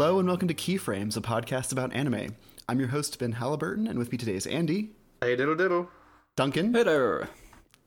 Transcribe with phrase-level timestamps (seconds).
[0.00, 2.34] Hello and welcome to Keyframes, a podcast about anime.
[2.66, 5.90] I'm your host, Ben Halliburton, and with me today is Andy, Hey diddle diddle.
[6.36, 7.28] Duncan, Hey there.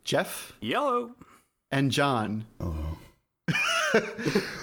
[0.04, 1.16] Jeff, Yellow.
[1.72, 2.45] and John.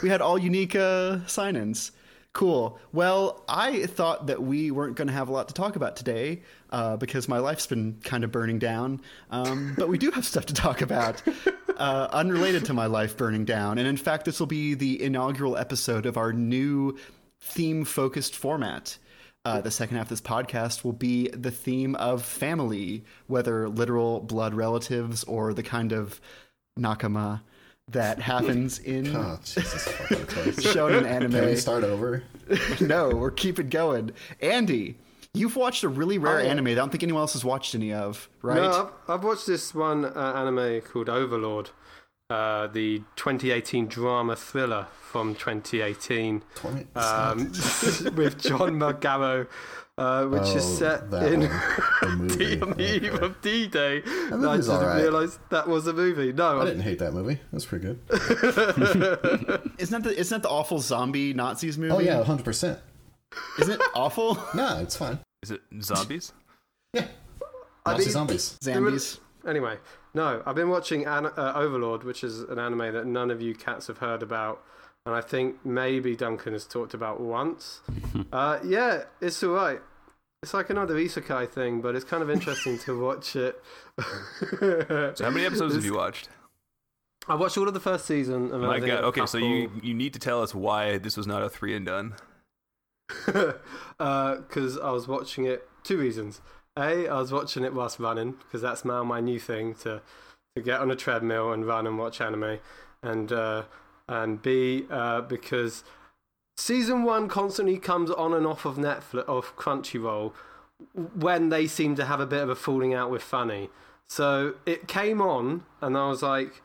[0.00, 1.90] we had all unique uh, sign ins.
[2.32, 2.78] Cool.
[2.92, 6.42] Well, I thought that we weren't going to have a lot to talk about today
[6.70, 9.01] uh, because my life's been kind of burning down.
[9.32, 11.20] Um, but we do have stuff to talk about
[11.76, 13.78] uh, unrelated to my life burning down.
[13.78, 16.96] And in fact, this will be the inaugural episode of our new
[17.40, 18.98] theme focused format.
[19.44, 24.20] Uh, the second half of this podcast will be the theme of family, whether literal
[24.20, 26.20] blood relatives or the kind of
[26.78, 27.40] nakama
[27.88, 31.32] that happens in Oh, Jesus fucking shonen anime.
[31.32, 32.23] Can we start over?
[32.80, 34.10] no, we're keeping going.
[34.43, 34.96] Andy,
[35.32, 36.50] you've watched a really rare Oh, yeah.
[36.50, 38.60] anime that I don't think anyone else has watched any of, right?
[38.60, 41.70] No, I've, I've watched this one uh, anime called Overlord,
[42.30, 46.42] uh, the 2018 drama thriller from 2018
[46.95, 47.38] um,
[48.16, 49.48] with John Magaro,
[49.98, 52.28] uh, which is Oh, set in one.
[52.28, 52.84] The movie.
[52.84, 53.24] eve Okay.
[53.26, 53.96] of D-Day.
[53.98, 54.00] I
[54.30, 55.02] didn't alright.
[55.02, 56.32] realise that was a movie.
[56.32, 57.38] No, I didn't hate that movie.
[57.52, 57.98] That's pretty good.
[59.78, 61.92] Isn't that the isn't that the awful zombie Nazis movie?
[61.92, 62.78] Oh yeah, hundred percent.
[63.60, 64.38] Isn't it awful?
[64.54, 65.19] no, it's fine.
[65.42, 66.32] Is it zombies?
[66.94, 67.06] Yeah,
[67.87, 68.59] I Nazi mean- zombies.
[68.62, 69.20] Zombies.
[69.47, 69.76] Anyway,
[70.14, 73.54] no, I've been watching an- uh, Overlord, which is an anime that none of you
[73.54, 74.62] cats have heard about,
[75.06, 77.80] and I think maybe Duncan has talked about once.
[78.32, 79.81] uh, yeah, it's alright.
[80.42, 83.62] It's like another isekai thing, but it's kind of interesting to watch it.
[83.98, 86.31] So how many episodes have you watched?
[87.28, 88.50] I watched all of the first season.
[88.50, 89.04] And My God.
[89.04, 91.84] Okay, so you you need to tell us why this was not a three and
[91.87, 92.15] done.
[93.26, 93.56] because
[94.78, 95.69] uh, I was watching it.
[95.82, 96.41] Two reasons.
[96.76, 100.03] A, I was watching it whilst running because that's now my new thing to
[100.56, 102.58] to get on a treadmill and run and watch anime,
[103.03, 103.64] and uh,
[104.08, 105.84] and B, uh, because
[106.56, 110.32] season one constantly comes on and off of Netflix of Crunchyroll
[111.14, 113.70] when they seem to have a bit of a falling out with Funny.
[114.08, 116.62] So it came on, and I was like,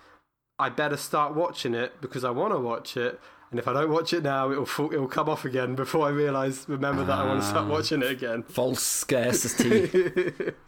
[0.57, 3.19] I better start watching it because I want to watch it.
[3.51, 6.09] And if I don't watch it now, it'll fall, it'll come off again before I
[6.09, 7.69] realise, remember that I want to start Ah.
[7.69, 8.43] watching it again.
[8.43, 9.89] False scarcity.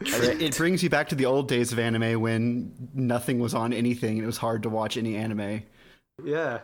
[0.00, 4.12] It brings you back to the old days of anime when nothing was on anything
[4.16, 5.62] and it was hard to watch any anime.
[6.24, 6.60] Yeah.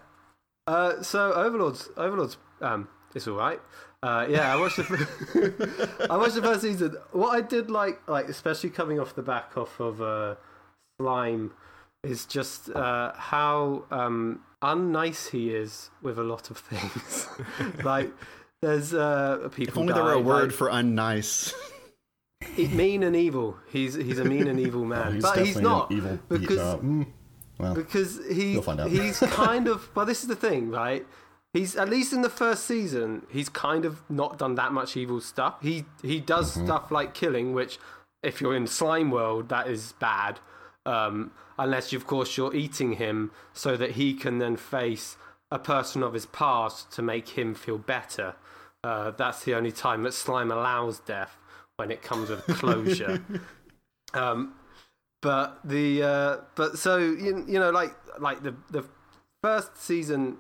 [0.67, 3.61] Uh, so Overlord's Overlord's um, it's all right.
[4.03, 6.97] Uh, yeah, I watched the I watched the first season.
[7.13, 10.37] What I did like, like especially coming off the back off of uh,
[11.01, 11.53] Slime,
[12.03, 17.29] is just uh, how um, unnice he is with a lot of things.
[17.85, 18.11] like
[18.63, 19.73] there's uh, people.
[19.73, 21.53] If only there were a die, word like, for unnice.
[22.57, 23.57] mean and evil.
[23.71, 26.19] He's he's a mean and evil man, Oh, he's but he's not evil.
[26.29, 27.07] because uh, mm,
[27.59, 28.91] well, because he You'll find out.
[28.91, 31.07] he's kind of well this is the thing right
[31.53, 35.21] he's at least in the first season he's kind of not done that much evil
[35.21, 36.67] stuff he he does Mm-hmm.
[36.67, 37.79] stuff like killing which
[38.23, 40.41] if you're in slime world that is bad
[40.87, 45.17] um, unless of course you're eating him so that he can then face
[45.51, 48.35] a person of his past to make him feel better.
[48.83, 51.37] Uh, that's the only time that slime allows death
[51.77, 53.23] when it comes with closure.
[54.13, 54.55] Um,
[55.23, 58.85] but the uh, but so you, you know like like the the
[59.43, 60.37] first season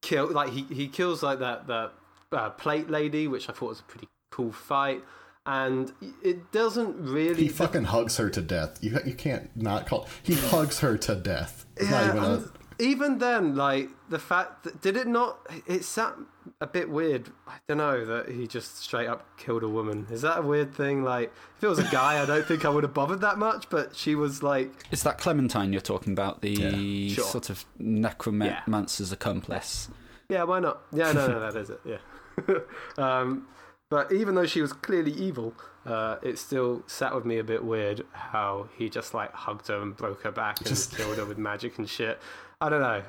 [0.00, 1.92] kill like he he kills like that that
[2.32, 5.04] uh, plate lady which I thought was a pretty cool fight
[5.46, 5.92] and
[6.22, 8.78] it doesn't really he fucking hugs her to death.
[8.82, 10.08] You you can't not call.
[10.22, 11.66] He hugs her to death.
[11.76, 12.44] It's not even a.
[12.78, 16.14] even then like the fact that did it not it sat
[16.60, 20.20] a bit weird I don't know that he just straight up killed a woman is
[20.22, 22.82] that a weird thing like if it was a guy I don't think I would
[22.82, 26.40] have bothered that much but she was like Is that Clementine you're talking about?
[26.42, 27.14] The Yeah.
[27.14, 27.24] Sure.
[27.24, 29.88] sort of necromancer's accomplice.
[30.28, 30.82] Yeah, why not?
[30.92, 31.80] Yeah, no, no, that is it.
[31.84, 32.58] Yeah.
[32.98, 33.46] um,
[33.92, 35.52] but even though she was clearly evil,
[35.84, 39.82] uh, it still sat with me a bit weird how he just like hugged her
[39.82, 42.18] and broke her back and Just- killed her with magic and shit.
[42.58, 43.02] I don't know.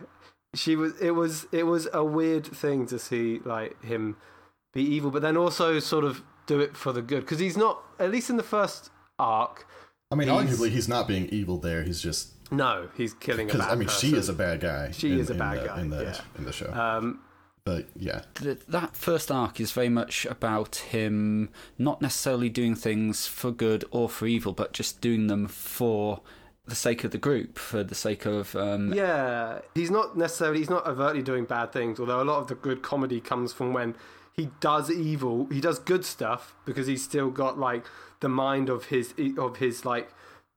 [0.56, 0.92] She was.
[1.00, 1.48] It was.
[1.54, 4.18] It was a weird thing to see like him
[4.74, 7.82] be evil, but then also sort of do it for the good because he's not.
[7.98, 9.66] At least in the first arc,
[10.12, 11.82] I mean, he's- arguably, he's not being evil there.
[11.84, 14.92] He's just no, he's killing a because I mean, she is a bad guy.
[14.92, 16.22] She in- is a bad the- guy, in the yeah.
[16.38, 16.72] in the show.
[16.74, 17.22] Um,
[17.66, 23.26] but yeah, Th that first arc is very much about him not necessarily doing things
[23.28, 26.22] for good or for evil, but just doing them for
[26.66, 30.70] the sake of the group, for the sake of um, Yeah, he's not necessarily he's
[30.70, 32.00] not overtly doing bad things.
[32.00, 33.96] Although a lot of the good comedy comes from when
[34.34, 37.86] he does evil, he does good stuff because he's still got like
[38.20, 40.10] the mind of his of his like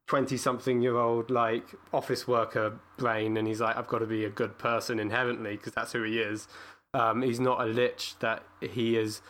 [0.06, 4.24] twenty something year old like office worker brain, and he's like, I've got to be
[4.24, 6.48] a good person inherently because that's who he is.
[6.96, 9.20] Um, he's not a lich that he is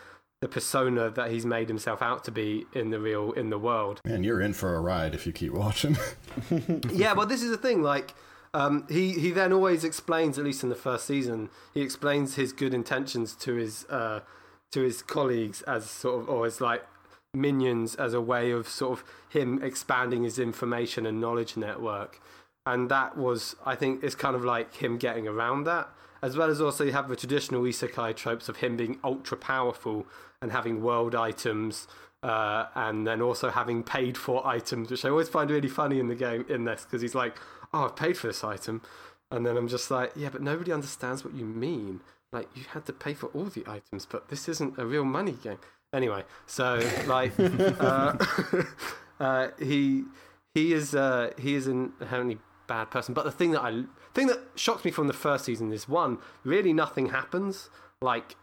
[0.40, 4.00] the persona that he's made himself out to be in the real in the world.
[4.04, 5.96] Man, you're in for a ride if you keep watching.
[6.92, 7.82] yeah, well, this is the thing.
[7.82, 8.14] Like,
[8.54, 12.52] um, he he then always explains, at least in the first season, he explains his
[12.52, 14.20] good intentions to his uh,
[14.72, 16.84] to his colleagues as sort of, or as like
[17.34, 22.20] minions, as a way of sort of him expanding his information and knowledge network.
[22.64, 25.88] And that was, I think, it's kind of like him getting around that,
[26.22, 30.06] as well as also you have the traditional isekai tropes of him being ultra powerful
[30.40, 31.86] and having world items.
[32.22, 36.08] Uh, and then also having paid for items, which I always find really funny in
[36.08, 37.36] the game in this because he's like,
[37.72, 38.82] "Oh, I've paid for this item,"
[39.30, 42.00] and then I'm just like, "Yeah, but nobody understands what you mean.
[42.32, 45.36] Like, you had to pay for all the items, but this isn't a real money
[45.40, 45.58] game."
[45.92, 48.16] Anyway, so like, uh,
[49.20, 50.04] uh, he
[50.54, 53.14] he is uh, he is an inherently bad person.
[53.14, 53.84] But the thing that I
[54.16, 57.68] thing that shocks me from the first season is one, really nothing happens.
[58.00, 58.34] Like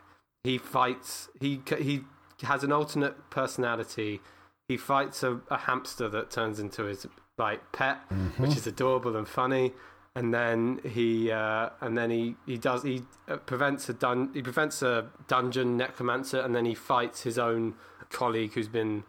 [0.44, 2.04] he fights, he he
[2.44, 4.22] has an alternate personality.
[4.70, 7.06] He fights a, a hamster that turns into his
[7.38, 7.98] like pet,
[8.38, 9.74] which is adorable and funny.
[10.16, 14.44] And then he uh, and then he, he does he uh, prevents a dun he
[14.44, 17.74] prevents a dungeon necromancer and then he fights his own
[18.12, 19.04] colleague who's been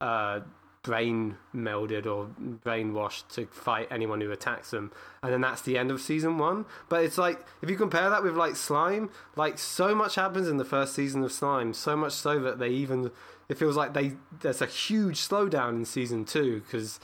[0.00, 0.40] uh,
[0.88, 2.30] brain melded or
[2.64, 4.90] brainwashed to fight anyone who attacks them.
[5.22, 6.64] And then that's the end of season one.
[6.88, 10.56] But it's like if you compare that with like slime like so much happens in
[10.56, 13.10] the first season of slime so much so that they even
[13.50, 16.98] it feels like they there's a huge slowdown in season two because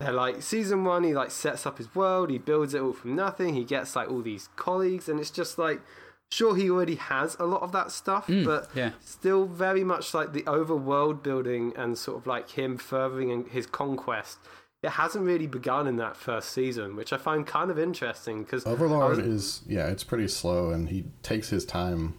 [0.00, 3.14] they're like season one he like sets up his world he builds it all from
[3.14, 5.80] nothing he gets like all these colleagues and it's just like
[6.30, 8.90] sure he already has a lot of that stuff mm, but yeah.
[9.00, 14.38] still very much like the overworld building and sort of like him furthering his conquest
[14.82, 18.64] it hasn't really begun in that first season which i find kind of interesting because
[18.66, 22.18] Overlord is yeah, it's pretty slow, and he takes his time.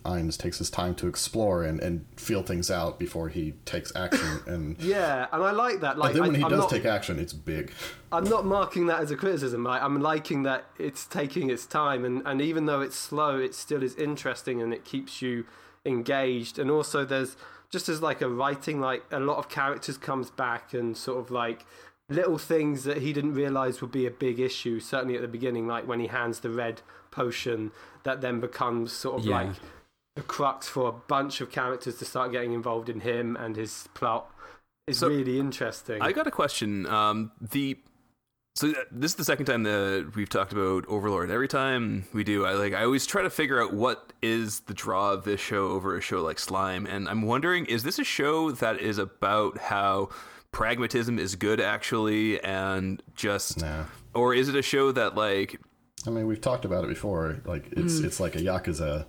[0.00, 4.40] Ainz takes his time to explore and, and feel things out before he takes action.
[4.46, 6.70] And yeah and i like that like but then when I, he I'm does not,
[6.70, 7.72] take action, it's big.
[8.12, 9.62] I'm not marking that as a criticism.
[9.64, 13.54] Like, I'm liking that it's taking its time, and, and even though it's slow, it
[13.54, 15.44] still is interesting and it keeps you
[15.84, 16.58] engaged.
[16.58, 17.36] And also, there's
[17.70, 21.30] just as like a writing, like a lot of characters comes back and sort of
[21.30, 21.64] like
[22.08, 24.80] little things that he didn't realize would be a big issue.
[24.80, 26.80] Certainly at the beginning, like when he hands the red
[27.10, 27.70] potion,
[28.04, 29.42] that then becomes sort of Yeah.
[29.42, 29.56] like
[30.18, 33.88] the crux for a bunch of characters to start getting involved in him and his
[33.94, 34.28] plot.
[34.88, 36.02] Is So, really interesting.
[36.02, 36.86] I got a question.
[36.86, 37.78] Um, the
[38.56, 41.30] so this is the second time that we've talked about Overlord.
[41.30, 44.74] Every time we do, I like I always try to figure out what is the
[44.74, 48.04] draw of this show over a show like Slime, and I'm wondering is this a
[48.04, 50.08] show that is about how
[50.50, 53.84] pragmatism is good actually, and just, Nah.
[54.14, 55.60] or is it a show that like
[56.06, 57.36] I mean, we've talked about it before.
[57.44, 59.06] Like it's it's like a yakuza.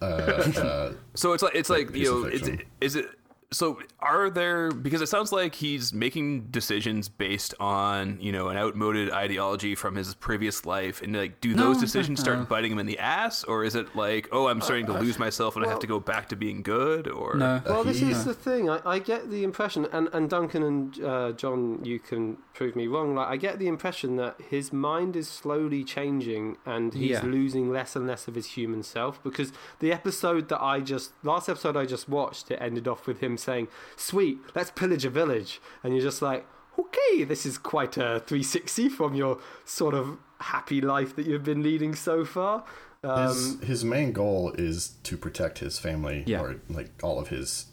[0.00, 2.60] Uh, uh, So it's like it's like, you know, is fiction.
[2.60, 3.06] it, is it
[3.50, 8.58] so are there because it sounds like he's making decisions based on you know an
[8.58, 12.44] outmoded ideology from his previous life and like do those No, decisions start no.
[12.48, 15.56] biting him in the ass or is it like oh i'm starting to lose myself
[15.56, 17.62] and i have to go back to being good or No.
[17.64, 18.68] Well, this he- is the thing.
[18.68, 22.86] I, I get the impression, and, and Duncan and uh, John, you can prove me
[22.86, 23.14] wrong.
[23.14, 27.22] Like, I get the impression that his mind is slowly changing, and he's Yeah.
[27.22, 29.22] losing less and less of his human self.
[29.22, 33.20] Because the episode that I just last episode I just watched, it ended off with
[33.20, 36.46] him saying, "Sweet, let's pillage a village," and you're just like,
[36.78, 41.62] "Okay, this is quite a 360 from your sort of happy life that you've been
[41.62, 42.64] leading so far."
[43.04, 46.40] Um, his his main goal is to protect his family Yeah.
[46.40, 47.66] or like all of his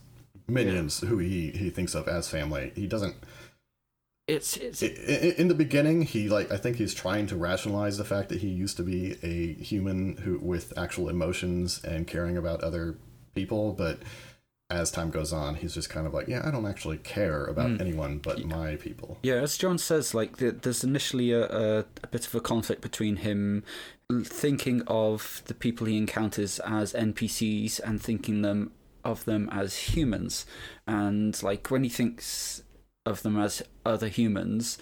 [0.48, 2.72] minions who he he thinks of as family.
[2.76, 3.16] He doesn't
[4.28, 8.30] It's it's in the beginning he like i think he's trying to rationalize the fact
[8.30, 12.98] that he used to be a human who with actual emotions and caring about other
[13.36, 14.00] people but
[14.70, 17.80] as time goes on he's just kind of like yeah i don't actually care about
[17.80, 19.18] anyone but my people.
[19.24, 22.82] Yeah, as John says, like the, there's initially a, a, a bit of a conflict
[22.82, 23.64] between him
[24.24, 28.72] thinking of the people he encounters as NPCs and thinking them
[29.04, 30.46] of them as humans,
[30.88, 32.64] and like when he thinks
[33.06, 34.78] of them as other humans,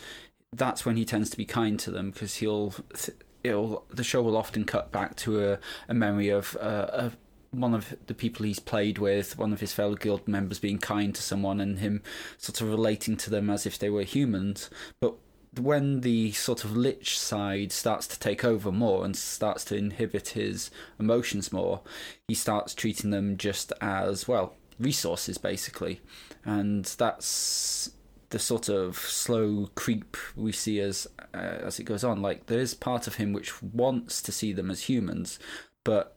[0.54, 4.22] that's when he tends to be kind to them because he'll th- it'll the show
[4.22, 5.60] will often cut back to a,
[5.90, 7.18] a memory of uh, of
[7.53, 11.13] one of the people he's played with, one of his fellow guild members being kind
[11.15, 12.01] to someone and him
[12.38, 14.69] sort of relating to them as if they were humans.
[15.00, 15.15] But
[15.60, 20.29] when the sort of lich side starts to take over more and starts to inhibit
[20.29, 21.81] his emotions more,
[22.27, 26.01] he starts treating them just as, well, resources basically.
[26.43, 27.91] And that's
[28.33, 31.05] the sort of slow creep we see as
[31.36, 34.51] uh, as it goes on like there is part of him which wants to see
[34.51, 35.38] them as humans
[35.83, 36.12] but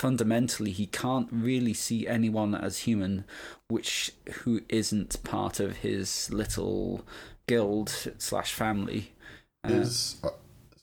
[0.00, 3.24] fundamentally he can't really see anyone as human,
[3.68, 7.04] which who isn't part of his little
[7.46, 9.12] guild slash family.
[9.62, 10.30] Uh, Is uh,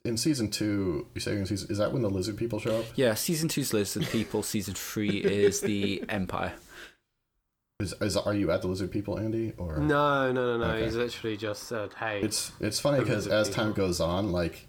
[0.05, 1.07] in season two?
[1.15, 2.85] You say in season is that when the lizard people show up?
[2.95, 4.43] yeah, season two's Lizard People.
[4.43, 6.53] season three is the Empire.
[7.79, 9.53] Is, is are you at the lizard people, Andy?
[9.57, 10.73] Or No, no, no, no.
[10.73, 10.85] Okay.
[10.85, 13.63] He's literally just said, "Hey." It's it's funny because as people.
[13.63, 14.66] time goes on, like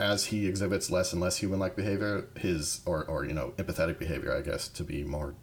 [0.00, 4.34] as he exhibits less and less human-like behavior, his or or you know empathetic behavior,
[4.36, 5.34] I guess to be more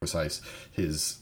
[0.00, 0.40] precise,
[0.72, 1.18] his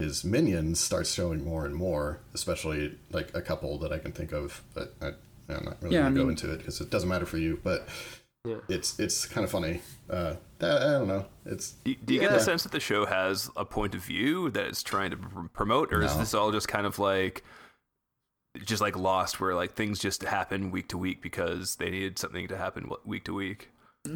[0.00, 4.32] his minions starts showing more and more, especially like a couple that I can think
[4.32, 4.64] of.
[4.74, 5.06] But I,
[5.52, 7.60] I'm not really Yeah, gonna I go into it because it doesn't matter for you.
[7.62, 7.86] But
[8.44, 8.56] Yeah.
[8.68, 9.82] it's it's kind of funny.
[10.10, 11.26] Uh, that, I don't know.
[11.46, 14.50] It's Do, do you get the sense that the show has a point of view
[14.50, 17.44] that it's trying to pr- promote, or is this all just kind of like
[18.64, 22.46] just like Lost, where like things just happen week to week because they needed something
[22.48, 23.70] to happen week to week?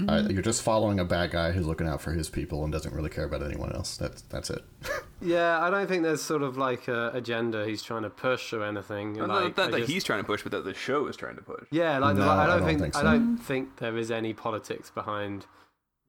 [0.06, 2.92] I, you're just following a bad guy who's looking out for his people and doesn't
[2.92, 3.96] really care about anyone else.
[3.96, 4.62] That's that's it.
[5.20, 8.62] Yeah, I don't think there's sort of like a agenda he's trying to push or
[8.62, 9.14] anything.
[9.14, 11.34] Not like, that, that just- he's trying to push, but that the show is trying
[11.34, 11.64] to push.
[11.72, 14.12] Yeah, like, No, like, I, I don't don't think, think I don't think there is
[14.12, 15.46] any politics behind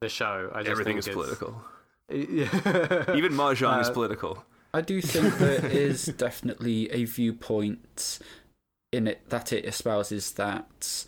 [0.01, 0.51] the show.
[0.53, 1.62] I just Everything think is it's- political.
[2.12, 3.15] Yeah.
[3.15, 4.43] Even mahjong is Uh, political.
[4.73, 8.19] I do think there is definitely a viewpoint
[8.91, 11.05] in it that it espouses that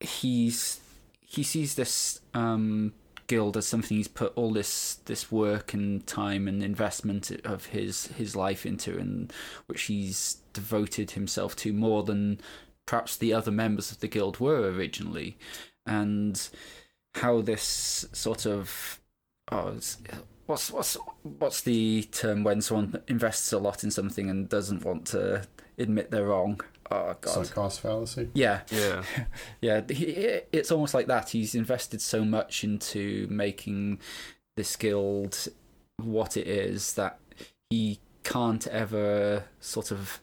[0.00, 0.80] he's
[1.20, 2.92] he sees this um,
[3.26, 8.08] guild as something he's put all this this work and time and investment of his
[8.08, 9.32] his life into, and
[9.66, 12.40] which he's devoted himself to more than
[12.86, 15.38] perhaps the other members of the guild were originally,
[15.86, 16.48] and
[17.14, 19.00] how this sort of
[19.52, 19.98] oh, it's-
[20.50, 25.06] what's what's what's the term when someone invests a lot in something and doesn't want
[25.06, 25.46] to
[25.78, 26.60] admit they're wrong?
[26.90, 28.30] Oh God, Sunk cost fallacy.
[28.34, 29.04] yeah, Yeah.
[29.60, 29.80] yeah.
[29.88, 31.30] It's almost like that.
[31.30, 34.00] He's invested so much into making
[34.56, 35.48] this guild
[35.98, 37.20] what it is that
[37.70, 40.20] he can't ever sort of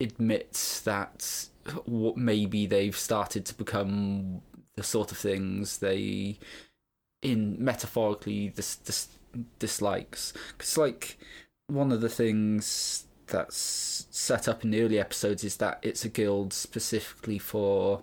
[0.00, 1.48] admit that
[1.84, 4.42] what maybe they've started to become
[4.76, 6.38] the sort of things they
[7.22, 9.08] in metaphorically dis, dis,
[9.58, 10.32] dislikes.
[10.56, 11.18] Because like
[11.68, 16.08] one of the things that's set up in the early episodes is that it's a
[16.08, 18.02] guild specifically for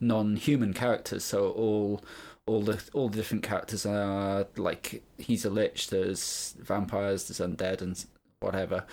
[0.00, 1.24] non-human characters.
[1.24, 2.02] So all
[2.46, 7.80] all the all the different characters are like he's a lich there's vampires there's undead
[7.82, 8.04] and
[8.40, 8.84] whatever.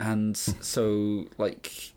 [0.00, 0.60] And hmm.
[0.60, 1.92] so like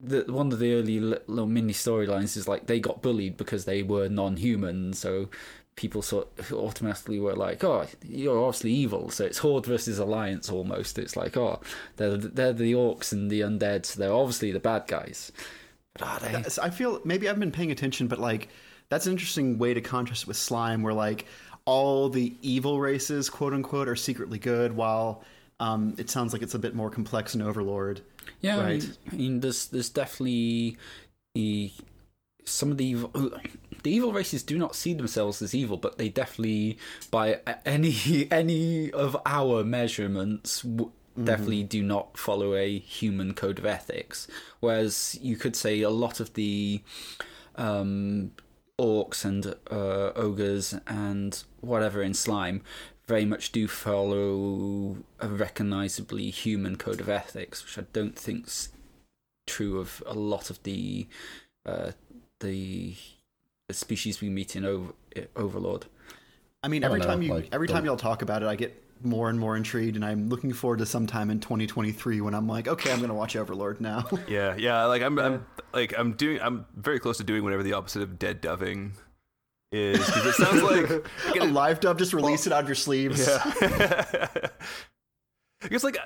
[0.00, 3.82] the one of the early little mini storylines is like they got bullied because they
[3.82, 4.92] were non-human.
[4.92, 5.28] So
[5.74, 10.50] people sort of automatically were like oh you're obviously evil so it's horde versus alliance
[10.50, 11.60] almost it's like oh
[11.96, 15.32] they're they're the orcs and the undead so they're obviously the bad guys
[15.94, 18.48] but are they I feel maybe I've been paying attention, but like
[18.88, 21.26] that's an interesting way to contrast it with slime, where like
[21.66, 25.22] all the evil races, quote unquote, are secretly good, while
[25.60, 28.00] um, it sounds like it's a bit more complex in Overlord.
[28.40, 28.82] Yeah, I Right.
[28.82, 30.78] mean, I mean, there's there's definitely
[31.34, 31.70] the
[32.44, 33.10] some of the evil,
[33.82, 36.78] the evil races do not see themselves as evil, but they definitely,
[37.10, 43.66] by any any of our measurements, w- definitely do not follow a human code of
[43.66, 44.28] ethics.
[44.60, 46.82] Whereas you could say a lot of the
[47.56, 48.32] um,
[48.80, 52.62] orcs and uh, ogres and whatever in slime
[53.06, 58.70] very much do follow a recognizably human code of ethics, which I don't think's
[59.46, 61.08] true of a lot of the
[61.66, 61.92] uh,
[62.40, 62.94] the,
[63.72, 64.92] the species we meet in Over-
[65.36, 65.86] Overlord.
[66.62, 68.46] I mean, every don't know, time you like, every the- time y'all talk about it,
[68.46, 72.34] I get more and more intrigued, and I'm looking forward to sometime in 2023 when
[72.34, 74.06] I'm like, okay, I'm going to watch Overlord now.
[74.28, 74.84] Yeah, yeah.
[74.84, 76.40] Like I'm, I'm, like I'm doing.
[76.40, 78.92] I'm very close to doing whatever the opposite of dead doving
[79.72, 80.90] is because it sounds like.
[81.26, 83.26] like a live dub, just release it out of your sleeves.
[83.26, 84.28] yeah.
[85.60, 85.96] Because like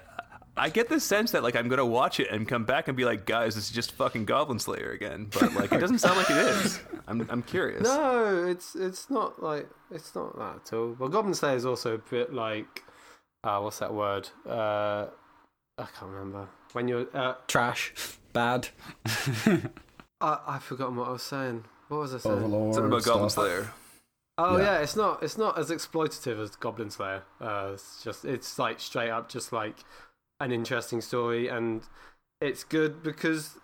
[0.59, 3.05] I get the sense that like I'm gonna watch it and come back and be
[3.05, 5.29] like, guys, this is just fucking Goblin Slayer again.
[5.33, 6.81] But like it doesn't sound like it is.
[7.09, 7.83] I'm I'm curious.
[7.83, 10.97] No, it's it's not like it's not that at all.
[10.99, 12.83] Well, Goblin Slayer is also a bit like,
[13.45, 14.29] uh, what's that word?
[14.49, 15.07] Uh,
[15.79, 16.49] I can't remember.
[16.73, 17.93] When you're, uh, Trash,
[18.33, 18.69] bad.
[19.47, 21.65] I I've forgotten what I was saying.
[21.89, 22.35] What was I saying?
[22.37, 22.75] Overlord.
[22.75, 23.45] Something about Goblin stuff.
[23.45, 23.71] Slayer.
[24.39, 24.65] Oh Yeah.
[24.65, 24.79] yeah.
[24.81, 27.23] it's not it's not as exploitative as Goblin Slayer.
[27.41, 29.77] Uh, it's just it's like straight up just like
[30.41, 31.83] an interesting story, and
[32.41, 33.59] it's good because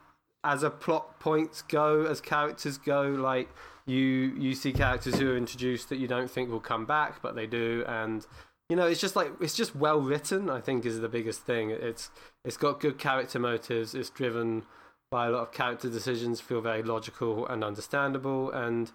[0.45, 3.49] as a plot points go, as characters go, like
[3.87, 7.35] you you see characters who are introduced that you don't think will come back, but
[7.35, 8.27] they do, and
[8.69, 10.51] you know it's just like it's just well written.
[10.51, 11.71] I think is the biggest thing.
[11.71, 12.11] It's
[12.45, 13.95] it's got good character motives.
[13.95, 14.65] It's driven
[15.11, 18.91] by a lot of character decisions, feel very logical and understandable, and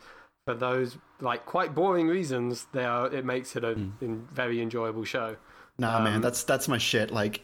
[0.48, 3.14] for those like quite boring reasons, they are.
[3.14, 3.90] It makes it a hmm.
[4.02, 5.38] in, very enjoyable show.
[5.80, 7.12] Nah, man, Um, that's that's my shit.
[7.12, 7.42] Like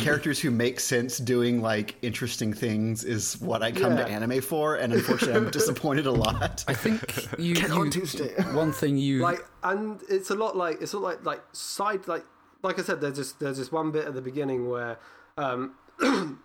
[0.00, 4.74] characters who make sense doing like interesting things is what I come to anime for,
[4.74, 6.64] and unfortunately, I'm disappointed a lot.
[6.66, 8.34] I think you, Get on you- Tuesday.
[8.52, 12.24] one thing you like and it's a lot like it's not like like side like
[12.64, 14.98] like I said there's just there's this one bit at the beginning where
[15.36, 15.74] um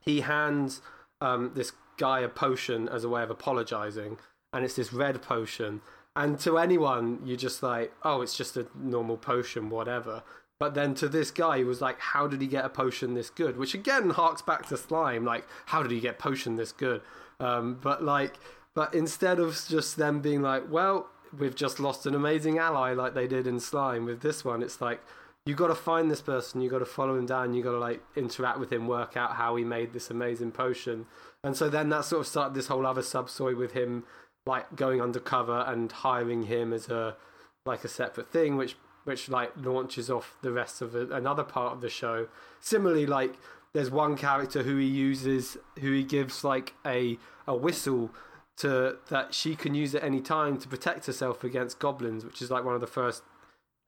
[0.00, 0.80] he hands
[1.20, 4.18] um this guy a potion as a way of apologizing
[4.52, 5.80] and it's this red potion
[6.14, 10.22] and to anyone you're just like oh it's just a normal potion whatever
[10.58, 13.30] but then to this guy he was like how did he get a potion this
[13.30, 13.56] good?
[13.56, 17.02] Which again harks back to slime like how did he get potion this good?
[17.40, 18.38] Um but like
[18.74, 23.14] but instead of just them being like well we've just lost an amazing ally like
[23.14, 25.00] they did in slime with this one it's like
[25.46, 27.78] you got to find this person you got to follow him down you got to
[27.78, 31.06] like interact with him work out how he made this amazing potion.
[31.44, 34.04] And so then that sort of started this whole other sub story with him
[34.44, 37.16] like going undercover and hiring him as a
[37.64, 41.72] like a separate thing which which like launches off the rest of the, another part
[41.72, 42.28] of the show
[42.60, 43.34] similarly like
[43.72, 48.10] there's one character who he uses who he gives like a a whistle
[48.56, 52.50] to that she can use at any time to protect herself against goblins which is
[52.50, 53.22] like one of the first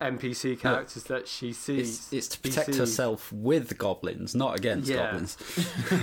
[0.00, 4.96] npc characters that she sees it's, it's to protect herself with goblins, not against Yeah.
[5.06, 5.36] goblins.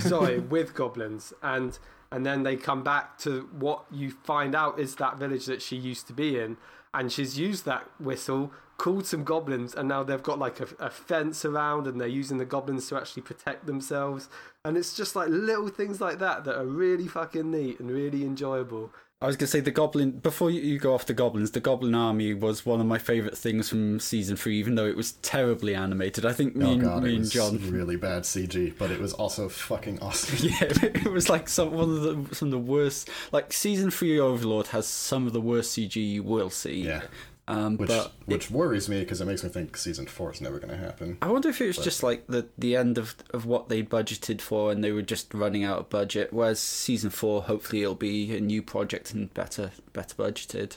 [0.00, 1.78] sorry, with goblins, and
[2.12, 5.76] and then they come back to what you find out is that village that she
[5.76, 6.58] used to be in,
[6.92, 10.90] and she's used that whistle, called some goblins, and now they've got like a, a
[10.90, 14.28] fence around, and they're using the goblins to actually protect themselves,
[14.64, 18.22] and it's just like little things like that that are really fucking neat and really
[18.22, 18.90] enjoyable.
[19.22, 20.10] I was gonna say the goblin.
[20.10, 23.36] Before you, you go off the goblins, the goblin army was one of my favorite
[23.38, 26.26] things from season three, even though it was terribly animated.
[26.26, 27.58] I think me, Oh and, god, me it and was John.
[27.70, 30.36] really bad CG, but it was also fucking awesome.
[30.50, 33.08] Yeah, it was like some one of the some of the worst.
[33.32, 36.82] Like season three Overlord has some of the worst CG you will see.
[36.82, 37.00] Yeah,
[37.48, 40.58] um, which but which worries me because it makes me think season four is never
[40.58, 41.16] going to happen.
[41.22, 44.40] I wonder if it was just like the the end of of what they budgeted
[44.40, 46.32] for, and they were just running out of budget.
[46.32, 50.76] Whereas season four, hopefully, it'll be a new project and better better budgeted.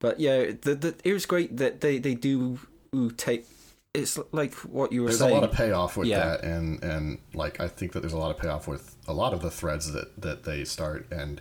[0.00, 2.58] But yeah, the, the it was great that they they do
[3.16, 3.46] take.
[3.94, 5.30] It's like what you were There's saying.
[5.30, 6.24] There's a lot of payoff with Yeah.
[6.24, 9.32] that, and and like I think that there's a lot of payoff with a lot
[9.34, 11.40] of the threads that that they start, and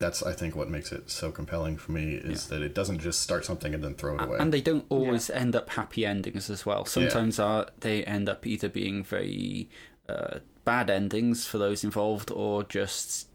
[0.00, 3.20] that's I think what makes it so compelling for me is that it doesn't just
[3.20, 4.38] start something and then throw it away.
[4.40, 6.84] And they don't always end up happy endings as well.
[6.84, 9.70] Sometimes uh, they end up either being very
[10.08, 13.28] uh, bad endings for those involved or just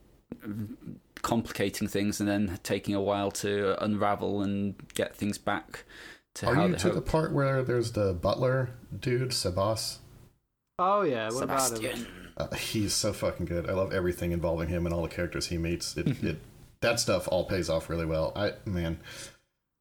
[1.21, 5.83] complicating things and then taking a while to unravel and get things back
[6.35, 9.97] to Are how you they to the part where there's the butler dude, Sebas?
[10.77, 12.07] Oh yeah, what about him?
[12.39, 12.53] Sebastian.
[12.53, 13.69] Uh, he's so fucking good.
[13.69, 15.95] I love everything involving him and all the characters he meets.
[15.97, 16.27] It, Mm-hmm.
[16.27, 16.39] it
[16.81, 18.31] that stuff all pays off really well.
[18.37, 18.99] I man,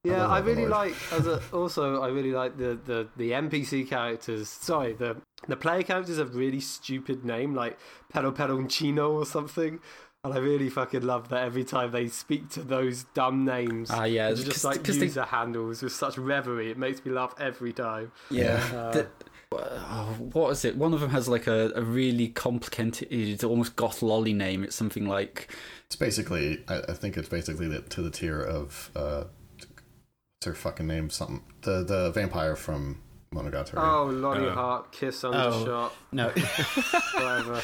[0.03, 0.71] Yeah, love I really Overlord.
[0.91, 4.49] like as a also I really like the, the, the NPC characters.
[4.49, 5.17] Sorry, the
[5.47, 7.79] the player characters have really stupid name like
[8.13, 9.79] Pero Peroncino or something.
[10.25, 13.89] And I really fucking love that every time they speak to those dumb names.
[13.93, 16.73] Ah, yeah, it's just 'cause- like 'cause they- user handles with such reverie.
[16.73, 18.11] It makes me laugh every time.
[18.29, 18.61] Yeah.
[18.75, 19.07] Uh, The-
[19.53, 20.77] oh, what is it?
[20.77, 24.65] One of them has like a, a really complicated, almost goth lolly name.
[24.65, 25.55] It's something like
[25.87, 29.25] it's basically I, I think it's basically the, to the tier of uh,
[29.57, 31.11] what's her fucking name?
[31.11, 33.01] Something the the vampire from
[33.35, 33.75] Monogatari.
[33.77, 35.33] Oh, lolly Uh, Hart, Kiss Oh.
[35.33, 36.29] Undershot, No,
[37.15, 37.61] whatever.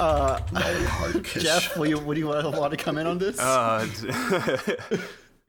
[0.00, 1.42] uh, Molly Hard Kiss.
[1.42, 3.38] Jeff, will you, would you want to come in on this?
[3.38, 3.86] Uh,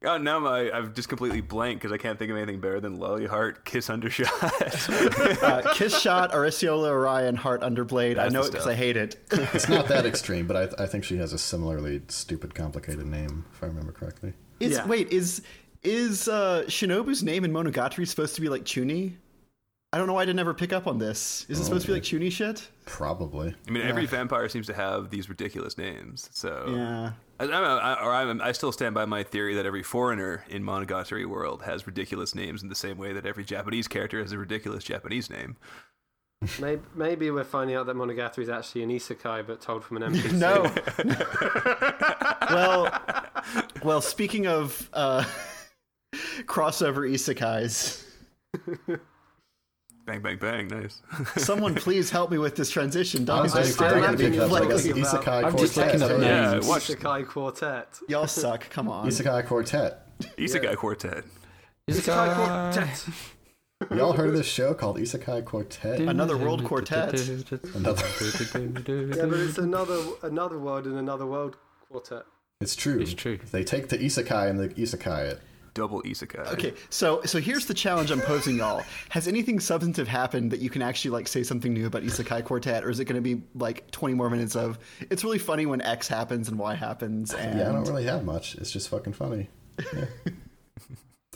[0.06, 3.00] God, now my, I've just completely blank because I can't think of anything better than
[3.00, 4.30] Lolly Heart, Kiss Undershot.
[5.42, 8.20] uh, Kiss Shot, Acerola Orion, Heart Underblade.
[8.20, 8.68] I know it because.
[8.68, 9.16] I hate it.
[9.32, 13.46] It's not that extreme, but I, I think she has a similarly stupid, complicated name,
[13.52, 14.34] if I remember correctly.
[14.60, 14.86] Is Yeah.
[14.86, 15.42] wait is
[15.82, 19.14] is uh, Shinobu's name in Monogatari supposed to be like Chuni?
[19.96, 21.46] I don't know why I didn't ever pick up on this.
[21.48, 22.68] Is it supposed to be like Chuni shit?
[22.86, 23.56] Probably.
[23.66, 26.30] I mean, every vampire seems to have these ridiculous names.
[26.34, 27.12] So Yeah.
[27.40, 30.64] I, I, I, or I'm, I still stand by my theory that every foreigner in
[30.64, 34.38] Monogatari world has ridiculous names in the same way that every Japanese character has a
[34.38, 35.56] ridiculous Japanese name.
[36.60, 40.14] Maybe, maybe we're finding out that Monogatari is actually an isekai, but told from an
[40.14, 40.34] NPC.
[40.34, 40.74] No.
[42.54, 43.02] well,
[43.82, 44.02] well.
[44.02, 45.24] Speaking of uh,
[46.44, 48.04] crossover isekais,
[50.06, 50.68] Bang, bang, bang.
[50.68, 51.02] Nice.
[51.38, 53.26] someone please help me with this transition.
[53.26, 56.00] Don't waiting just for I'm David actually like thinking Isekai I'm just Quartet.
[56.00, 56.22] looking up right?
[56.22, 56.68] Yeah, names.
[56.68, 58.00] watch Isekai Quartet.
[58.08, 58.70] Y'all suck.
[58.70, 59.08] Come on.
[59.08, 60.20] Isekai Quartet.
[60.38, 61.24] Isekai Quartet.
[61.90, 63.06] Isekai Quartet.
[63.98, 66.00] Y'all heard of this show called Isekai Quartet?
[66.02, 67.14] Another world quartet.
[67.74, 68.04] Another.
[68.56, 71.58] Yeah, but it's another another world in another world
[71.90, 72.24] quartet.
[72.62, 73.00] It's true.
[73.00, 73.40] It's true.
[73.52, 75.42] They take the isekai and the isekai it.
[75.76, 76.54] Double isekai.
[76.54, 78.82] Okay, so so here's the challenge I'm posing y'all.
[79.10, 82.84] Has anything substantive happened that you can actually like say something new about Isekai Quartet,
[82.86, 84.80] or is it going to be like 20 more minutes of
[85.12, 87.34] it's really funny when X happens and Y happens?
[87.34, 88.56] And Yeah, I don't really have much.
[88.56, 89.50] It's just fucking funny.
[89.94, 90.06] Yeah.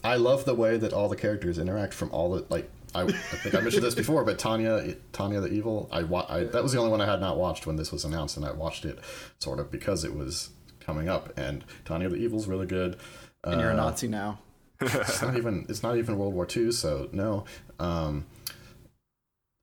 [0.03, 2.69] I love the way that all the characters interact from all the like.
[2.95, 5.89] I, I think I mentioned this before, but Tanya, Tanya the Evil.
[5.91, 8.05] I, wa- I that was the only one I had not watched when this was
[8.05, 8.99] announced, and I watched it
[9.39, 10.49] sort of because it was
[10.79, 11.37] coming up.
[11.37, 12.97] And Tanya the Evil's really good.
[13.43, 14.39] And you're a Uh, Nazi now.
[14.81, 17.45] it's not even it's not even World War II, so no.
[17.79, 18.25] Um,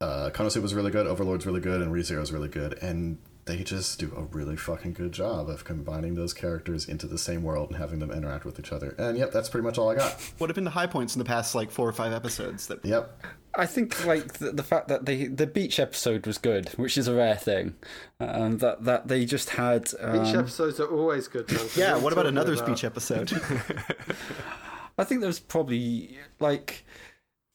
[0.00, 3.98] uh, Konosuba was really good, Overlord's really good, and ReZero's really good, and they just
[4.00, 7.78] do a really fucking good job of combining those characters into the same world and
[7.78, 8.94] having them interact with each other.
[8.98, 10.20] And yep, that's pretty much all I got.
[10.38, 12.66] What have been the high points in the past like four or five episodes?
[12.66, 13.24] That Yep.
[13.54, 17.08] I think like the, the fact that the the beach episode was good, which is
[17.08, 17.74] a rare thing.
[18.20, 19.90] Um, that that they just had.
[20.00, 21.46] Um, Each episodes are always good.
[21.46, 21.68] Duncan.
[21.74, 21.96] yeah.
[21.96, 22.66] What about another about?
[22.66, 23.32] speech episode?
[24.98, 26.84] I think there was probably like.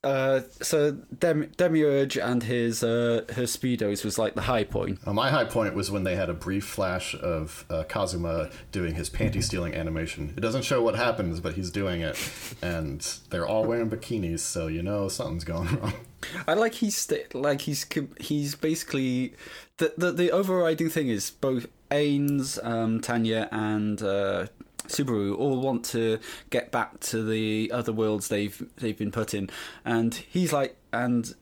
[0.03, 4.99] Uh, so Dem- Demiurge and his uh, her speedos was like the high point.
[5.05, 8.95] Uh, my high point was when they had a brief flash of uh, Kazuma doing
[8.95, 10.33] his panty stealing animation.
[10.35, 12.17] It doesn't show what happens, but he's doing it,
[12.63, 15.93] and they're all wearing bikinis, so you know something's going wrong.
[16.47, 17.85] I like he's st- like he's
[18.19, 19.33] he's basically
[19.77, 24.47] the, the the overriding thing is both Ainz, um, Tanya, and uh,
[24.91, 29.49] Subaru all want to get back to the other worlds they've they've been put in,
[29.85, 31.33] and he's like, and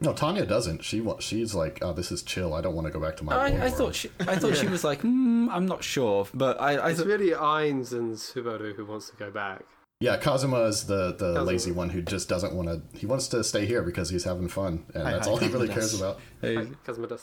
[0.00, 0.84] No, Tanya doesn't.
[0.84, 2.54] She wa- she's like, oh, this is chill.
[2.54, 3.34] I don't want to go back to my.
[3.50, 6.60] old I, I thought she I thought she was like, mm, I'm not sure, but
[6.60, 7.08] I I It's thought.
[7.08, 9.64] really Ainz and Subaru who wants to go back.
[10.00, 11.42] Yeah, Kazuma is the, the Kazuma.
[11.42, 12.96] lazy one who just doesn't want to.
[12.96, 15.48] He wants to stay here because he's having fun, and Hi, that's hi, all he
[15.48, 16.00] really Kazuma cares does.
[16.00, 16.20] about.
[16.40, 17.22] Hey, Cosmodus.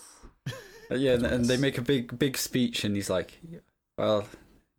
[0.91, 3.39] yeah, and, and they make a big big speech, and he's like,
[3.97, 4.25] well,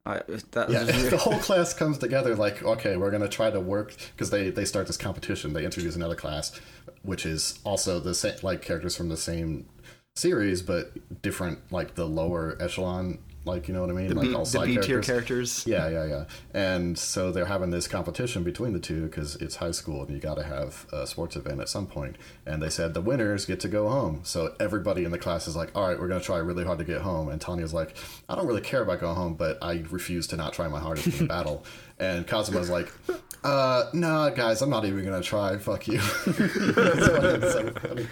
[0.07, 3.61] I that Yeah, really- the whole class comes together like, okay, we're gonna try to
[3.61, 5.53] work because they they start this competition.
[5.53, 6.59] They introduce another class,
[7.03, 9.67] which is also the same like characters from the same
[10.15, 10.93] series, but
[11.23, 13.19] different, like the lower echelon.
[13.47, 14.09] Like you know what I mean?
[14.09, 15.07] the like B, all the side B tier characters.
[15.07, 15.65] characters.
[15.67, 16.25] Yeah, yeah, yeah.
[16.53, 20.19] And so they're having this competition between the two because it's high school and you
[20.19, 22.17] got to have a sports event at some point.
[22.45, 24.21] And they said the winners get to go home.
[24.25, 26.79] So everybody in the class is like, all right, we're going to try really hard
[26.79, 27.29] to get home.
[27.29, 27.97] And Tanya's like,
[28.29, 31.07] I don't really care about going home, but I refuse to not try my hardest
[31.07, 31.65] in the battle.
[31.99, 32.93] And Kazuma's like,
[33.47, 35.57] uh, nah, guys, I'm not even going to try.
[35.59, 36.01] Fuck you.
[36.27, 38.07] it's fucking so funny.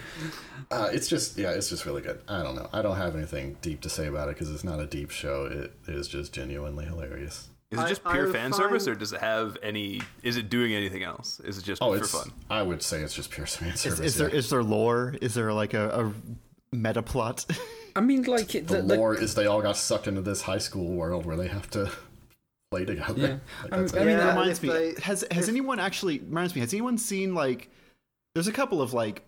[0.71, 2.21] Uh, it's just, yeah, it's just really good.
[2.27, 2.69] I don't know.
[2.73, 5.45] I don't have anything deep to say about it because it's not a deep show.
[5.45, 7.49] It is just genuinely hilarious.
[7.71, 10.01] Is it just I pure would fan service, or does it have any?
[10.23, 11.39] Is it doing anything else?
[11.41, 12.11] Is it just Oh, for it's.
[12.11, 12.31] fun?
[12.49, 13.99] I would say it's just pure fan service.
[13.99, 14.35] is there yeah.
[14.35, 15.15] is there lore?
[15.21, 17.45] Is there like a, a meta plot?
[17.95, 20.43] I mean, like it, the, the, the- lore is they all got sucked into this
[20.43, 21.91] high school world where they have to
[22.75, 23.13] play together.
[23.17, 23.37] Yeah.
[23.63, 23.95] Like, I mean- it.
[23.95, 24.69] I mean, that reminds me.
[24.69, 26.61] they- has has if- anyone actually reminds me?
[26.61, 27.69] Has anyone seen like?
[28.33, 29.23] There's a couple of like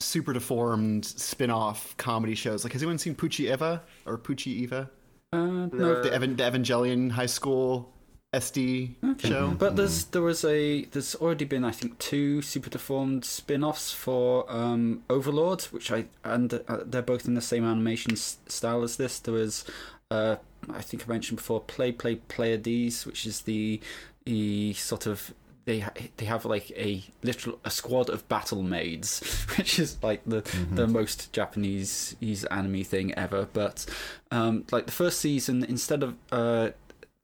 [0.00, 2.62] super deformed spin-off comedy shows.
[2.64, 4.90] Like, has anyone seen Poochie Eva or Poochie Eva?
[5.32, 7.92] uh, no, The, Evan, the Evangelion High School
[8.34, 8.94] SD
[9.26, 9.48] show.
[9.58, 14.44] But there's there was a there's already been I think two super deformed spin-offs for
[14.52, 18.96] um, Overlord, which I and uh, they're both in the same animation s- style as
[18.98, 19.18] this.
[19.18, 19.64] There was
[20.10, 20.36] uh,
[20.70, 23.80] I think I mentioned before Ple Ple Pleiades, which is the
[24.24, 25.84] the sort of they
[26.16, 29.20] they have like a literal a squad of battle maids,
[29.56, 30.40] which is like the
[30.72, 32.16] the most Japanese
[32.50, 33.48] anime thing ever.
[33.52, 33.84] But
[34.30, 36.70] um, like the first season, instead of uh,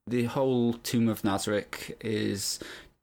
[0.07, 2.59] the whole Tomb of Nazarick is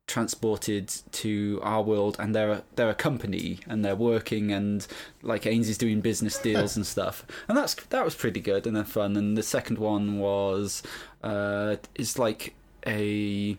[0.06, 4.86] transported to our world, and they're a, they're a company, and they're working, and
[5.22, 8.76] like Ainz is doing business deals and stuff, and that's that was pretty good and
[8.76, 9.16] then fun.
[9.16, 10.82] And the second one was
[11.22, 12.54] uh, is like
[12.86, 13.56] a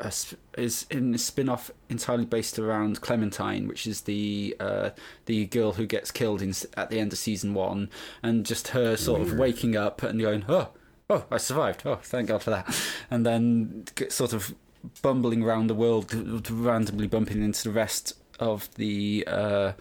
[0.00, 0.12] a
[0.58, 4.90] is in a spin-off entirely based around Clementine, which is the uh,
[5.26, 7.88] the girl who gets killed in, at the end of season one,
[8.22, 10.68] and just her sort of waking up and going, "Oh,
[11.08, 11.82] oh, I survived!
[11.84, 14.54] Oh, thank God for that!" And then sort of
[15.02, 19.72] bumbling around the world, randomly bumping into the rest of the uh,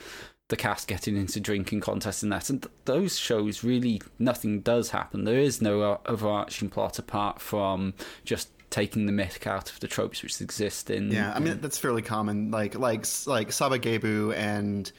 [0.50, 2.50] the cast, getting into drinking contests and that.
[2.50, 5.24] And th- those shows really nothing does happen.
[5.24, 7.94] There is no overarching plot apart from
[8.26, 11.78] just taking the myth out of the tropes which exist in Yeah, I mean that's
[11.78, 12.52] fairly common.
[12.52, 14.92] Like like like Sabagebu and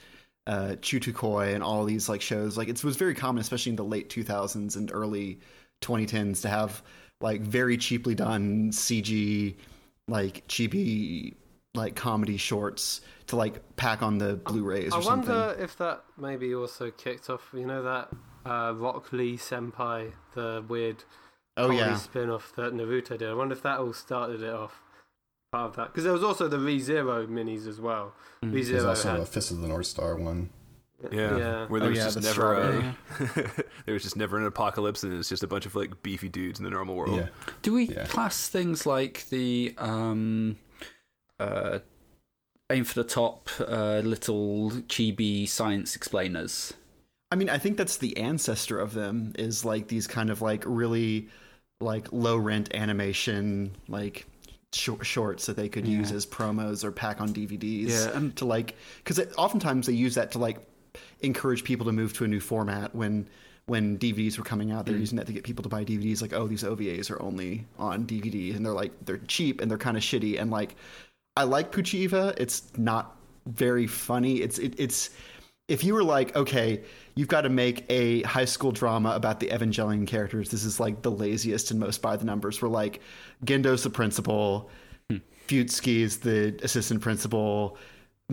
[0.45, 2.57] uh, Chutukoi and all these like shows.
[2.57, 5.39] Like it was very common, especially in the late 2000s and early
[5.81, 6.81] 2010s, to have
[7.21, 9.55] like very cheaply done CG,
[10.07, 11.35] like chibi
[11.75, 15.33] like comedy shorts to like pack on the Blu-rays or I something.
[15.33, 17.49] wonder if that maybe also kicked off.
[17.53, 18.09] You know that
[18.45, 21.03] uh, Rock Lee Senpai, the weird
[21.55, 21.95] Oh comedy yeah.
[21.97, 23.29] spin-off that Naruto did.
[23.29, 24.81] I wonder if that all started it off.
[25.51, 28.13] Part of that because there was also the ReZero minis as well.
[28.43, 28.51] Mm.
[28.53, 30.49] There's ReZero also had a Fist of the North Star one.
[31.11, 31.65] Yeah, yeah.
[31.67, 33.63] where there Oh, was yeah, just the never uh, strawberry.
[33.85, 36.59] there was just never an apocalypse, and it's just a bunch of like beefy dudes
[36.59, 37.17] in the normal world.
[37.17, 37.27] Yeah.
[37.61, 38.05] Do we Yeah.
[38.05, 40.57] class things like the um,
[41.39, 41.79] uh,
[42.71, 46.73] aim for the top uh, little chibi science explainers?
[47.31, 50.63] I mean, I think that's the ancestor of them is like these kind of like
[50.65, 51.29] really
[51.81, 54.25] like low rent animation like
[54.71, 57.89] short, shorts that they could use as promos or pack on DVDs.
[57.89, 60.59] Yeah, and- to like because oftentimes they use that to like
[61.21, 63.27] encourage people to move to a new format when
[63.65, 64.85] when DVDs were coming out.
[64.85, 65.01] They're mm.
[65.01, 66.21] using that to get people to buy DVDs.
[66.21, 69.77] Like, oh, these OVAs are only on DVD, and they're like they're cheap and they're
[69.77, 70.39] kind of shitty.
[70.39, 70.75] And like,
[71.37, 72.33] I like Puchiva.
[72.37, 74.41] It's not very funny.
[74.41, 75.11] It's it, it's
[75.67, 76.83] if you were like, okay,
[77.15, 80.49] you've got to make a high school drama about the Evangelion characters.
[80.49, 82.61] This is like the laziest and most by the numbers.
[82.61, 83.01] We're like,
[83.45, 84.69] Gendo's the principal,
[85.09, 85.17] hmm.
[85.47, 87.77] Fuyutsuki is the assistant principal,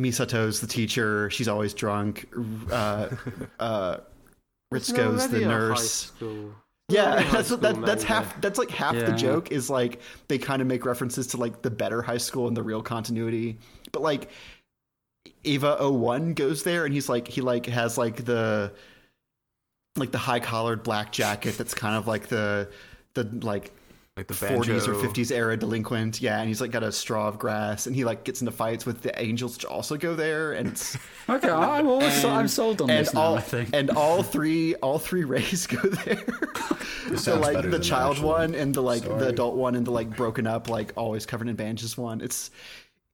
[0.01, 1.31] Misato's the teacher.
[1.31, 2.29] She's always drunk.
[2.71, 3.09] Uh,
[3.59, 3.99] uh,
[4.73, 6.13] Ritsuko's the Already a high nurse.
[6.89, 8.07] Yeah, that's that, that's manga.
[8.07, 8.41] half.
[8.41, 11.71] That's like half the joke is like they kind of make references to like the
[11.71, 13.59] better high school and the real continuity.
[13.93, 14.31] But like
[15.45, 18.73] Eva 01 goes there and he's like he like has like the
[19.97, 22.69] like the high collared black jacket that's kind of like the
[23.15, 23.73] the like
[24.21, 26.21] Like the 40s or 50s era delinquent.
[26.21, 28.85] Yeah, and he's like got a straw of grass and he like gets into fights
[28.85, 30.99] with the angels which also go there and it's
[31.31, 33.21] Okay, I'm always I'm sold on and this now.
[33.23, 33.71] all I think.
[33.73, 36.23] and all three all three rays go there.
[37.17, 40.15] so like the child actual one and the like the adult one and the like
[40.15, 42.21] broken up like always covered in bandages one.
[42.21, 42.51] It's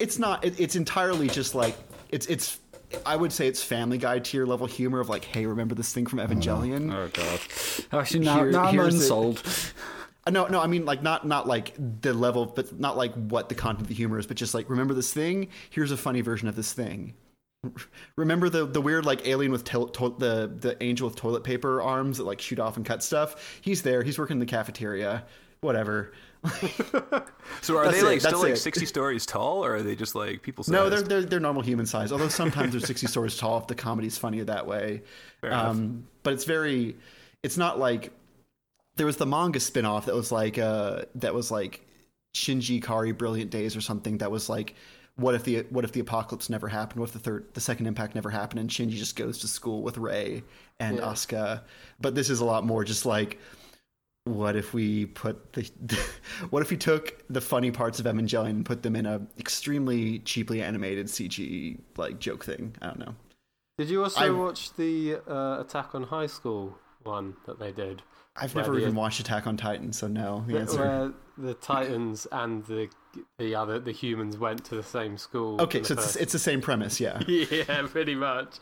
[0.00, 1.76] it's not it, it's entirely just like
[2.08, 2.58] it's it's
[3.04, 6.06] I would say it's Family Guy tier level humor of like, hey, remember this thing
[6.06, 6.92] from oh, Evangelion?
[6.92, 8.00] oh god.
[8.00, 9.42] Actually, now, Here- now I'm unsold.
[10.26, 13.48] Uh, No, no, I mean like not not like the level, but not like what
[13.48, 15.48] the content of the humor is, but just like remember this thing.
[15.70, 17.14] Here's a funny version of this thing.
[18.16, 21.82] Remember the the weird like alien with to- to- the the angel with toilet paper
[21.82, 23.58] arms that like shoot off and cut stuff.
[23.60, 24.02] He's there.
[24.02, 25.24] He's working in the cafeteria.
[25.62, 26.12] Whatever.
[27.62, 28.56] So are That's they it, like still like it.
[28.58, 30.64] sixty stories tall, or are they just like people?
[30.68, 32.12] No, they're they're they're normal human size.
[32.12, 35.02] Although sometimes they're sixty stories tall if the comedy's funnier that way.
[35.42, 36.96] Um, but it's very,
[37.42, 38.12] it's not like
[38.96, 41.86] there was the manga spin-off that was like uh that was like
[42.34, 44.74] Shinji Ikari Brilliant Days or something that was like
[45.16, 47.00] what if the what if the apocalypse never happened?
[47.00, 49.82] What if the third the second impact never happened and Shinji just goes to school
[49.82, 50.42] with Rei
[50.78, 51.04] and Yeah.
[51.04, 51.62] Asuka?
[52.00, 53.38] But this is a lot more just like
[54.24, 55.70] what if we put the
[56.50, 60.18] what if we took the funny parts of Evangelion and put them in a extremely
[60.20, 62.74] cheaply animated CG like joke thing?
[62.82, 63.14] I don't know.
[63.78, 68.02] Did you also I- watch the uh, Attack on High School one that they did?
[68.38, 70.44] I've never the- even watched Attack on Titan, so no.
[70.46, 71.14] The answer.
[71.38, 72.88] The Titans and the
[73.38, 75.60] the other the humans went to the same school.
[75.60, 77.20] Okay, so it's first- it's the same premise, yeah.
[77.28, 78.56] yeah, pretty much.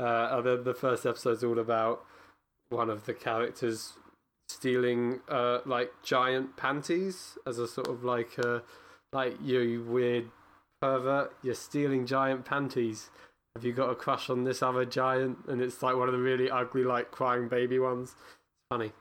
[0.00, 2.04] Uh, and then the first episode's all about
[2.70, 3.92] one of the characters
[4.48, 8.60] stealing uh, like giant panties as a sort of like uh,
[9.12, 10.30] like you weird
[10.80, 11.32] pervert.
[11.42, 13.10] You're stealing giant panties.
[13.54, 15.38] Have you got a crush on this other giant?
[15.48, 18.10] And it's like one of the really ugly, like crying baby ones.
[18.10, 18.92] It's funny.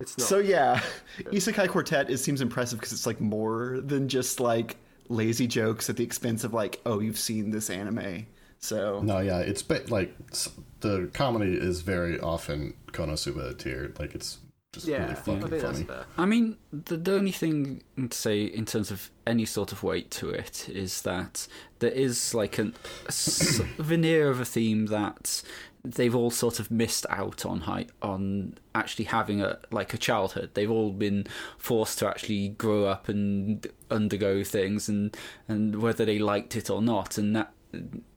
[0.00, 0.26] It's not.
[0.28, 0.80] So yeah,
[1.18, 4.76] Isekai Quartet it seems impressive because it's like more than just like
[5.08, 8.26] lazy jokes at the expense of like, oh, you've seen this anime.
[8.58, 10.14] So No, yeah, it's ba- like
[10.80, 13.92] the comedy is very often Konosuba tier.
[13.98, 14.38] Like it's
[14.72, 15.84] just yeah, really I fucking think that's funny.
[15.84, 16.06] fair.
[16.16, 20.10] I mean, the, the only thing to say in terms of any sort of weight
[20.12, 21.46] to it is that
[21.80, 25.42] there is like an, a s- veneer of a theme that
[25.84, 30.50] they've all sort of missed out on high, on actually having a like a childhood.
[30.54, 31.26] They've all been
[31.58, 35.16] forced to actually grow up and undergo things, and
[35.48, 37.52] and whether they liked it or not, and that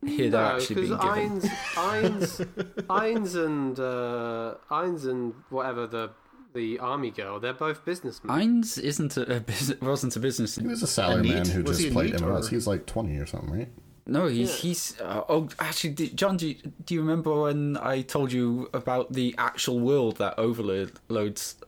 [0.06, 1.42] here they're actually being because given.
[1.42, 2.48] Ainz, Ainz,
[2.90, 6.12] Ainz and uh, Ainz and whatever the
[6.54, 8.36] the army girl, they're both businessmen.
[8.64, 10.56] Ainz isn't a, a business, wasn't a business.
[10.56, 11.48] He was a salaryman neat?
[11.48, 12.46] who Was just played neat, MLS.
[12.46, 13.70] or- He was like twenty or something, right?
[14.08, 14.56] No, he's Yeah.
[14.62, 15.02] he's.
[15.02, 19.14] Uh, oh, actually, did, John, do you, do you remember when I told you about
[19.14, 20.92] the actual world that Overlord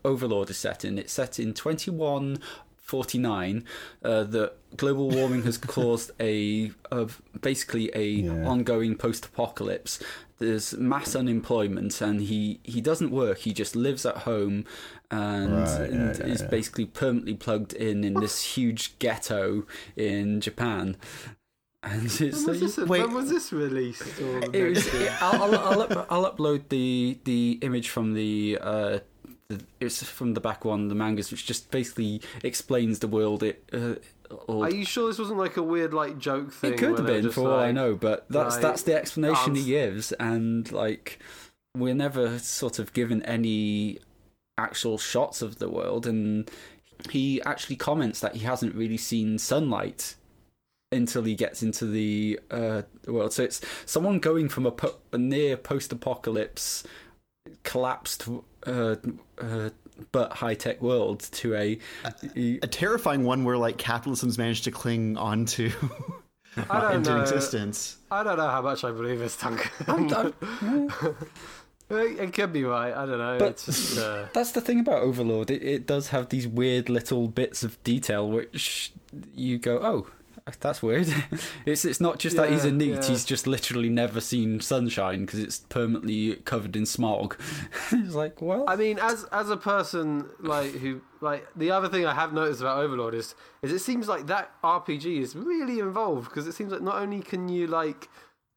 [0.06, 0.98] Overlord is set in?
[0.98, 2.40] It's set in twenty one
[2.78, 3.66] forty nine.
[4.04, 8.46] Uh, that global warming has caused a of basically a Yeah.
[8.48, 10.00] ongoing post apocalypse.
[10.40, 13.40] There's mass unemployment, and he he doesn't work.
[13.40, 14.64] He just lives at home,
[15.12, 19.66] and, Right, and yeah, is basically permanently plugged in in this huge ghetto
[19.98, 20.96] in Japan.
[21.82, 23.02] And it's When was, this, Wait.
[23.02, 24.04] when was this released?
[24.20, 24.90] It was.
[25.22, 29.00] I'll, I'll, I'll, up, I'll upload the the image from the uh,
[29.80, 33.44] it's from the back one, the mangas, which just basically explains the world.
[33.44, 33.64] It.
[33.72, 33.96] Uh,
[34.48, 36.74] or, Are you sure this wasn't like a weird like joke thing?
[36.74, 39.56] it could have been just for all I know, but that's like, that's the explanation
[39.56, 41.20] he gives, and like
[41.76, 44.00] we're never sort of given any
[44.58, 46.52] actual shots of the world, and
[47.10, 50.16] he actually comments that he hasn't really seen sunlight
[50.92, 53.34] until he gets into the uh, world.
[53.34, 56.84] So it's someone going from a, po- a near post-apocalypse,
[57.64, 58.28] collapsed,
[58.66, 58.96] uh,
[59.40, 59.70] uh,
[60.12, 61.80] but high-tech world to a.
[62.36, 65.72] a terrifying one where like capitalism's managed to cling onto
[66.70, 67.22] I don't into know.
[67.22, 67.98] existence.
[68.10, 69.72] I don't know how much I believe this, Duncan.
[69.88, 70.90] I'm-
[71.90, 72.94] it, it could be right.
[72.94, 73.38] I don't know.
[73.38, 73.98] But- it's just.
[74.00, 75.52] Uh, That's the thing about Overlord.
[75.52, 78.92] It, it does have these weird little bits of detail which
[79.36, 80.08] you go, oh,
[80.60, 81.08] that's weird.
[81.66, 82.96] it's it's not just that he's a neat.
[82.96, 83.04] yeah.
[83.06, 87.38] He's just literally never seen sunshine because it's permanently covered in smog.
[87.92, 92.06] it's like, well, I mean, as as a person like who like the other thing
[92.06, 96.30] I have noticed about Overlord is is it seems like that RPG is really involved
[96.30, 98.08] because it seems like not only can you like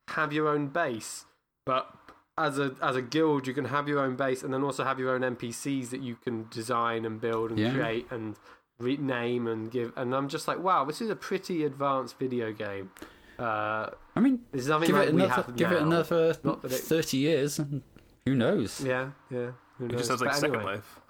[0.08, 1.24] have your own base,
[1.66, 1.92] but
[2.38, 4.98] as a as a guild you can have your own base and then also have
[4.98, 7.72] your own NPCs that you can design and build and Yeah.
[7.74, 8.36] create and
[8.82, 9.92] rename and give.
[9.96, 12.90] And I'm just like, wow, this is a pretty advanced video game.
[13.38, 16.36] Uh, I mean, this is something give like it we another have give it another
[16.44, 17.82] Not that it- thirty years, and
[18.26, 18.80] who knows?
[18.80, 19.52] Yeah, yeah.
[19.78, 20.74] Who It just sounds like But Second anyway.
[20.74, 21.00] Life.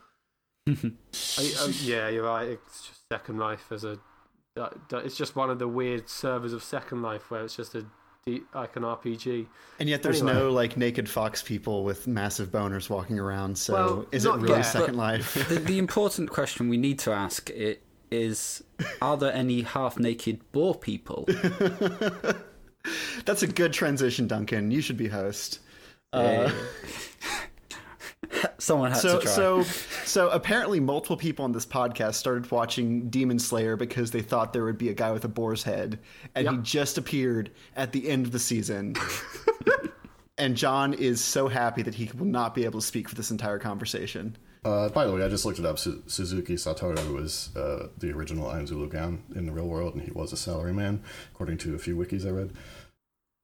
[1.39, 2.49] I, oh, yeah, you're right.
[2.49, 3.99] It's just Second Life as a.
[4.57, 7.75] that- that- It's just one of the weird servers of Second Life where it's just
[7.75, 7.85] a
[8.25, 9.47] D- like an RPG.
[9.81, 10.35] And yet there's Anyway.
[10.35, 13.59] no like naked fox people with massive boners walking around.
[13.59, 15.35] So Well, is it really yet, Second Life?
[15.49, 17.83] the, the important question we need to ask it
[18.13, 18.63] is:
[19.01, 21.25] Are there any half-naked boar people?
[23.25, 24.71] That's a good transition, Duncan.
[24.71, 25.59] You should be host.
[26.13, 26.51] Uh,
[28.63, 29.33] Someone had so to try.
[29.33, 29.63] so
[30.05, 34.65] so apparently multiple people on this podcast started watching Demon Slayer because they thought there
[34.65, 35.99] would be a guy with a boar's head
[36.37, 38.95] and he just appeared at the end of the season.
[40.39, 43.33] and John is so happy that he will not be able to speak for this
[43.33, 44.37] entire conversation.
[44.65, 45.77] Uh, by the way, I just looked it up.
[45.77, 50.05] Su- Suzuki Satoru was uh, the original Ainz Ooal Gown in the real world, and
[50.05, 51.01] he was a salaryman,
[51.35, 52.53] according to a few wikis I read.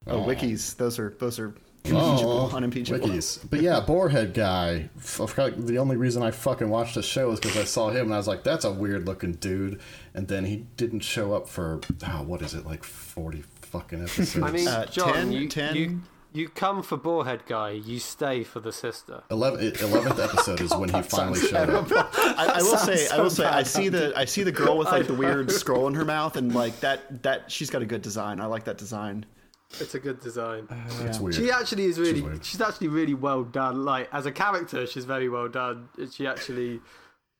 [0.07, 3.09] Oh, wikis, those are those are impeachable, Oh, unimpeachable.
[3.09, 3.49] Wikis.
[3.49, 4.91] But yeah, Boarhead guy.
[4.99, 7.91] F- I forgot- the only reason I fucking watched the show is because I saw
[7.91, 9.81] him and I was like, that's a weird looking dude.
[10.14, 14.37] And then he didn't show up for, oh, what is it, like 40 fucking episodes?
[14.43, 15.75] I mean, Uh, John, 10, you, 10?
[15.77, 16.01] you
[16.35, 19.23] you come for Boarhead Guy, you stay for the sister.
[19.31, 21.91] 11, 11th episode is when he finally showed up.
[21.91, 24.77] I, I will sounds say, I will say, I see the I see the girl
[24.77, 27.87] with like the weird scroll in her mouth, and like that that she's got a
[27.87, 28.41] good design.
[28.41, 29.25] I like that design.
[29.81, 30.66] It's a good design.
[31.00, 31.35] It's weird.
[31.35, 32.22] She actually is really.
[32.22, 32.44] weird.
[32.44, 33.85] She's, actually really well done.
[33.85, 35.88] Like as a character, she's very well done.
[36.11, 36.81] She actually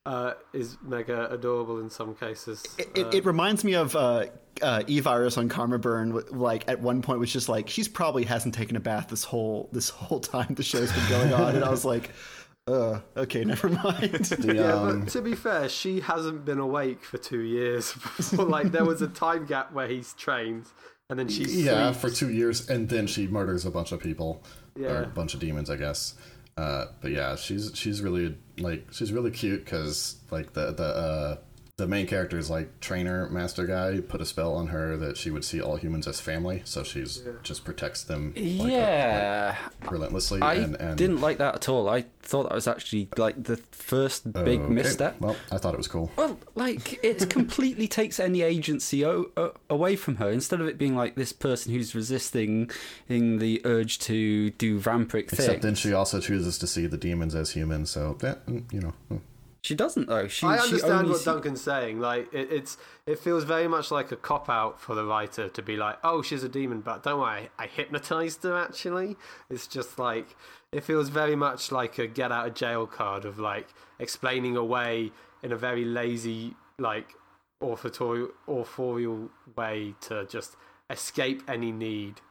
[0.05, 2.65] uh, is mega adorable in some cases.
[2.77, 4.25] It, Uh, it, it reminds me of uh,
[4.61, 6.11] uh, E Virus on Karma Burn.
[6.31, 9.69] Like at one point was just like she's probably hasn't taken a bath this whole
[9.71, 12.11] this whole time the show's been going on, and I was like,
[12.67, 14.25] uh, okay, never mind.
[14.39, 17.93] The, yeah, um, but to be fair, she hasn't been awake for two years.
[18.17, 18.45] before.
[18.45, 20.65] like there was a time gap where he's trained,
[21.09, 22.01] and then she yeah, sleeps.
[22.01, 24.43] for two years, and then she murders a bunch of people,
[24.79, 26.15] or a bunch of demons, I guess.
[26.57, 31.37] Uh, but yeah, she's she's really like she's really cute because like the the uh,
[31.79, 35.31] the main character is like trainer master guy put a spell on her that she
[35.31, 38.33] would see all humans as family, so she's just protects them.
[38.35, 40.41] Like, yeah, like, relentlessly.
[40.41, 41.89] I and, and didn't like that at all.
[41.89, 45.19] I thought that was actually like the first big Okay, misstep.
[45.19, 46.11] Well, I thought it was cool.
[46.15, 50.29] Well, like it completely takes any agency o- o- away from her.
[50.29, 52.69] Instead of it being like this person who's resisting
[53.07, 55.61] in the urge to do vampiric Except things.
[55.63, 59.21] then she also chooses to see the demons as humans, so yeah, mm, you know.
[59.61, 60.27] She doesn't though.
[60.27, 61.99] She, I she understand only what Duncan's saying.
[61.99, 65.61] Like it, it's, it feels very much like a cop out for the writer to
[65.61, 68.57] be like, "Oh, she's a demon," but don't worry, I hypnotized her.
[68.57, 69.17] Actually,
[69.49, 70.35] it's just like
[70.71, 73.67] it feels very much like a get out of jail card of like
[73.99, 75.11] explaining away
[75.43, 77.15] in a very lazy, like
[77.61, 80.55] authorial, authorial way to just
[80.89, 82.21] escape any need.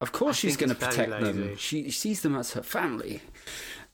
[0.00, 1.56] Of course, I she's going to protect them.
[1.56, 3.22] She sees them as her family.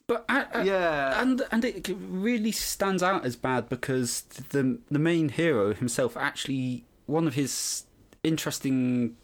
[0.09, 1.21] But I, I, Yeah.
[1.23, 6.85] and and it really stands out as bad because the the main hero himself actually
[7.07, 7.85] one of his
[8.25, 9.17] interesting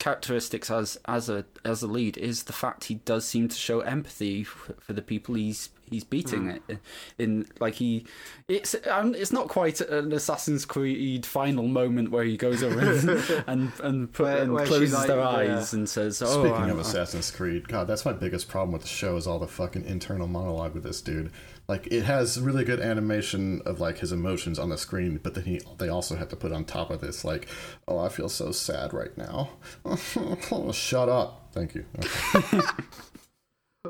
[0.00, 3.80] characteristics as as a as a lead is the fact he does seem to show
[3.80, 6.78] empathy for, for the people he's he's beating it
[7.18, 8.04] in like he
[8.48, 13.08] it's um, it's not quite an Assassin's Creed final moment where he goes over and
[13.46, 15.28] and, and, put, Where- and where closes like, their yeah.
[15.28, 18.82] eyes and says, "Oh, Speaking I'm- of Assassin's Creed, God, that's my biggest problem with
[18.82, 21.30] the show is all the fucking internal monologue with this dude.
[21.66, 25.44] Like, it has really good animation of like his emotions on the screen, but then
[25.44, 27.48] he they also have to put on top of this like,
[27.88, 29.50] oh, I feel so sad right now.
[30.72, 31.48] Shut up.
[31.52, 31.86] Thank you.
[31.98, 32.60] Okay.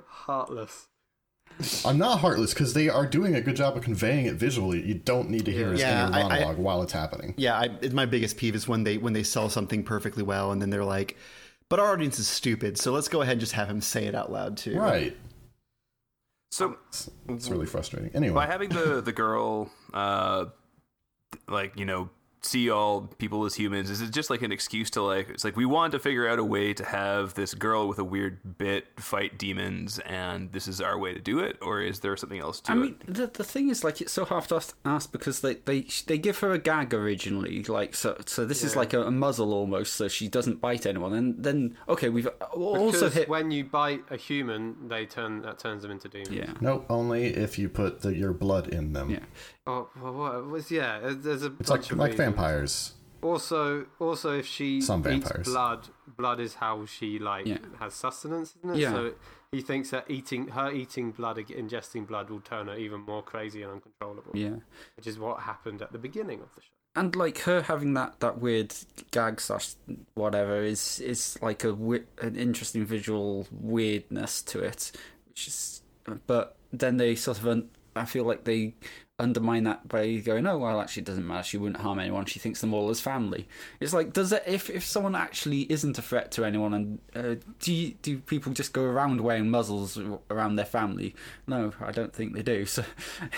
[0.07, 0.89] Heartless.
[1.85, 4.85] I'm not heartless because they are doing a good job of conveying it visually.
[4.85, 7.35] You don't need to hear his Yeah, inner I- I- monologue while it's happening.
[7.37, 10.51] Yeah, I, it's my biggest peeve is when they when they sell something perfectly well
[10.51, 11.17] and then they're like,
[11.71, 14.15] "But our audience is stupid, so let's go ahead and just have him say it
[14.17, 15.17] out loud too." Right.
[16.55, 16.77] So
[17.29, 18.15] It's, really frustrating.
[18.15, 20.45] Anyway, by having the the girl, uh,
[21.49, 22.11] like you know,
[22.45, 25.31] see all people as humans, is it just like an excuse to like?
[25.31, 28.05] It's like we want to figure out a way to have this girl with a
[28.05, 32.17] weird bit fight demons, and this is our way to do it, or is there
[32.17, 32.79] something else to I it?
[32.79, 36.19] mean, the the thing is, like, it's so hard to ask because they they they
[36.19, 39.95] give her a gag originally, like, so so this is like a, a muzzle almost,
[39.95, 43.29] so she doesn't bite anyone, and then okay, we've also Because hit.
[43.29, 46.31] when you bite a human, they turn that turns them into demons.
[46.31, 46.87] Yeah, nope.
[46.89, 49.11] Only if you put the, your blood in them.
[49.11, 49.21] yeah.
[49.67, 51.01] Oh, well, what was yeah?
[51.03, 52.34] There's a It's bunch like of like reasons.
[52.35, 52.93] Vampires.
[53.23, 55.47] Also, also, if she Some eats vampires.
[55.47, 57.59] blood, blood is how she like Yeah.
[57.79, 58.79] has sustenance, isn't it?
[58.81, 58.93] Yeah.
[58.93, 59.15] So
[59.51, 63.63] he thinks that eating her eating blood, ingesting blood, will turn her even more crazy
[63.63, 64.33] and uncontrollable.
[64.35, 64.57] Yeah.
[64.97, 66.69] Which is what happened at the beginning of the show.
[66.97, 68.75] And like her having that, that weird
[69.11, 69.75] gag slash
[70.15, 74.93] whatever is is like a wi- an interesting visual weirdness to it,
[75.29, 75.83] which is.
[76.27, 78.75] But then they sort of, un- I feel like they
[79.21, 81.45] undermine that by going, oh well, actually it doesn't matter.
[81.45, 82.25] She wouldn't harm anyone.
[82.27, 83.47] She thinks them all as family.
[83.79, 87.35] It's like, does it if if someone actually isn't a threat to anyone, and uh,
[87.61, 89.99] do you, do people just go around wearing muzzles
[90.31, 91.15] around their family?
[91.47, 92.67] No, I don't think they do.
[92.75, 92.85] So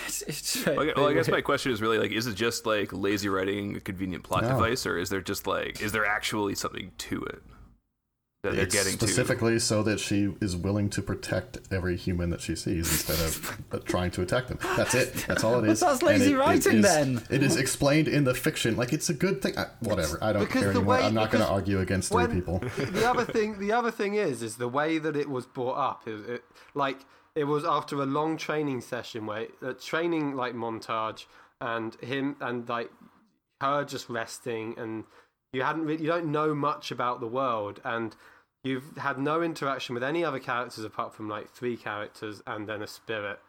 [0.07, 2.65] it's, it's very, Okay, well, I guess my question is really like: Is it just
[2.65, 4.49] like lazy writing, a convenient plot No.
[4.49, 7.43] device, or is there just like, is there actually something to it
[8.49, 12.41] that they're It's getting specifically so that she is willing to protect every human that
[12.41, 14.59] she sees instead of uh, trying to attack them.
[14.75, 15.13] That's it.
[15.27, 15.79] That's all it is.
[15.79, 17.21] But that's And lazy it- it writing is- then.
[17.29, 18.75] It is explained in the fiction.
[18.75, 19.57] Like it's a good thing.
[19.57, 20.17] I, whatever.
[20.21, 20.95] I don't because care anymore.
[20.97, 22.59] Way, I'm not going to argue against three people.
[22.77, 26.07] the other thing the other thing is is the way that it was brought up
[26.07, 26.43] is it
[26.73, 26.99] like
[27.35, 31.25] it was after a long training session where a training like montage
[31.61, 32.89] and him and like
[33.61, 35.03] her just resting and
[35.53, 38.15] you hadn't really, you don't know much about the world and
[38.67, 42.81] you've had no interaction with any other characters apart from like three characters and then
[42.81, 43.39] a spirit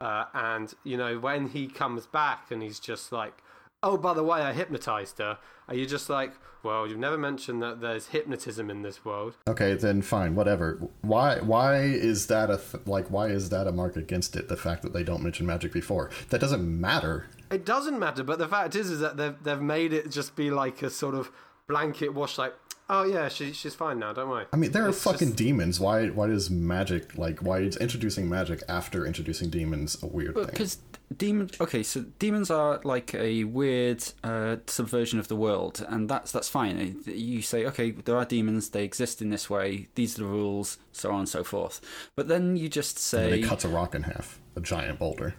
[0.00, 3.34] uh, and you know when he comes back and he's just like
[3.82, 7.62] oh by the way i hypnotized her are you just like well you've never mentioned
[7.62, 10.34] that there's hypnotism in this world Okay, then fine.
[10.34, 10.80] Whatever.
[11.02, 11.38] Why?
[11.38, 13.06] Why is that a th- like?
[13.16, 14.48] Why is that a mark against it?
[14.48, 17.26] The fact that they don't mention magic before that doesn't matter.
[17.52, 20.50] it doesn't matter but the fact is is that they've, they've made it just be
[20.50, 21.30] like a sort of
[21.68, 22.54] blanket wash like
[22.88, 25.36] oh yeah she, she's fine now don't worry I mean, there are It's fucking just-
[25.38, 25.80] demons.
[25.80, 26.08] Why?
[26.08, 27.40] Why does magic like?
[27.40, 30.46] Why is introducing magic after introducing demons a weird thing?
[30.46, 30.78] because
[31.16, 36.32] demons okay so demons are like a weird uh, subversion of the world and that's
[36.32, 40.22] that's fine you say okay there are demons they exist in this way these are
[40.24, 41.80] the rules so on and so forth
[42.16, 45.34] but then you just And say he cuts a rock in half, a giant boulder,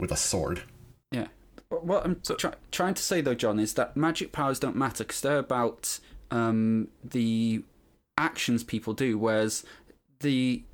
[0.00, 0.62] with a sword.
[1.12, 1.28] yeah
[1.68, 5.20] what i'm try- trying to say though john is that magic powers don't matter because
[5.20, 6.00] they're about
[6.32, 7.62] um, the
[8.18, 9.64] actions people do whereas
[10.20, 10.64] the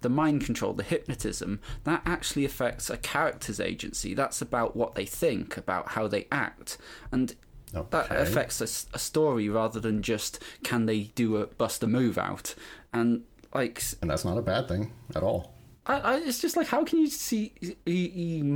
[0.00, 4.14] the mind control, the hypnotism, that actually affects a character's agency.
[4.14, 6.78] That's about what they think, about how they act,
[7.10, 7.34] and
[7.72, 8.16] that Okay.
[8.22, 12.54] affects a, story rather than just can they do a bust a move out.
[12.92, 15.54] And like, And that's not a bad thing at all.
[15.86, 17.52] I, I, it's just like how can you see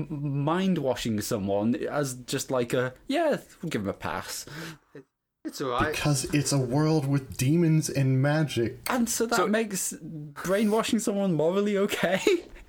[0.08, 4.46] mind washing someone as just like a yeah, we'll give him a pass.
[5.44, 8.78] It's all right Because it's a world with demons and magic.
[8.88, 12.20] And so that So- makes brainwashing someone morally okay.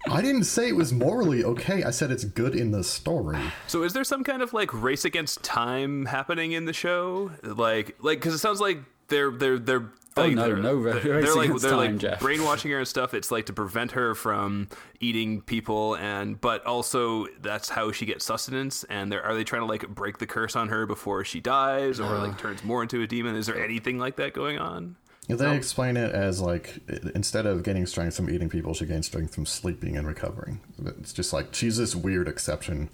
[0.09, 1.83] I didn't say it was morally okay.
[1.83, 3.39] I said it's good in the story.
[3.67, 7.31] So is there some kind of like race against time happening in the show?
[7.43, 9.85] Like like cuz it sounds like they're they're they're
[10.15, 12.19] Oh, no, they're, no ra- they're, they're like they're time, like Jeff.
[12.19, 13.13] brainwashing her and stuff.
[13.13, 14.67] It's like to prevent her from
[14.99, 19.61] eating people and but also that's how she gets sustenance and they're are they trying
[19.61, 23.01] to like break the curse on her before she dies or like turns more into
[23.01, 23.35] a demon?
[23.35, 24.95] Is there anything like that going on?
[25.27, 26.79] Yeah, They explain it as like
[27.15, 30.59] instead of getting strength from eating people, she gains strength from sleeping and recovering.
[30.99, 32.89] It's just like she's this weird exception.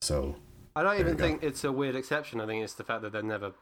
[0.00, 0.36] So
[0.76, 2.40] I don't even think it's a weird exception.
[2.40, 3.52] I think it's the fact that they're never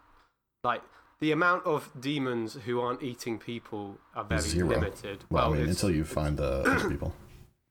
[0.62, 0.82] like
[1.22, 4.68] the amount of demons who aren't eating people are very zero.
[4.68, 5.24] limited.
[5.30, 7.14] Well, I mean, until you find the those people.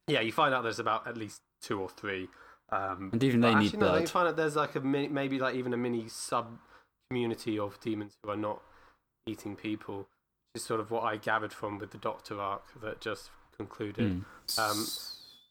[0.07, 2.29] yeah, you find out there's about at least two or three.
[2.71, 4.01] Um, And even but they need actually, no, blood.
[4.01, 6.57] You find out there's like a mini, maybe like even a mini sub
[7.09, 8.61] community of demons who are not
[9.27, 9.97] eating people,
[10.53, 14.23] which is sort of what I gathered from with the Doctor arc that just concluded.
[14.47, 14.59] Mm.
[14.59, 14.85] Um,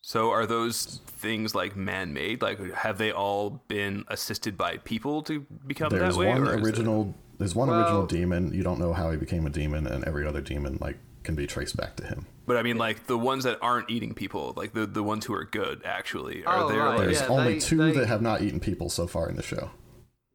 [0.03, 2.41] So are those things like man-made?
[2.41, 6.27] Like, have they all been assisted by people to become There's that way?
[6.33, 7.15] There's one or is it- original.
[7.41, 8.53] There's one Well- original demon.
[8.55, 11.47] You don't know how he became a demon, and every other demon like can be
[11.47, 12.27] traced back to him.
[12.47, 15.35] But I mean, like the ones that aren't eating people, like the the ones who
[15.35, 18.07] are good, actually, are Oh, there right, like There's yeah, only they- two they- that
[18.09, 19.71] have not eaten people so far in the show.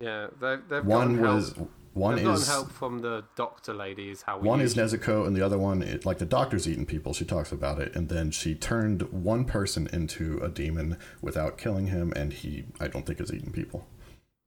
[0.01, 1.71] Yeah, they, they've One was help.
[1.93, 4.09] one they've gotten is help from the Doctor lady.
[4.09, 6.67] Is how we one is usually- Nezuko, and the other one, it, like the doctor's
[6.67, 7.13] eating people.
[7.13, 11.87] She talks about it, and then she turned one person into a demon without killing
[11.87, 13.87] him, and he, I don't think, is eating people.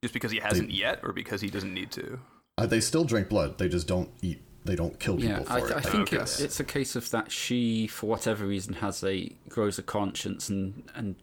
[0.03, 2.19] just because he hasn't yet, or because he doesn't need to?
[2.63, 3.57] Uh, they still drink blood.
[3.57, 4.41] They just don't eat.
[4.65, 5.63] They don't kill people Yeah, for I, it.
[5.71, 6.17] I Like, think Okay.
[6.17, 10.49] it's it's a case of that she, for whatever reason, has a grows a conscience
[10.49, 11.15] and and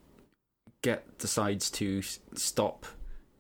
[0.83, 2.03] get decides to
[2.35, 2.87] stop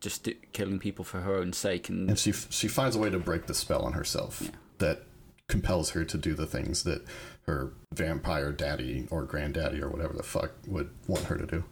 [0.00, 3.08] just do, killing people for her own sake and and she she finds a way
[3.10, 4.50] to break the spell on herself Yeah.
[4.78, 5.02] that
[5.48, 7.02] compels her to do the things that
[7.46, 11.64] her vampire daddy or granddaddy or whatever the fuck would want her to do.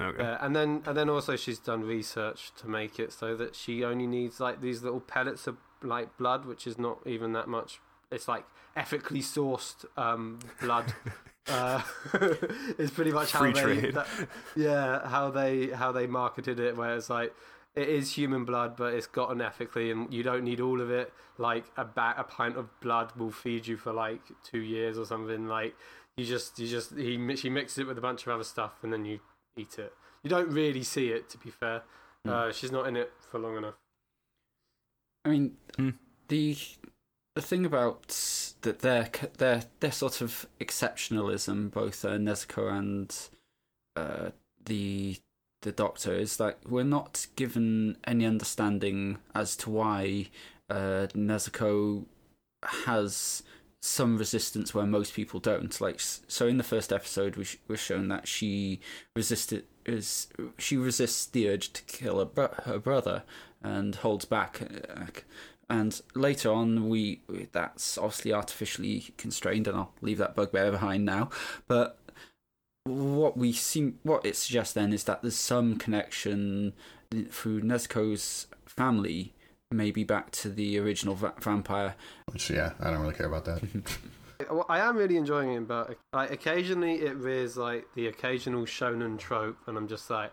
[0.00, 0.22] Okay.
[0.22, 3.84] Yeah, and then and then also she's done research to make it so that she
[3.84, 7.80] only needs like these little pellets of like blood, which is not even that much.
[8.10, 8.44] It's like
[8.76, 10.92] ethically sourced um, blood.
[11.48, 11.82] uh,
[12.78, 13.94] is pretty much how Free they trade.
[13.94, 14.06] that-
[14.54, 16.76] yeah how they how they marketed it.
[16.76, 17.34] Where it's like
[17.74, 21.12] it is human blood, but it's gotten ethically, and you don't need all of it.
[21.38, 25.06] Like a bat, a pint of blood will feed you for like two years or
[25.06, 25.46] something.
[25.46, 25.74] Like
[26.16, 28.92] you just you just he she mixes it with a bunch of other stuff, and
[28.92, 29.20] then you
[29.56, 29.92] eat it.
[30.22, 31.82] You don't really see it, to be fair.
[32.28, 33.74] Uh, she's not in it for long enough.
[35.24, 35.90] I mean, Hmm.
[36.28, 36.56] the
[37.34, 38.08] the thing about
[38.62, 43.14] that their their their sort of exceptionalism, both uh, Nezuko and
[43.96, 44.30] uh,
[44.64, 45.18] the
[45.62, 50.28] the Doctor, is that we're not given any understanding as to why
[50.68, 52.04] uh, Nezuko
[52.86, 53.42] has
[53.80, 55.80] some resistance where most people don't.
[55.80, 58.80] Like, so in the first episode, we sh- shown that she
[59.16, 63.24] resisted is she resists the urge to kill her, bro- her brother
[63.62, 64.60] and holds back.
[64.62, 65.06] uh,
[65.70, 71.30] And later on, we that's obviously artificially constrained, and I'll leave that bugbear behind now.
[71.66, 71.98] But
[72.84, 76.72] what we seem, what it suggests then is that there's some connection
[77.30, 79.34] through Nezuko's family,
[79.70, 81.94] maybe back to the original va- vampire.
[82.32, 83.62] Which yeah, I don't really care about that.
[84.68, 89.56] I am really enjoying it, but like occasionally it rears like the occasional shonen trope,
[89.68, 90.32] and I'm just like,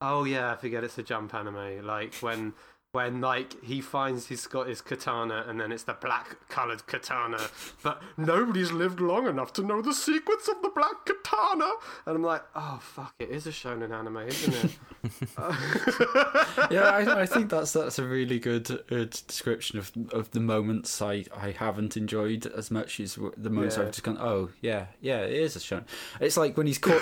[0.00, 1.84] oh yeah, I forget it's a jump anime.
[1.84, 2.54] Like when
[2.92, 7.38] when like he finds he's got his katana, and then it's the black coloured katana,
[7.82, 11.70] but nobody's lived long enough to know the secrets of the black katana,
[12.06, 14.78] and I'm like, oh fuck, it is a shonen anime, isn't it?
[16.70, 21.02] yeah, I, I think that's that's a really good uh, description of of the moments
[21.02, 23.82] I, I haven't enjoyed as much as the moments Yeah.
[23.82, 25.84] I've just gone, oh yeah, yeah, it is a shonen
[26.20, 26.98] It's like when he's call,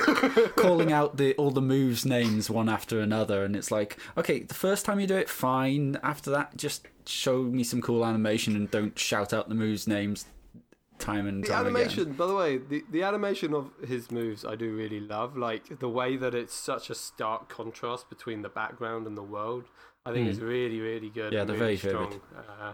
[0.57, 4.55] calling out the all the moves names one after another, and it's like, okay, the
[4.55, 5.76] first time you do it, fine.
[6.03, 10.27] After that, just show me some cool animation and don't shout out the moves names
[10.99, 12.13] time and The time animation, again.
[12.15, 15.37] by the way, the, the animation of his moves I do really love.
[15.37, 19.65] Like the way that it's such a stark contrast between the background and the world.
[20.07, 20.31] I think Mm.
[20.31, 21.33] it's really, really good.
[21.33, 22.21] Yeah, they're really very strong.
[22.37, 22.73] Uh,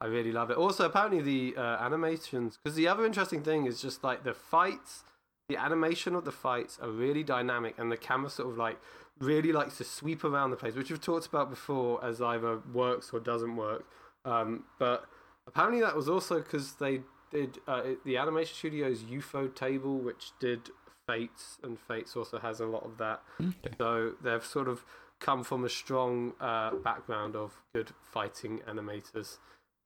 [0.00, 0.56] I really love it.
[0.56, 5.04] Also, apparently the uh, animations, because the other interesting thing is just like the fights,
[5.48, 8.78] the animation of the fights are really dynamic, and the camera sort of like
[9.20, 13.10] really likes to sweep around the place, which we've talked about before as either works
[13.12, 13.84] or doesn't work.
[14.24, 15.06] Um, but
[15.46, 17.00] apparently that was also because they
[17.30, 20.70] did uh, it- the animation studio's Ufotable, which did
[21.06, 23.22] Fates, and Fates also has a lot of that.
[23.40, 23.74] Okay.
[23.78, 24.84] So they've sort of
[25.20, 29.38] come from a strong uh, background of good fighting animators,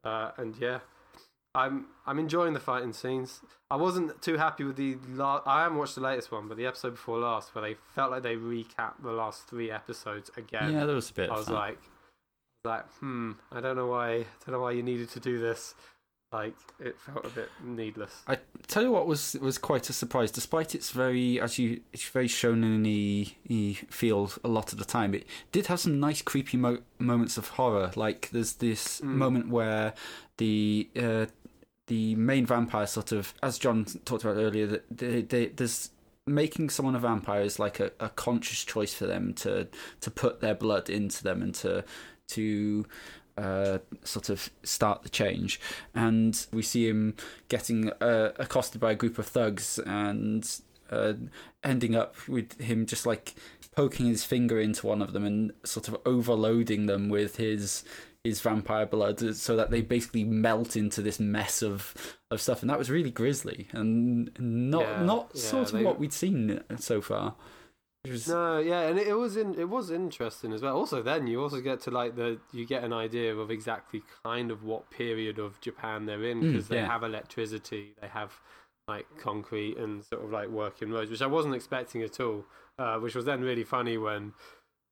[0.04, 0.80] uh, and yeah,
[1.54, 3.40] I'm I'm enjoying the fighting scenes.
[3.70, 5.42] I wasn't too happy with the last.
[5.46, 8.22] I haven't watched the latest one, but the episode before last, where they felt like
[8.22, 10.72] they recapped the last three episodes again.
[10.72, 11.30] Yeah, there was a bit.
[11.30, 11.78] I was like,
[12.64, 15.74] like, hmm, I don't know why, I don't know why you needed to do this.
[16.32, 18.22] Like, it felt a bit needless.
[18.26, 22.08] I tell you what was was quite a surprise, despite its very as you it's
[22.08, 25.14] very shonen-y feel a lot of the time.
[25.14, 27.90] It did have some nice creepy mo- moments of horror.
[27.96, 29.04] Like there's this Mm.
[29.16, 29.92] moment where
[30.38, 31.26] the uh,
[31.92, 35.90] the main vampire sort of, as John talked about earlier, that they, they, there's
[36.26, 39.68] making someone a vampire is like a, a conscious choice for them to
[40.00, 41.84] to put their blood into them and to
[42.28, 42.86] to
[43.36, 45.60] uh, sort of start the change.
[45.94, 47.14] And we see him
[47.48, 50.48] getting uh, accosted by a group of thugs, and
[50.90, 51.12] uh,
[51.62, 53.34] ending up with him just like
[53.76, 57.84] poking his finger into one of them and sort of overloading them with his
[58.24, 62.70] his vampire blood so that they basically melt into this mess of of stuff and
[62.70, 66.62] that was really grisly and not Yeah, not yeah, sort of they- what we'd seen
[66.76, 67.34] so far
[68.08, 70.76] was- No, yeah, and it, it was in, it was interesting as well.
[70.76, 74.50] Also, then you also get to like the you get an idea of exactly kind
[74.50, 76.86] of what period of Japan they're in Mm, because they yeah.
[76.86, 78.32] have electricity, they have
[78.88, 82.44] like concrete and sort of like working roads, which I wasn't expecting at all.
[82.78, 84.32] Uh, which was then really funny when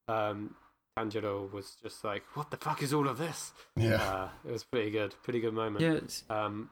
[0.06, 0.54] um,
[0.98, 4.02] Tanjiro was just like, "What the fuck is all of this?" Yeah.
[4.02, 5.80] Uh, it was pretty good, pretty good moment.
[5.80, 6.70] yeah it's, Um,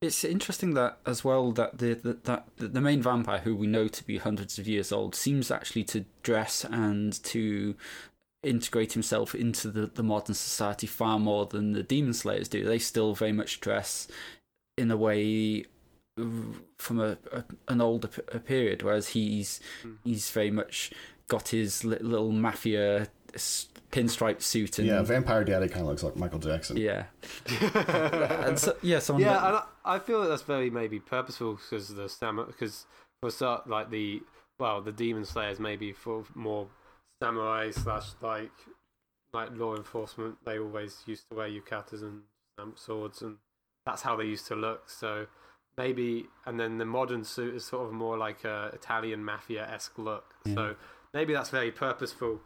[0.00, 3.88] It's interesting that as well that the, the that the main vampire, who we know
[3.88, 7.74] to be hundreds of years old, seems actually to dress and to
[8.44, 12.64] integrate himself into the, the modern society far more than the demon slayers do.
[12.64, 14.06] They still very much dress
[14.76, 15.64] in a way
[16.20, 16.24] uh,
[16.78, 19.96] from a, a an older p- a period, whereas he's Mm.
[20.04, 20.92] he's very much
[21.26, 26.02] got his li- little mafia s- pinstripe suit and Yeah, Vampire Daddy kind of looks
[26.02, 26.76] like Michael Jackson.
[26.76, 27.04] yeah.
[28.46, 31.54] and so, yeah, someone yeah, that- and I, I feel that that's very maybe purposeful
[31.54, 32.86] because the samurai, because
[33.22, 34.22] for start like the
[34.60, 36.68] well the demon slayers maybe for more
[37.22, 38.50] samurai slash like
[39.32, 42.22] like law enforcement they always used to wear yukatas and
[42.58, 43.36] um, swords and
[43.86, 45.26] that's how they used to look so
[45.76, 49.98] maybe and then the modern suit is sort of more like a Italian mafia esque
[49.98, 50.74] look so
[51.14, 52.40] maybe that's very purposeful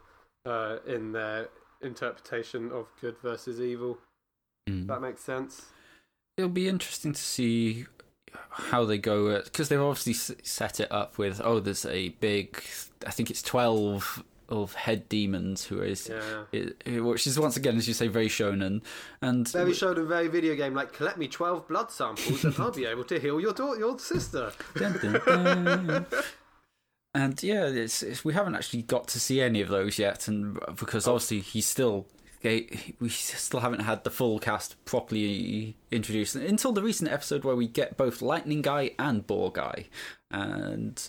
[0.45, 1.49] uh, in their
[1.81, 3.97] interpretation of good versus evil
[4.69, 4.87] Mm.
[4.87, 5.65] that makes sense
[6.37, 7.85] it'll be interesting to see
[8.49, 12.63] how they go because they've obviously set it up with oh there's a big
[13.05, 17.75] i think it's 12 of head demons who is yeah it, which is once again
[17.75, 18.81] as you say very shonen
[19.21, 22.71] and Very showed a very video game like collect me twelve blood samples and I'll
[22.71, 24.51] be able to heal your daughter, your sister.
[24.75, 26.05] Dun, dun, dun.
[27.13, 30.57] And yeah it's, it's we haven't actually got to see any of those yet and
[30.67, 31.13] uh, because oh.
[31.13, 32.07] obviously he's still
[32.41, 37.55] they- we still haven't had the full cast properly introduced until the recent episode where
[37.55, 39.85] we get both lightning guy and boar guy
[40.31, 41.07] and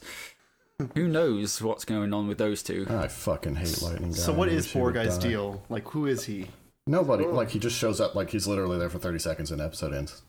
[0.97, 4.17] who knows what's going on with those two I fucking hate Lightning Guy.
[4.17, 5.29] So what is I is wish he Poor would Guy's die.
[5.29, 5.63] deal?
[5.69, 6.49] Like, who is he?
[6.87, 7.25] Nobody.
[7.25, 8.15] Like he just shows up.
[8.17, 10.23] Like he's literally there for thirty seconds and the episode ends.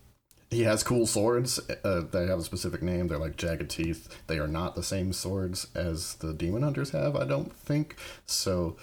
[0.52, 1.60] He has cool swords.
[1.84, 3.08] Uh, they have a specific name.
[3.08, 4.08] They're like jagged teeth.
[4.28, 7.16] They are not the same swords as the demon hunters have.
[7.16, 8.78] I don't think so.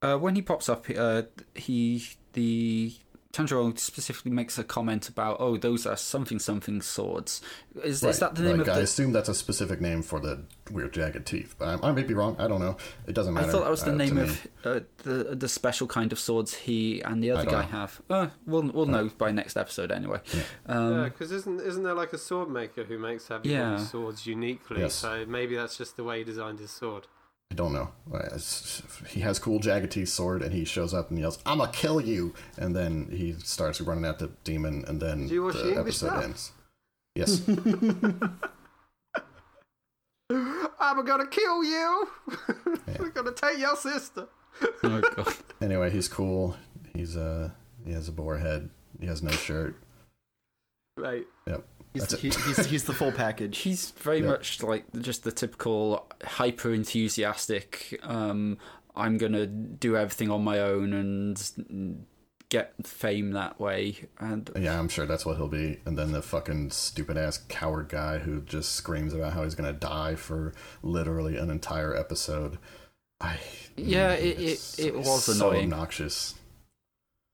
[0.00, 1.22] uh, when he pops up uh,
[1.54, 2.04] he
[2.34, 2.94] the
[3.32, 7.42] Tanjiro specifically makes a comment about oh those are something something swords
[7.84, 10.18] is, is that the name like, of I the assume that's a specific name for
[10.18, 12.36] the weird jagged teeth, but I, I may be wrong.
[12.38, 12.78] I don't know.
[13.06, 13.48] It doesn't matter.
[13.48, 14.22] I thought that was the uh, name me.
[14.22, 17.68] of uh, the the special kind of swords he and the other guy know.
[17.68, 18.00] have.
[18.08, 20.20] Uh, we'll we'll know by next episode anyway.
[20.66, 23.76] Um, yeah, because isn't isn't there like a sword maker who makes everybody Yeah.
[23.76, 24.80] swords uniquely?
[24.80, 24.94] Yes.
[24.94, 27.06] So maybe that's just the way he designed his sword.
[27.50, 27.90] I don't know.
[28.12, 28.38] Uh,
[29.08, 32.34] He has cool jagged teeth sword, and he shows up and yells, "I'ma kill you!"
[32.58, 35.78] And then he starts running at the demon, and then Do you watch the the
[35.80, 36.24] episode dub?
[36.24, 36.52] ends.
[37.14, 37.40] Yes.
[40.80, 42.08] I'm gonna kill you.
[42.98, 44.26] I'm gonna take your sister.
[44.84, 45.34] oh god.
[45.60, 46.56] anyway, he's cool.
[46.94, 47.50] He's uh,
[47.84, 48.68] he has a boar head.
[49.00, 49.76] He has no shirt.
[50.96, 51.26] Right.
[51.46, 51.64] Yep.
[52.00, 53.58] He's, he, he's, he's the full package.
[53.68, 54.26] He's very Yeah.
[54.28, 57.98] much like just the typical hyper enthusiastic.
[58.02, 58.58] Um,
[58.96, 62.04] I'm gonna do everything on my own and
[62.50, 63.96] get fame that way.
[64.18, 65.80] And Yeah, I'm sure that's what he'll be.
[65.84, 69.72] And then the fucking stupid ass coward guy who just screams about how he's gonna
[69.72, 72.58] die for literally an entire episode.
[73.20, 73.38] I
[73.76, 75.72] Yeah, it- it- it was so annoying.
[75.72, 76.34] obnoxious.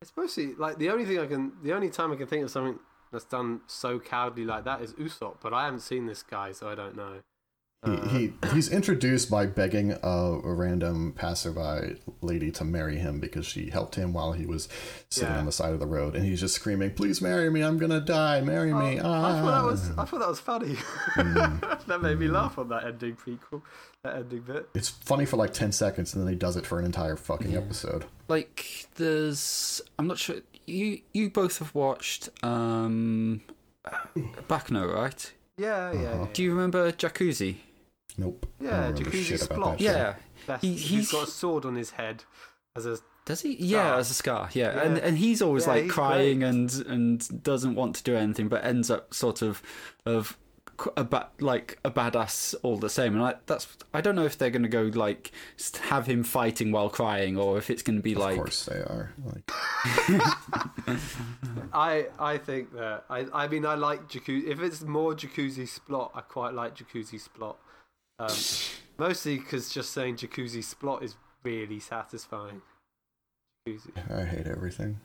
[0.03, 2.51] It's mostly like the only thing I can, the only time I can think of
[2.51, 2.79] something
[3.15, 6.69] that's done so cowardly like that is Usopp, but I haven't seen this guy, so
[6.69, 7.21] I don't know.
[7.83, 13.21] Uh, He, he he's introduced by begging a, a random passerby lady to marry him
[13.21, 14.69] because she helped him while he was
[15.11, 15.41] sitting Yeah.
[15.41, 17.61] on the side of the road, and he's just screaming, "Please marry me!
[17.63, 18.41] I'm gonna die!
[18.41, 19.41] Marry me!" I ah.
[19.43, 20.77] thought that was, I thought that was funny.
[21.15, 21.87] Mm.
[21.87, 23.61] that made me laugh on that ending prequel,
[24.03, 24.69] that ending bit.
[24.75, 27.55] It's funny for like ten seconds, and then he does it for an entire fucking
[27.55, 28.07] episode.
[28.29, 30.37] like, there's I'm not sure
[30.67, 33.41] you you both have watched um,
[34.49, 35.33] Baccano, right?
[35.57, 36.19] Yeah, yeah, Uh-huh.
[36.23, 36.27] yeah.
[36.33, 37.57] Do you remember Jacuzzi?
[38.17, 38.47] Nope.
[38.61, 39.81] Yeah, don't Jacuzzi Splot.
[39.81, 40.15] Yeah.
[40.47, 42.25] Best, He- he's he's- got a sword on his head
[42.77, 43.57] as a Does he?
[43.57, 43.99] Yeah, Scar.
[44.01, 44.51] as a scar.
[44.53, 45.03] Yeah, and Yeah.
[45.05, 46.49] and he's always Yeah, like he's crying great.
[46.49, 49.63] and and doesn't want to do anything, but ends up sort of
[50.05, 50.39] of qu-
[50.97, 53.15] a ba- like a badass all the same.
[53.15, 55.33] And I that's I don't know if they're going to go like
[55.85, 58.77] have him fighting while crying, or if it's going to be Of like course they
[58.77, 59.13] are.
[59.25, 59.51] Like,
[61.73, 64.47] I I think that I I mean I like jacuzzi.
[64.47, 67.57] If it's more jacuzzi splot, I quite like jacuzzi splot.
[68.19, 68.29] Um,
[68.99, 72.63] mostly because just saying jacuzzi splot is really satisfying.
[73.69, 73.93] Jacuzzi.
[74.13, 75.01] I hate everything.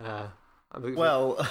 [0.00, 0.28] uh,
[0.94, 1.46] Well,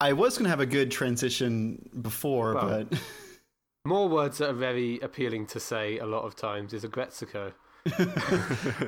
[0.00, 2.84] I was going to have a good transition before, Well.
[2.90, 3.00] but
[3.84, 7.52] more words that are very appealing to say a lot of times is aggressico,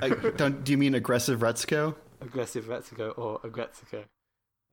[0.02, 1.94] I, don't, do you mean aggressive Retsuko?
[2.20, 4.04] aggressive Retsuko or aggressico.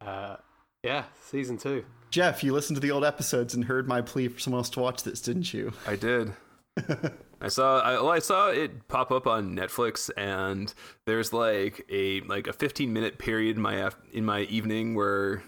[0.05, 0.35] Uh,
[0.83, 1.85] yeah, season two.
[2.11, 4.79] Jeff, you listened to the old episodes and heard my plea for someone else to
[4.79, 5.71] watch this, didn't you?
[5.87, 6.33] I did.
[7.41, 10.73] I saw I, well, I saw it pop up on Netflix, and
[11.05, 15.41] there's like a like a 15 minute period in my in my evening where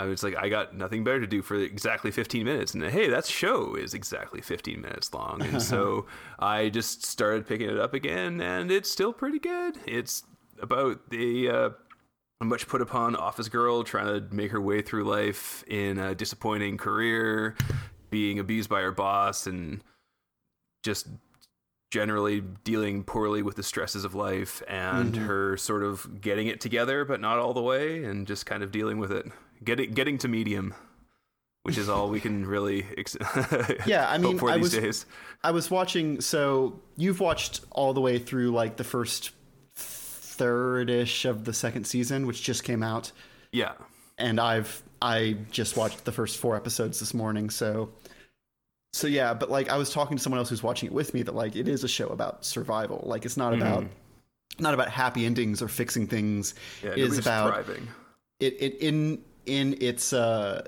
[0.00, 3.10] I was like, I got nothing better to do for exactly 15 minutes, and hey,
[3.10, 6.06] that show is exactly 15 minutes long, and so
[6.38, 9.76] I just started picking it up again, and it's still pretty good.
[9.86, 10.22] It's
[10.58, 11.70] about the uh,
[12.42, 16.78] much put upon office girl trying to make her way through life in a disappointing
[16.78, 17.54] career,
[18.08, 19.84] being abused by her boss, and
[20.82, 21.08] just
[21.90, 27.04] generally dealing poorly with the stresses of life and her sort of getting it together
[27.04, 29.26] but not all the way and just kind of dealing with it
[29.64, 30.74] getting getting to medium
[31.62, 33.18] which is all we can really ex-
[33.86, 35.06] Yeah, I mean, hope for I these was- days
[35.44, 36.20] I was watching.
[36.20, 39.32] So you've watched all the way through like the first
[39.74, 43.12] third-ish of the second season, which just came out,
[43.52, 43.72] yeah
[44.20, 47.50] and I've I just watched the first four episodes this morning.
[47.50, 47.90] So,
[48.92, 51.22] so yeah, but like I was talking to someone else who's watching it with me
[51.22, 53.02] that like it is a show about survival.
[53.04, 54.62] Like it's not about mm-hmm.
[54.62, 56.54] not about happy endings or fixing things.
[56.84, 57.88] yeah it is about thriving
[58.38, 60.62] it, it in in its uh,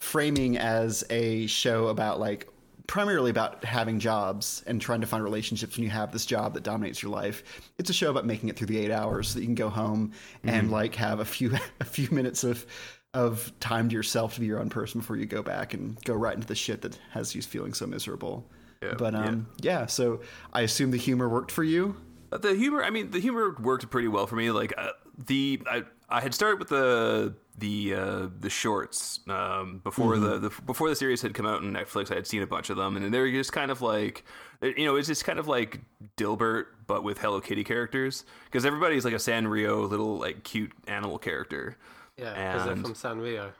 [0.00, 2.48] framing as a show about like
[2.86, 6.62] primarily about having jobs and trying to find relationships when you have this job that
[6.62, 7.42] dominates your life.
[7.78, 9.68] It's a show about making it through the eight hours so that you can go
[9.68, 10.12] home
[10.42, 12.66] and like have a few a few minutes of
[13.12, 16.14] of time to yourself to be your own person before you go back and go
[16.14, 18.50] right into the shit that has you feeling so miserable.
[18.82, 19.86] Yeah, but um, yeah.
[19.86, 20.20] So
[20.52, 21.96] I assume the humor worked for you.
[22.32, 24.88] Uh, the humor i mean the humor worked pretty well for me like uh,
[25.26, 25.84] the I,
[26.14, 30.94] I had started with the the uh, the shorts um, before the, the before the
[30.94, 32.12] series had come out on Netflix.
[32.12, 34.24] I had seen a bunch of them, and they're just kind of like
[34.62, 35.80] you know it's just kind of like
[36.16, 41.18] Dilbert but with Hello Kitty characters because everybody's like a Sanrio little like cute animal
[41.18, 41.76] character.
[42.16, 43.50] Yeah, because they're from Sanrio.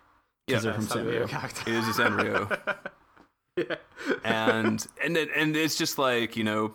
[0.47, 1.67] Yeah, they're from Sanrio Sanrio.
[1.67, 2.77] it is a Sanrio.
[3.57, 3.77] yeah.
[4.23, 6.75] and and it, and it's just like you know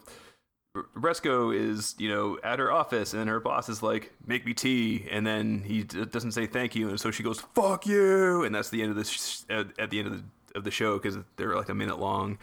[0.96, 5.08] Retsuko is you know at her office and her boss is like make me tea
[5.12, 8.54] and then he d- doesn't say thank you and so she goes fuck you and
[8.54, 10.24] that's the end of this sh- at, at the end of the
[10.56, 12.38] of the show because they're like a minute long.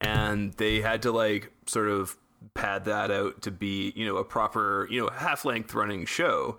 [0.00, 2.16] And they had to like sort of
[2.54, 6.58] pad that out to be you know a proper you know half length running show.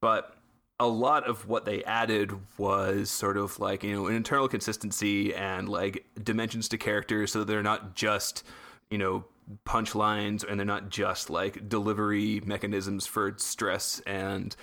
[0.00, 0.36] But
[0.78, 5.34] a lot of what they added was sort of like you know an internal consistency
[5.34, 8.44] and like dimensions to characters so they're not just
[8.90, 9.24] you know
[9.66, 14.54] punchlines and they're not just like delivery mechanisms for stress and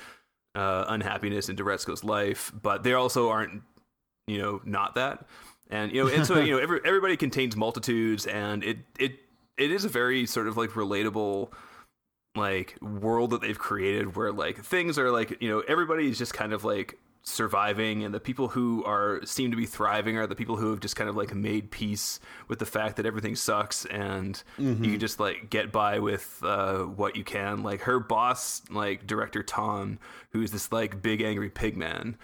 [0.55, 3.61] uh, unhappiness in Duretsko's life but they also aren't
[4.27, 5.25] you know not that.
[5.69, 9.19] And you know and so you know every, everybody contains multitudes and it it
[9.57, 11.51] it is a very sort of like relatable
[12.35, 16.33] like world that they've created where like things are like you know everybody is just
[16.33, 16.97] kind of like
[17.27, 20.79] surviving and the people who are seem to be thriving are the people who have
[20.79, 24.43] just kind of like made peace with the fact that everything sucks and
[24.85, 27.63] you can just like get by with uh, what you can.
[27.63, 29.99] Like her boss like director Ton
[30.31, 32.17] who's this like big angry pig man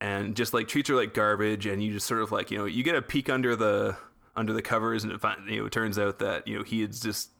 [0.00, 2.64] and just like treats her like garbage and you just sort of like you know
[2.64, 3.94] you get a peek under the
[4.36, 7.00] under the covers and it, you know it turns out that you know he is
[7.00, 7.30] just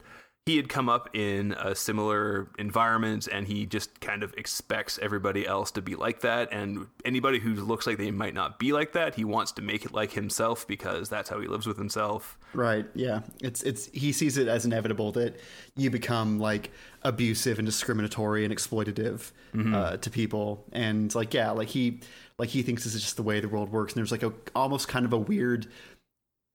[0.46, 5.46] he had come up in a similar environment and he just kind of expects everybody
[5.46, 8.92] else to be like that and anybody who looks like they might not be like
[8.92, 12.38] that he wants to make it like himself because that's how he lives with himself
[12.52, 12.86] Right.
[12.94, 13.20] Yeah.
[13.40, 15.38] It's it's he sees it as inevitable that
[15.76, 16.72] you become like
[17.02, 19.30] abusive and discriminatory and exploitative
[19.74, 22.00] uh, to people, and like yeah, like he
[22.38, 24.32] like he thinks this is just the way the world works, and there's like a
[24.54, 25.68] almost kind of a weird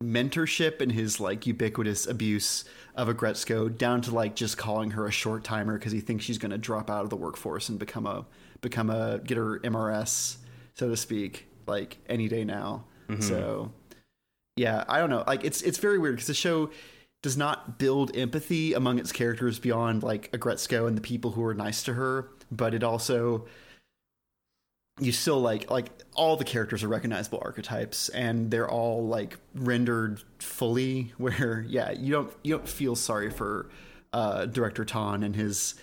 [0.03, 2.65] mentorship in his like ubiquitous abuse
[2.95, 6.37] of Aggretsuko down to like just calling her a short timer because he thinks she's
[6.37, 8.25] going to drop out of the workforce and become a
[8.61, 10.37] become a get her MRS
[10.73, 12.85] so to speak like any day now.
[13.09, 13.21] Mm-hmm.
[13.21, 13.71] So
[14.55, 15.23] yeah, I don't know.
[15.27, 16.69] Like it's it's very weird because the show
[17.21, 21.53] does not build empathy among its characters beyond like Aggretsuko and the people who are
[21.53, 23.45] nice to her, but it also
[24.99, 30.21] you still like like all the characters are recognizable archetypes and they're all like rendered
[30.39, 33.69] fully where yeah you don't you don't feel sorry for
[34.13, 35.75] uh director Ton and his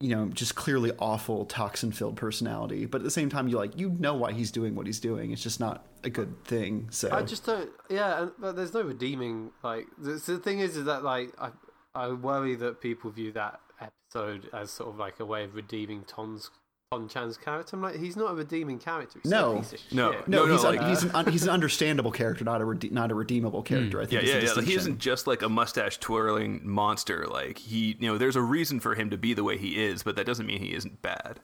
[0.00, 2.86] you know, just clearly awful toxin filled personality.
[2.86, 5.30] But at the same time, you like you know why he's doing what he's doing.
[5.30, 6.88] It's just not a good thing.
[6.90, 7.70] So I just don't.
[7.90, 9.50] Yeah, and, but there's no redeeming.
[9.62, 11.50] Like the, the thing is, is that like I
[11.94, 16.04] I worry that people view that episode as sort of like a way of redeeming
[16.04, 16.50] Ton's
[16.92, 17.76] Ton Chan's character.
[17.76, 19.20] I'm like, he's not a redeeming character.
[19.22, 19.52] He's No.
[19.52, 20.10] a piece of No.
[20.10, 20.26] shit.
[20.26, 22.90] no, no, he's like- un- he's an un- he's an understandable character, not a rede-
[22.90, 23.66] not a redeemable hmm.
[23.66, 24.00] character.
[24.00, 24.52] I think Yeah, yeah, yeah.
[24.54, 27.28] Like, he isn't just like a mustache twirling monster.
[27.28, 30.02] Like he, you know, there's a reason for him to be the way he is,
[30.02, 31.38] but that doesn't mean he isn't bad.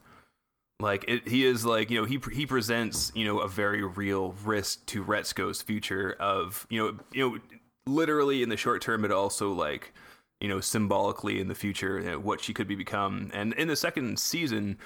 [0.80, 4.34] Like it, he is like you know he he presents you know a very real
[4.44, 7.38] risk to Retsuko's future of you know you know
[7.86, 9.94] literally in the short term, but also like
[10.40, 13.30] you know symbolically in the future you know, what she could be become.
[13.32, 14.78] And in the second season,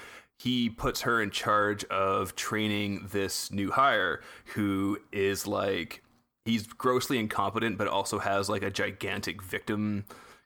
[0.43, 4.21] he puts her in charge of training this new hire
[4.55, 6.01] who is like
[6.45, 10.03] he's grossly incompetent but also has like a gigantic victim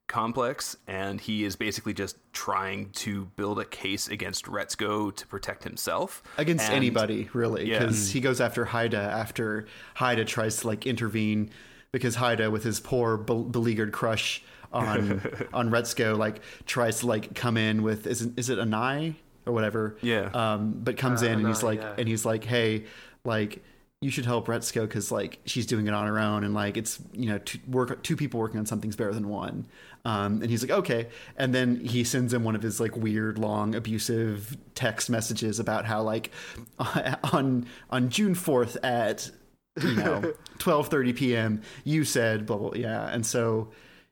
[0.07, 5.63] complex and he is basically just trying to build a case against Retsuko to protect
[5.63, 7.79] himself against And- anybody really Yeah.
[7.79, 9.65] because he goes after Haida after
[9.95, 11.49] Haida tries to like intervene
[11.91, 15.21] because Haida with his poor be- beleaguered crush on
[15.53, 19.15] on Retsuko like tries to like come in with is it, is it Anai
[19.45, 20.29] or whatever Yeah.
[20.33, 21.93] um but comes Uh, in and he's like yeah.
[21.97, 22.85] and he's like hey
[23.23, 23.63] like
[24.01, 26.99] you should help Retsuko because like she's doing it on her own and like it's
[27.13, 29.65] you know two, work two people working on something's better than one
[30.03, 33.39] um, and he's like okay and then he sends him one of his like weird
[33.39, 36.29] long abusive text messages about how like
[37.33, 39.31] on on June 4th at
[39.81, 41.61] you know 12:30 p.m.
[41.83, 43.69] you said blah blah yeah and so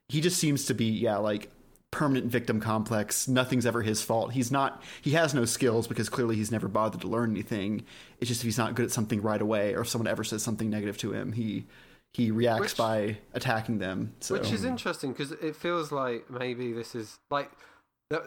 [0.08, 1.50] he just seems to be yeah like
[1.94, 3.28] permanent victim complex.
[3.28, 4.32] Nothing's ever his fault.
[4.32, 7.84] He's not he has no skills because clearly he's never bothered to learn anything.
[8.18, 10.42] It's just if he's not good at something right away or if someone ever says
[10.42, 11.66] something negative to him he
[12.12, 14.12] he reacts Which- by attacking them.
[14.18, 17.52] So Which is interesting because it feels like maybe this is like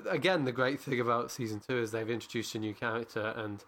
[0.10, 3.66] again the great thing about season two is they've introduced a new character and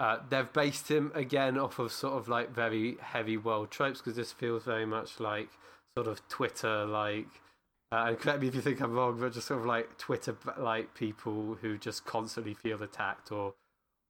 [0.00, 4.16] uh, they've based him again off of sort of like very heavy world tropes because
[4.16, 5.50] this feels very much like
[5.94, 7.28] sort of Twitter like.
[7.92, 10.34] Uh, and correct me if you think I'm wrong, but just sort of like Twitter
[10.58, 13.54] like people who just constantly feel attacked or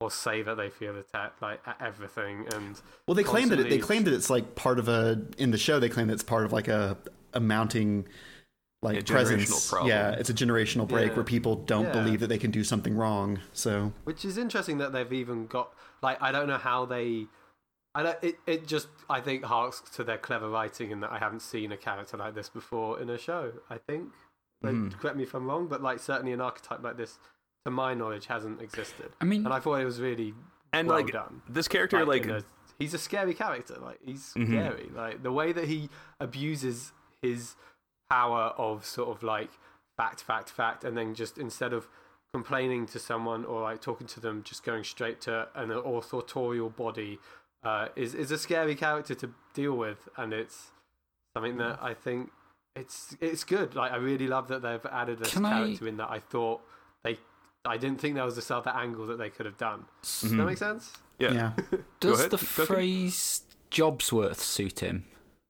[0.00, 3.68] or say that they feel attacked like at everything and Well, they claim that it,
[3.70, 5.80] they claim that it's like part of a in the show.
[5.80, 6.96] They claim that it's part of like a
[7.34, 8.06] a mounting
[8.82, 9.70] like A presence.
[9.70, 9.88] problem.
[9.90, 11.14] Yeah, it's a generational break Yeah.
[11.16, 11.92] where people don't Yeah.
[11.92, 13.38] believe that they can do something wrong.
[13.52, 15.72] So Which is interesting that they've even got
[16.02, 17.26] like I don't know how they
[17.94, 21.18] I don't it, it just I think harks to their clever writing in that I
[21.18, 24.10] haven't seen a character like this before in a show, I think.
[24.62, 24.98] Like, Mhm.
[24.98, 27.18] Correct me if I'm wrong, but like certainly an archetype like this,
[27.66, 29.10] to my knowledge, hasn't existed.
[29.20, 30.34] I mean, And I thought it was really
[30.72, 31.42] and well like done.
[31.48, 32.44] this character like, in a-
[32.78, 33.76] he's a scary character.
[33.78, 34.46] Like he's Mhm.
[34.46, 34.90] scary.
[34.94, 35.90] Like the way that he
[36.20, 37.56] abuses his
[38.08, 39.50] power of sort of like
[39.98, 41.88] fact, fact, fact, and then just instead of
[42.32, 47.18] complaining to someone or like talking to them, just going straight to an authorial body
[47.64, 50.68] uh, is is a scary character to deal with, and it's
[51.34, 52.30] something that I think
[52.76, 53.74] it's it's good.
[53.74, 56.60] Like I really love that they've added this Can I- character in that I thought
[57.02, 57.18] they.
[57.64, 59.84] I didn't think there was this other angle that they could have done.
[60.02, 60.36] Does Mhm.
[60.38, 60.92] that make sense?
[61.20, 61.32] yeah.
[61.32, 61.52] yeah,
[62.00, 62.46] does the Cookie.
[62.66, 65.04] phrase "jobs worth" suit him?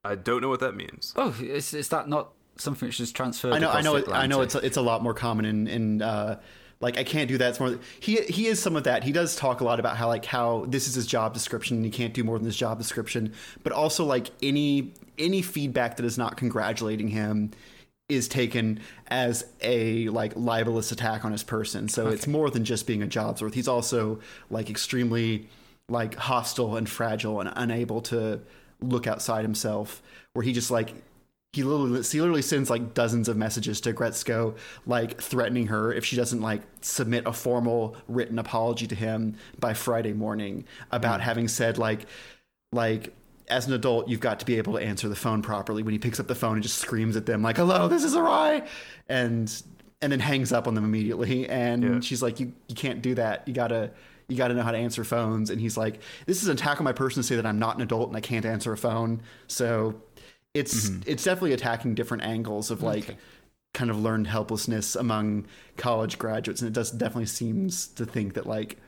[0.04, 1.14] I don't know what that means.
[1.16, 3.54] Oh, is is that not something which is transferred?
[3.54, 3.70] I know.
[3.70, 3.96] I know.
[3.96, 4.42] It, I know.
[4.42, 6.02] It's a, it's a lot more common in in.
[6.02, 6.38] Uh,
[6.82, 7.50] like I can't do that.
[7.50, 7.78] It's more.
[8.00, 9.04] He he is some of that.
[9.04, 11.76] He does talk a lot about how like how this is his job description.
[11.76, 13.32] and He can't do more than his job description.
[13.62, 17.52] But also like any any feedback that is not congratulating him
[18.08, 21.88] is taken as a like libelous attack on his person.
[21.88, 23.54] So it's more than just being a job's worth.
[23.54, 24.18] He's also
[24.50, 25.48] like extremely
[25.88, 28.40] like hostile and fragile and unable to
[28.80, 30.02] look outside himself.
[30.32, 30.94] Where he just like
[31.52, 36.02] he literally, he literally sends like dozens of messages to Gretzko, like threatening her if
[36.02, 41.24] she doesn't like submit a formal written apology to him by Friday morning about mm.
[41.24, 42.06] having said like
[42.72, 43.14] like
[43.48, 45.82] as an adult you've got to be able to answer the phone properly.
[45.82, 48.14] When he picks up the phone and just screams at them like hello this is
[48.14, 48.66] Anai!
[49.10, 49.62] and
[50.00, 51.46] and then hangs up on them immediately.
[51.50, 52.00] And Yeah.
[52.00, 53.46] she's like you you can't do that.
[53.46, 53.90] You gotta
[54.28, 55.50] you got to know how to answer phones.
[55.50, 57.76] And he's like this is an attack on my person to say that i'm not
[57.76, 59.20] an adult and i can't answer a phone.
[59.48, 60.00] So
[60.54, 63.16] it's it's definitely attacking different angles of like Okay.
[63.74, 65.46] kind of learned helplessness among
[65.76, 68.78] college graduates and it does definitely seems to think that like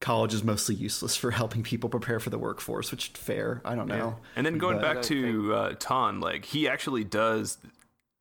[0.00, 3.86] college is mostly useless for helping people prepare for the workforce which fair i don't
[3.86, 7.58] know And then going But- back to uh, Ton, like he actually does.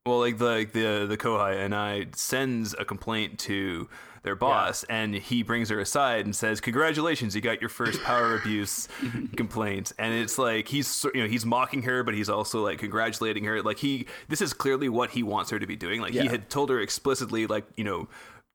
[0.05, 3.88] Well, like the like the the Kohai Anai sends a complaint to
[4.24, 8.36] their boss, and he brings her aside and says, "Congratulations, you got your first power
[8.36, 8.88] abuse
[9.36, 13.43] complaint." And it's like he's you know he's mocking her, but he's also like congratulating
[13.45, 13.61] her.
[13.61, 16.01] Like he this is clearly what he wants her to be doing.
[16.01, 18.07] Like he had told her explicitly, like you know.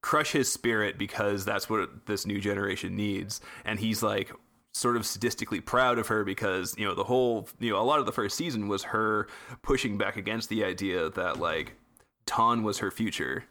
[0.02, 4.30] crush his spirit because that's what this new generation needs and he's like
[4.76, 7.98] sort of sadistically proud of her because you know the whole you know a lot
[7.98, 9.26] of the first season was her
[9.62, 11.72] pushing back against the idea that like
[12.26, 13.44] Ton was her future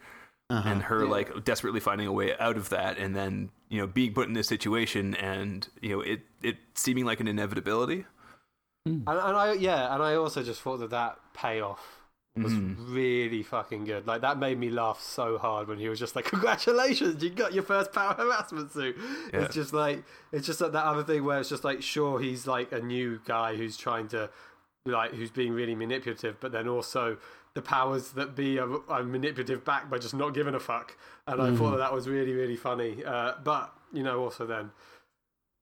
[0.51, 0.69] Uh-huh.
[0.69, 4.13] and her like desperately finding a way out of that and then you know being
[4.13, 8.05] put in this situation and you know it it seeming like an inevitability
[8.85, 11.83] And, and I yeah, and I also just thought that that payoff
[12.37, 12.93] was Mm-hmm.
[12.93, 14.05] really fucking good.
[14.05, 17.53] Like that made me laugh so hard when he was just like, "Congratulations, you got
[17.53, 18.95] your first power harassment suit."
[19.33, 19.39] Yeah.
[19.43, 22.45] It's just like it's just like that other thing where it's just like, sure, he's
[22.45, 24.29] like a new guy who's trying to
[24.85, 27.17] like who's being really manipulative, but then also
[27.55, 30.97] the powers that be are, are manipulative back by just not giving a fuck.
[31.27, 33.03] And I thought that that was really really funny.
[33.03, 34.71] Uh, but you know, also then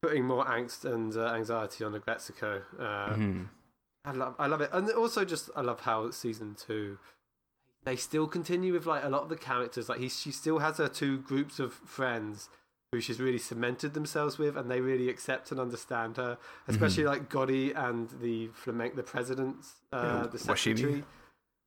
[0.02, 2.62] putting more angst and uh, anxiety on Aggretsuko.
[2.80, 3.48] Uh, Mhm.
[4.06, 6.98] I love, I love it, and also just I love how season two,
[7.86, 9.88] they still continue with like a lot of the characters.
[9.88, 12.50] Like he, she still has her two groups of friends
[12.92, 16.38] who she's really cemented themselves with, and they really accept and understand her.
[16.68, 20.42] Especially like Gori and the flamenco, the presidents, uh, the Washimi.
[20.42, 21.04] secretary, Washimi, the,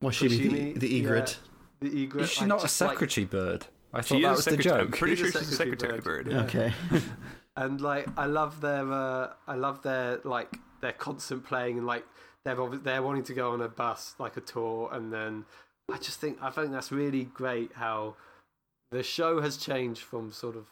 [0.02, 1.38] Washimi, the egret.
[1.82, 2.24] yeah, the egret.
[2.24, 3.66] Is she like, not a just, like- secretary bird?
[3.92, 4.98] I thought she that is was the secretary- I'm joke.
[4.98, 6.30] pretty She's sure a she's a secretary secretary bird.
[6.30, 6.72] bird Okay.
[7.56, 12.04] and like I love their uh, I love their like their constant playing and like
[12.44, 15.46] they're they're wanting to go on a bus like a tour and then
[15.90, 18.16] I just think I think that's really great how
[18.90, 20.66] the show has changed from sort of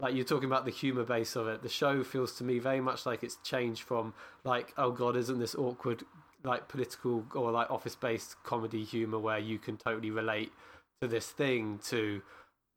[0.00, 2.80] like you're talking about the humor base of it the show feels to me very
[2.80, 4.14] much like it's changed from
[4.44, 6.04] like oh god isn't this awkward
[6.44, 10.52] like political or like office based comedy humor where you can totally relate
[11.00, 12.22] to this thing to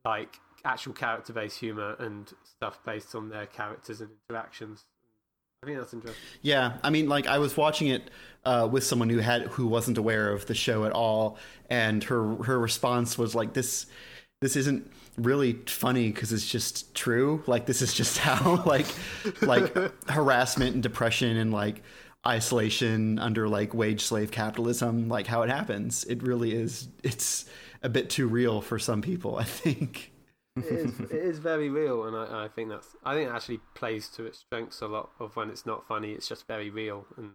[0.05, 4.85] like actual character based humor and stuff based on their characters and interactions.
[5.61, 6.21] I think that's interesting.
[6.41, 8.11] Yeah, I mean, like I was watching it
[8.43, 11.37] uh, with someone who had who wasn't aware of the show at all,
[11.69, 13.85] and her her response was like, "This
[14.41, 17.43] this isn't really funny because it's just true.
[17.47, 18.87] Like this is just how like
[19.41, 19.73] like
[20.09, 21.81] harassment and depression and like
[22.25, 26.03] isolation under like wage slave capitalism, like how it happens.
[26.05, 26.87] It really is.
[27.03, 27.45] It's
[27.81, 29.37] a bit too real for some people.
[29.37, 30.11] I think.
[30.55, 33.59] It is, it is very real, and I, I think that's I think it actually
[33.73, 35.09] plays to its strengths a lot.
[35.19, 37.31] Of when it's not funny, it's just very real, and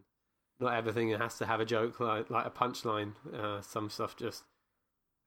[0.61, 3.13] not everything has to have a joke like like a punchline.
[3.35, 4.45] Uh, some stuff just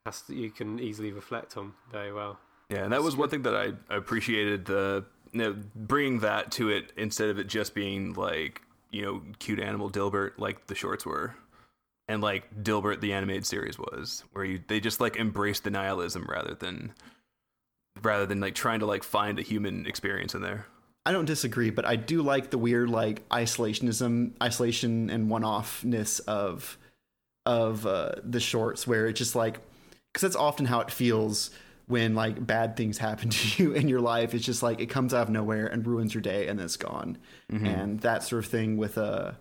[0.05, 2.39] has to, you can easily reflect on very well.
[2.69, 6.69] Yeah, and that was one thing that I appreciated the you know, bringing that to
[6.69, 11.05] it instead of it just being like you know cute animal Dilbert like the shorts
[11.05, 11.35] were,
[12.07, 16.25] and like Dilbert the animated series was, where you they just like embraced the nihilism
[16.29, 16.93] rather than
[18.03, 20.65] rather than like trying to like find a human experience in there.
[21.05, 26.77] I don't disagree, but I do like the weird like isolationism, isolation and one-offness of
[27.45, 29.59] of uh, the shorts, where it's just like
[30.11, 31.49] because that's often how it feels
[31.91, 34.33] when like bad things happen to you in your life.
[34.33, 36.77] It's just like it comes out of nowhere and ruins your day, and then it's
[36.77, 37.17] gone.
[37.67, 39.33] And that sort of thing with uh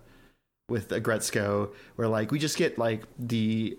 [0.69, 3.77] with Aggretsuko, where like we just get like the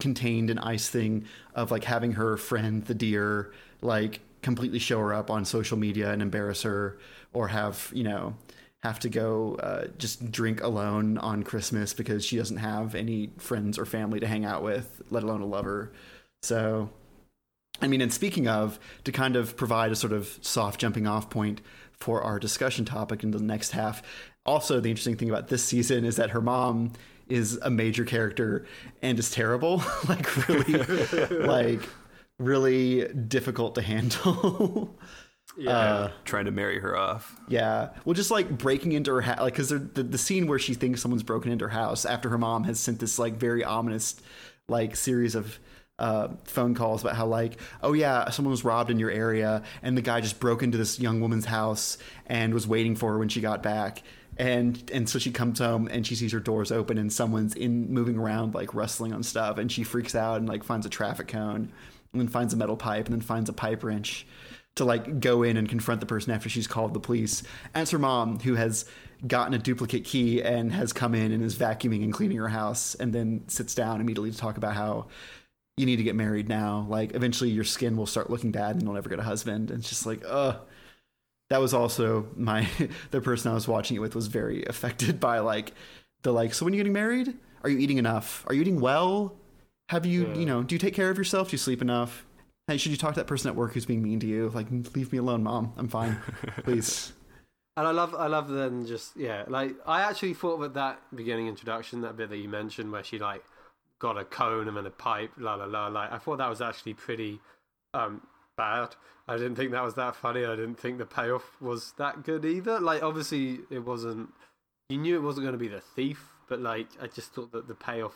[0.00, 1.24] contained and ice thing
[1.54, 6.10] of like having her friend the deer like completely show her up on social media
[6.10, 6.98] and embarrass her
[7.32, 8.34] or have you know
[8.82, 13.78] have to go uh, just drink alone on christmas because she doesn't have any friends
[13.78, 15.92] or family to hang out with let alone a lover
[16.42, 16.90] so
[17.80, 21.28] i mean and speaking of to kind of provide a sort of soft jumping off
[21.30, 21.60] point
[21.92, 24.02] for our discussion topic in the next half
[24.46, 26.92] also the interesting thing about this season is that her mom
[27.28, 28.66] is a major character
[29.00, 29.82] and is terrible.
[30.08, 30.74] Like really
[31.46, 31.80] like
[32.38, 34.94] really difficult to handle.
[35.56, 37.36] Yeah, uh, Trying to marry her off.
[37.48, 37.90] yeah.
[38.04, 41.00] Well just like breaking into her house like because the, the scene where she thinks
[41.00, 44.16] someone's broken into her house after her mom has sent this like very ominous
[44.68, 45.60] like series of
[45.98, 49.96] uh, phone calls about how like oh yeah someone was robbed in your area and
[49.96, 53.28] the guy just broke into this young woman's house and was waiting for her when
[53.28, 54.02] she got back
[54.36, 57.92] and and so she comes home and she sees her doors open and someone's in
[57.92, 61.28] moving around like rustling on stuff and she freaks out and like finds a traffic
[61.28, 61.70] cone
[62.14, 64.26] and then finds a metal pipe and then finds a pipe wrench
[64.76, 67.42] to like go in and confront the person after she's called the police.
[67.74, 68.86] And it's her mom who has
[69.26, 72.94] gotten a duplicate key and has come in and is vacuuming and cleaning her house
[72.96, 75.06] and then sits down immediately to talk about how
[75.76, 76.86] you need to get married now.
[76.88, 79.70] Like eventually your skin will start looking bad and you'll never get a husband.
[79.70, 80.58] And it's just like, ugh.
[81.50, 82.66] That was also my
[83.10, 85.72] the person I was watching it with was very affected by like
[86.22, 87.34] the like, so when you're you getting married?
[87.62, 88.44] Are you eating enough?
[88.46, 89.36] Are you eating well?
[89.90, 90.34] Have you, Yeah.
[90.34, 91.48] you know, do you take care of yourself?
[91.50, 92.24] Do you sleep enough?
[92.66, 94.48] Hey, should you talk to that person at work who's being mean to you?
[94.54, 95.74] Like, leave me alone, mom.
[95.76, 96.16] I'm fine.
[96.64, 97.12] Please.
[97.76, 101.48] And I love, I love then just yeah, like I actually thought that that beginning
[101.48, 103.44] introduction, that bit that you mentioned, where she like
[104.04, 105.86] got a cone and then a pipe, la la la.
[105.88, 107.40] Like I thought that was actually pretty,
[107.94, 108.20] um,
[108.56, 108.94] bad.
[109.26, 110.44] I didn't think that was that funny.
[110.44, 112.78] I didn't think the payoff was that good either.
[112.80, 114.30] Like, obviously, it wasn't.
[114.90, 117.68] You knew it wasn't going to be the thief, but like, I just thought that
[117.68, 118.14] the payoff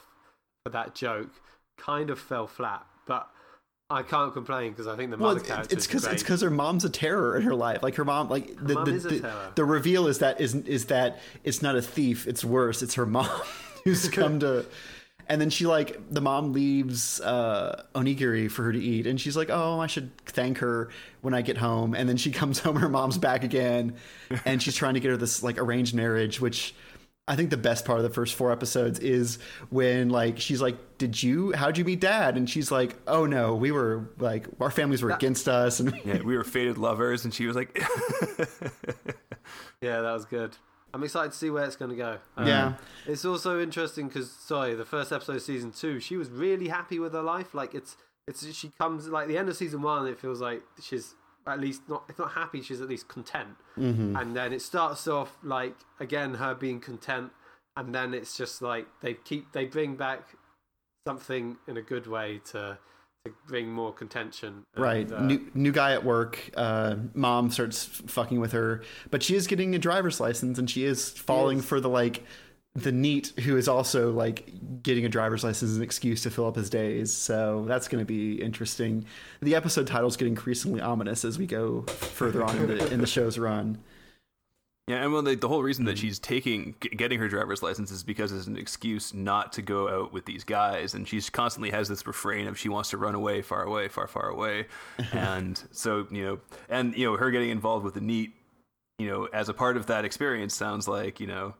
[0.64, 1.30] for that joke
[1.78, 2.84] kind of fell flat.
[3.06, 3.28] But
[3.88, 6.50] I can't complain because I think the mother it's character it's because it's because her
[6.50, 7.82] mom's a terror in her life.
[7.82, 11.20] Like her mom, like the mom the, the, the reveal is that is is that
[11.42, 12.26] it's not a thief.
[12.26, 12.82] It's worse.
[12.82, 13.40] It's her mom
[13.84, 14.66] who's come to.
[15.28, 19.36] And then she like the mom leaves uh, onigiri for her to eat, and she's
[19.36, 20.88] like, "Oh, I should thank her
[21.20, 23.96] when I get home." And then she comes home, her mom's back again,
[24.44, 26.74] and she's trying to get her this like arranged marriage, which
[27.28, 30.96] I think the best part of the first four episodes is when like she's like,
[30.96, 31.52] "Did you?
[31.52, 35.10] How'd you meet Dad?" And she's like, "Oh no, we were like our families were
[35.10, 37.78] against us." And Yeah, we were fated lovers, and she was like,
[39.82, 40.56] Yeah, that was good.
[40.94, 42.18] I'm excited to see where it's going to go.
[42.36, 42.74] Um, yeah,
[43.06, 46.98] It's also interesting because sorry, the first episode of season two, she was really happy
[46.98, 47.54] with her life.
[47.54, 51.14] Like it's it's she comes like the end of season one, it feels like she's
[51.46, 53.56] at least not if not happy, she's at least content.
[53.76, 54.16] Mm-hmm.
[54.16, 57.32] And then it starts off like again her being content,
[57.76, 60.36] and then it's just like they keep they bring back
[61.06, 62.78] something in a good way to
[63.24, 64.64] to bring more contention.
[64.74, 65.12] And, right.
[65.12, 66.50] uh, new new guy at work.
[66.56, 70.84] Uh, mom starts fucking with her, but she is getting a driver's license, and she
[70.84, 72.24] is falling for the like
[72.74, 74.52] the NEET who is also like
[74.82, 77.12] getting a driver's license as an excuse to fill up his days.
[77.12, 79.04] So that's going to be interesting.
[79.42, 83.06] The episode titles get increasingly ominous as we go further on in the, in the
[83.06, 83.78] show's run.
[84.88, 88.02] Yeah, and well, the, the whole reason that she's taking getting her driver's license is
[88.02, 91.88] because it's an excuse not to go out with these guys, and she's constantly has
[91.88, 94.66] this refrain of she wants to run away, far away, far, far away,
[95.12, 98.32] and so you know, and you know, her getting involved with the NEET,
[98.98, 101.54] you know, as a part of that experience sounds like you know,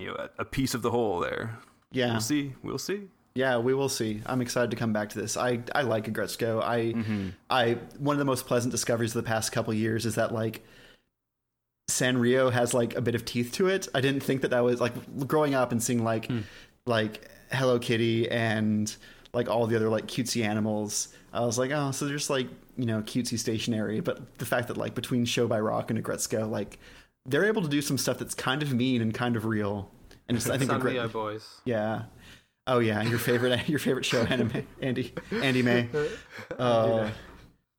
[0.00, 1.56] you know, a, a piece of the whole there.
[1.92, 2.10] Yeah.
[2.10, 2.52] We'll see.
[2.64, 3.02] We'll see.
[3.34, 4.22] Yeah, we will see.
[4.26, 5.36] I'm excited to come back to this.
[5.36, 6.60] I I like Aggretsuko.
[6.62, 7.28] I Mm-hmm.
[7.48, 10.64] I one of the most pleasant discoveries of the past couple years is that like
[11.88, 13.88] Sanrio has like a bit of teeth to it.
[13.94, 14.92] I didn't think that that was like
[15.26, 16.30] growing up and seeing like
[16.86, 18.94] like Hello Kitty and
[19.32, 21.08] like all the other like cutesy animals.
[21.32, 24.00] I was like, oh, so they're just like you know cutesy stationery.
[24.00, 26.78] But the fact that like between Show by Rock and Aggretsuko, like
[27.26, 29.90] they're able to do some stuff that's kind of mean and kind of real.
[30.28, 31.60] And it's, I think a great, Sanrio boys.
[31.64, 32.02] yeah.
[32.66, 35.88] Oh yeah, your favorite your favorite show anime Andy Andy May.
[36.58, 37.10] Uh,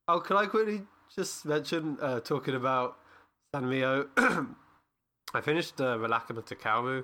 [0.08, 0.82] Oh, can I quickly
[1.16, 2.98] just mention uh, talking about
[3.54, 4.08] Sanrio?
[5.34, 7.04] I finished uh, Rilakkuma Takaru,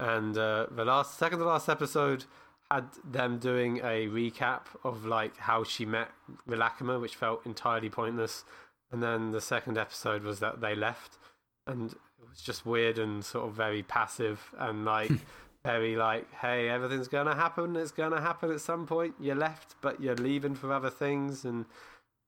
[0.00, 2.24] and uh, the last second to last episode
[2.70, 6.10] had them doing a recap of like how she met
[6.48, 8.44] Rilakkuma, which felt entirely pointless.
[8.90, 11.18] And then the second episode was that they left,
[11.66, 15.12] and it was just weird and sort of very passive and like
[15.64, 17.76] very like, hey, everything's gonna happen.
[17.76, 19.14] It's gonna happen at some point.
[19.20, 21.66] You're left, but you're leaving for other things, and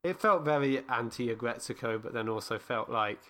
[0.02, 3.20] it felt very anti Aggretsuko, but then also felt like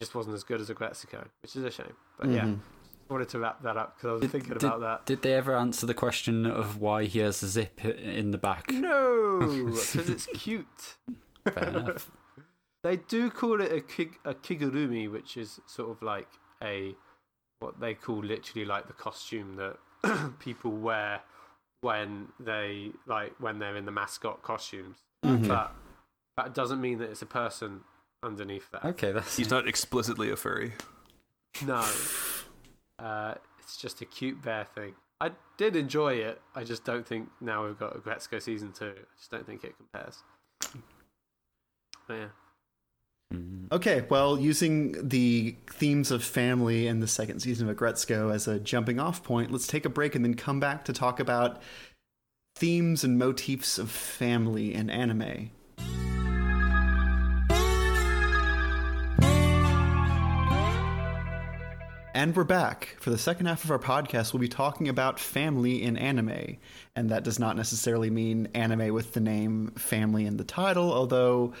[0.00, 1.94] just wasn't as good as a Aggretsuko, which is a shame.
[2.18, 2.60] But yeah, Mhm.
[3.08, 5.06] wanted to wrap that up because I was Did- thinking did- about that.
[5.06, 8.70] Did they ever answer the question of why he has a zip in the back?
[8.70, 10.96] No, because it's cute.
[11.44, 12.10] Fair enough.
[12.84, 16.28] They do call it a, kig- a kigurumi, which is sort of like
[16.62, 16.94] a
[17.58, 19.78] what they call literally like the costume that
[20.38, 21.22] people wear
[21.80, 24.98] when they like when they're in the mascot costumes.
[25.26, 25.48] Mhm.
[25.48, 25.74] But
[26.36, 27.80] that doesn't mean that it's a person
[28.22, 28.84] underneath that.
[28.84, 30.72] Okay, that's He's not explicitly a furry.
[31.64, 31.84] No.
[32.98, 34.94] Uh, it's just a cute bear thing.
[35.20, 36.40] I did enjoy it.
[36.54, 38.94] I just don't think now we've got Aggretsuko season two.
[38.96, 40.22] I just don't think it compares.
[42.06, 42.28] But yeah.
[43.34, 43.70] Mm.
[43.70, 48.58] Okay, well, using the themes of family in the second season of Aggretsuko as a
[48.58, 51.60] jumping off point, let's take a break and then come back to talk about
[52.56, 55.50] themes and motifs of family in anime.
[62.18, 62.96] And we're back.
[62.98, 66.56] For the second half of our podcast, we'll be talking about family in anime.
[66.96, 71.52] And that does not necessarily mean anime with the name family in the title, although,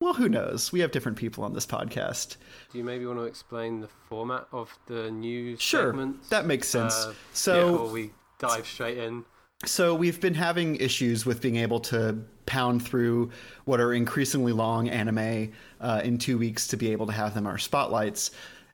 [0.00, 0.72] well, who knows?
[0.72, 2.36] We have different people on this podcast.
[2.72, 6.28] Do you maybe want to explain the format of the new Sure, segments?
[6.30, 6.92] that makes sense.
[6.92, 8.10] Uh, so, before we
[8.40, 9.24] dive straight in.
[9.66, 13.30] So we've been having issues with being able to pound through
[13.66, 17.46] what are increasingly long anime uh, in two weeks to be able to have them
[17.46, 18.32] our spotlights.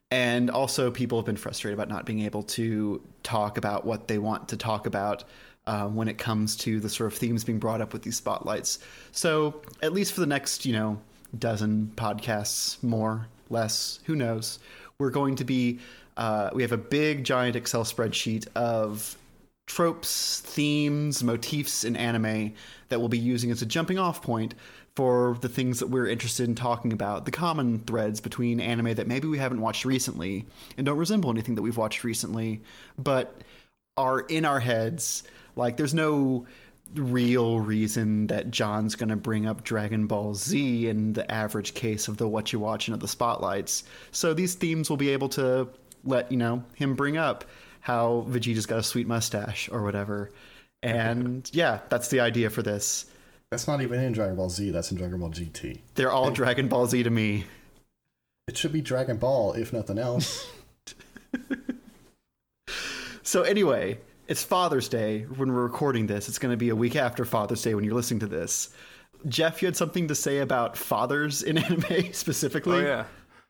[0.09, 4.17] And also, people have been frustrated about not being able to talk about what they
[4.17, 5.25] want to talk about
[5.65, 8.79] uh, when it comes to the sort of themes being brought up with these spotlights.
[9.11, 10.97] So, at least for the next, you know,
[11.37, 14.59] dozen podcasts, more, less, who knows,
[14.97, 15.79] we're going to be,
[16.15, 19.17] uh, we have a big, giant Excel spreadsheet of
[19.65, 22.53] tropes, themes, motifs in anime
[22.87, 24.55] that we'll be using as a jumping off point
[24.97, 29.05] for the things that we're interested in talking about, the common threads between anime that
[29.05, 30.43] maybe we haven't watched recently
[30.75, 32.63] and don't resemble anything that we've watched recently,
[32.97, 33.43] but
[33.95, 35.21] are in our heads.
[35.55, 36.47] Like, there's no
[36.95, 42.07] real reason that John's going to bring up Dragon Ball Z in the average case
[42.07, 43.83] of the what you watching of the spotlights.
[44.09, 45.67] So these themes will be able to
[46.05, 47.45] let, you know, him bring up
[47.81, 50.31] how Vegeta's got a sweet mustache or whatever.
[50.81, 53.05] And yeah, that's the idea for this.
[53.51, 54.71] That's not even in Dragon Ball Z.
[54.71, 55.79] That's in Dragon Ball GT.
[55.95, 57.45] They're all Dragon Ball Z to me.
[58.47, 60.47] It should be Dragon Ball, if nothing else.
[63.27, 63.99] So anyway,
[64.29, 66.29] it's Father's Day when we're recording this.
[66.29, 68.69] It's going to be a week after Father's Day when you're listening to this.
[69.27, 72.77] Jeff, you had something to say about fathers in anime specifically?
[72.77, 73.03] Oh yeah,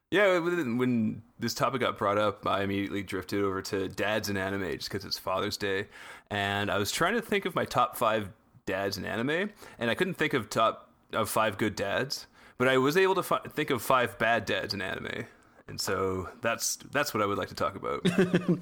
[0.10, 0.40] yeah.
[0.40, 4.72] When, when this topic got brought up, I immediately drifted over to dads in anime
[4.72, 5.86] just because it's Father's Day,
[6.32, 8.30] and I was trying to think of my top five
[8.68, 9.50] dads in anime,
[9.80, 12.28] and I couldn't think of top of five good dads,
[12.60, 15.26] but I was able to fi- think of five bad dads in anime,
[15.68, 18.06] and so that's that's what I would like to talk about.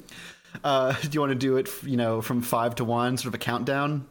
[0.64, 3.34] Uh, do you want to do it, you know, from five to one, sort of
[3.34, 4.07] a countdown?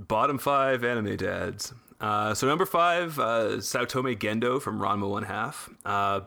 [0.00, 1.72] Bottom five anime dads.
[2.00, 5.68] Uh, so number five, uh, Saotome Gendo from Ranma One Half.
[5.84, 6.22] Uh,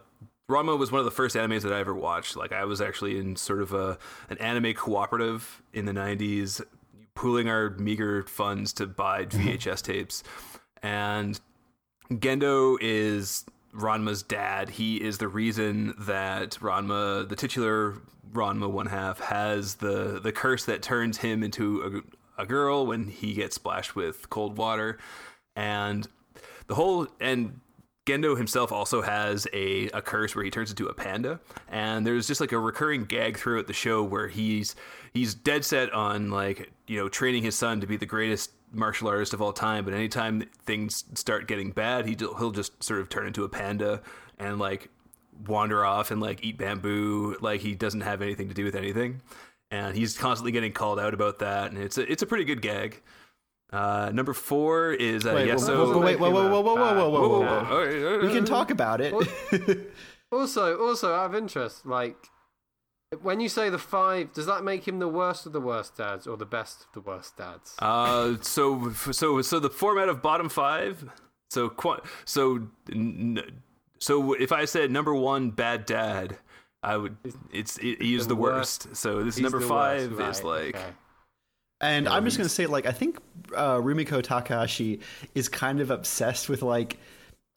[0.49, 2.37] Ranma was one of the first animes that I ever watched.
[2.37, 3.97] Like I was actually in sort of a
[4.29, 6.61] an anime cooperative in the '90s,
[7.15, 9.49] pooling our meager funds to buy mm-hmm.
[9.49, 10.23] VHS tapes,
[10.83, 11.39] and
[12.11, 14.69] Gendo is Ranma's dad.
[14.69, 17.95] He is the reason that Ranma, the titular
[18.31, 22.03] Ranma one half, has the the curse that turns him into
[22.37, 24.97] a, a girl when he gets splashed with cold water,
[25.55, 26.07] and
[26.67, 27.59] the whole and
[28.05, 31.39] Gendo himself also has a, a curse where he turns into a panda,
[31.69, 34.75] and there's just like a recurring gag throughout the show where he's
[35.11, 39.07] he's dead set on like you know training his son to be the greatest martial
[39.07, 39.85] artist of all time.
[39.85, 44.01] But anytime things start getting bad, he he'll just sort of turn into a panda
[44.39, 44.89] and like
[45.47, 49.21] wander off and like eat bamboo like he doesn't have anything to do with anything
[49.69, 52.61] and he's constantly getting called out about that and it's a, it's a pretty good
[52.61, 53.01] gag
[53.73, 57.09] uh, number four is uh, Wait, yes whoa, whoa, wait, whoa, whoa, whoa, whoa, whoa,
[57.09, 57.47] whoa, whoa, whoa, whoa.
[57.47, 59.13] All right, all right, We can talk about it.
[60.31, 62.15] Also, also out of interest, like
[63.21, 66.27] when you say the five, does that make him the worst of the worst dads
[66.27, 67.75] or the best of the worst dads?
[67.79, 71.09] uh, so so so the format of bottom five
[71.49, 71.73] so
[72.25, 72.67] so
[73.99, 76.37] so if I said number one bad dad
[76.83, 77.17] I would
[77.51, 78.87] it's it, he is the the worst.
[78.87, 80.85] worst so this He's number five worst, is like okay.
[81.81, 83.19] And I'm just gonna say, like, I think
[83.53, 85.01] uh, Rumiko Takahashi
[85.35, 86.97] is kind of obsessed with like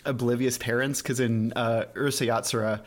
[0.05, 2.82] oblivious parents because in uh, Urusei Yatsura,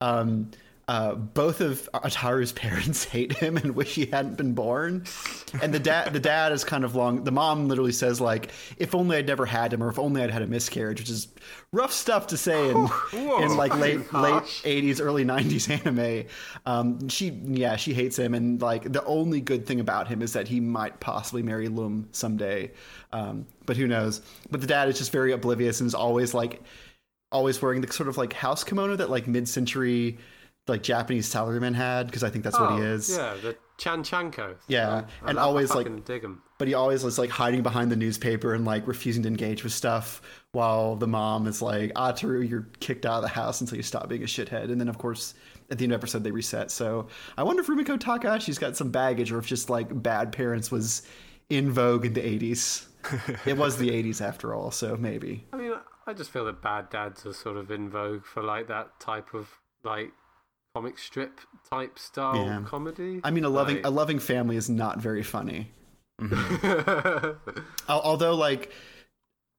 [0.00, 0.50] um,
[0.88, 5.04] uh, both of Ataru's parents hate him and wish he hadn't been born.
[5.62, 7.24] And the dad, the dad is kind of long.
[7.24, 10.30] The mom literally says like, "If only I'd never had him, or if only I'd
[10.30, 11.28] had a miscarriage," which is
[11.72, 16.26] rough stuff to say in, in like late late '80s, early '90s anime.
[16.66, 20.32] Um, she, yeah, she hates him, and like the only good thing about him is
[20.32, 22.70] that he might possibly marry Lum someday.
[23.12, 24.20] Um, but who knows?
[24.50, 26.62] But the dad is just very oblivious and is always like
[27.30, 30.18] always wearing the sort of like house kimono that like mid-century
[30.68, 33.10] like Japanese salaryman had because I think that's what he Oh, is.
[33.16, 34.54] Yeah, the Chan Chanko.
[34.68, 36.42] Yeah, I and I always, like- dig him.
[36.58, 39.72] But he always was like hiding behind the newspaper and like refusing to engage with
[39.72, 40.22] stuff
[40.52, 44.08] while the mom is like, Ataru, you're kicked out of the house until you stop
[44.08, 44.70] being a shithead.
[44.70, 45.34] And then of course
[45.70, 46.70] at the end of the episode they reset.
[46.70, 50.70] So I wonder if Rumiko Takahashi's got some baggage or if just like bad parents
[50.70, 51.02] was
[51.50, 52.86] in vogue in the 80s.
[53.46, 55.44] it was the 80s after all, so maybe.
[55.52, 55.72] I mean,
[56.06, 59.34] I just feel that bad dads are sort of in vogue for like that type
[59.34, 59.48] of
[59.82, 60.12] like
[60.74, 62.62] comic strip type style Yeah.
[62.64, 63.20] comedy.
[63.24, 65.70] I mean, a loving Like- a loving family is not very funny.
[66.22, 67.36] Al-
[67.88, 68.72] Although, like,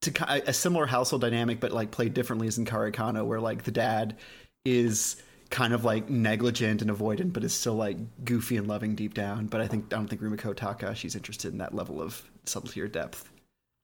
[0.01, 3.63] to a similar household dynamic, but like played differently, is in Kare Kano, where like
[3.63, 4.17] the dad
[4.65, 5.15] is
[5.49, 9.45] kind of like negligent and avoidant, but is still like goofy and loving deep down.
[9.47, 12.87] But I think I don't think Rumiko Takahashi's interested in that level of subtlety or
[12.87, 13.29] depth.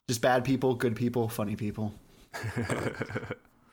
[0.09, 1.93] Just bad people, good people, funny people.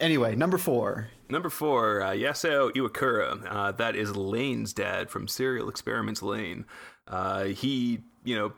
[0.00, 1.08] anyway, number four.
[1.28, 3.44] Number four, uh, Yasuo Iwakura.
[3.48, 6.64] Uh, that is Lain's dad from Serial Experiments Lain.
[7.08, 8.52] Uh, he, you know,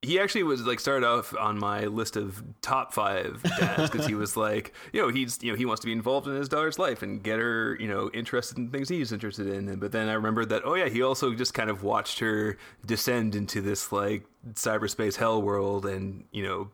[0.00, 4.14] he actually was like started off on my list of top five dads because he
[4.14, 6.78] was like, you know, he's, you know, he wants to be involved in his daughter's
[6.78, 9.68] life and get her, you know, interested in things he's interested in.
[9.68, 12.58] And, but then I remembered that, oh yeah, he also just kind of watched her
[12.84, 14.24] descend into this like
[14.54, 16.70] cyberspace hell world, and you know,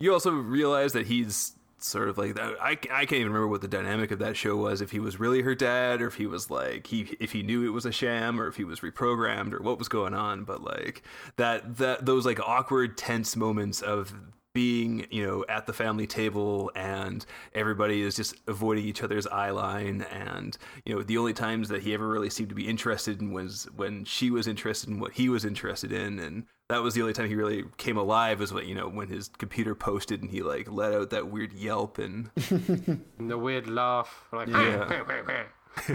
[0.00, 2.56] you also realize that he's sort of like that.
[2.60, 4.80] I, I can't even remember what the dynamic of that show was.
[4.80, 7.64] If he was really her dad, or if he was like he if he knew
[7.64, 10.44] it was a sham, or if he was reprogrammed, or what was going on.
[10.44, 11.02] But like
[11.36, 14.14] that that those like awkward, tense moments of
[14.56, 19.50] being you know at the family table and everybody is just avoiding each other's eye
[19.50, 20.56] line and
[20.86, 23.68] you know the only times that he ever really seemed to be interested in was
[23.76, 27.12] when she was interested in what he was interested in and that was the only
[27.12, 30.40] time he really came alive was what you know when his computer posted and he
[30.40, 35.02] like let out that weird yelp and And the weird laugh, like Yeah.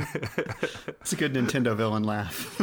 [1.02, 2.62] It's a good Nintendo villain laugh.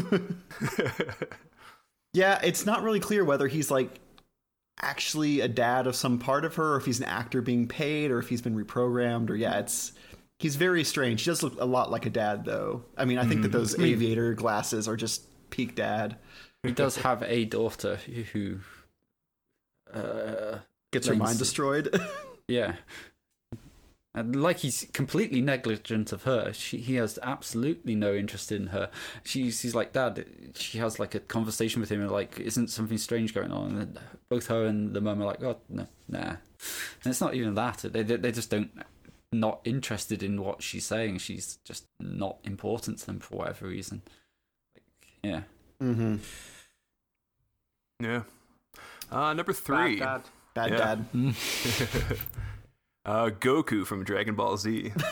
[2.12, 3.99] yeah, it's not really clear whether he's like
[4.81, 8.11] actually a dad of some part of her, or if he's an actor being paid,
[8.11, 9.93] or if he's been reprogrammed, or yeah, it's
[10.39, 11.23] he's very strange.
[11.23, 12.85] He does look a lot like a dad, though.
[12.97, 16.17] I mean, I think that those aviator glasses are just peak dad.
[16.63, 17.97] He does have a daughter
[18.33, 18.59] who,
[19.93, 20.59] uh,
[20.93, 22.01] Gets her mind destroyed.
[22.49, 22.77] yeah,
[24.14, 26.52] and like he's completely negligent of her.
[26.52, 28.90] She, he has absolutely no interest in her.
[29.24, 30.24] She's he's like, Dad.
[30.55, 33.76] She has like a conversation with him, and like, isn't something strange going on?
[33.76, 33.98] And
[34.28, 36.20] both her and the mum are like, oh no, nah.
[36.20, 37.78] And it's not even that.
[37.78, 38.70] They they they just don't
[39.30, 41.18] not interested in what she's saying.
[41.18, 44.02] She's just not important to them for whatever reason.
[44.74, 44.85] Like,
[45.22, 45.40] yeah.
[45.82, 46.16] mm-hmm.
[48.01, 48.22] yeah
[49.10, 50.22] uh number three Bad
[50.55, 50.70] dad.
[50.70, 50.76] Bad Yeah.
[50.76, 51.35] dad.
[53.09, 54.93] uh goku from dragon ball z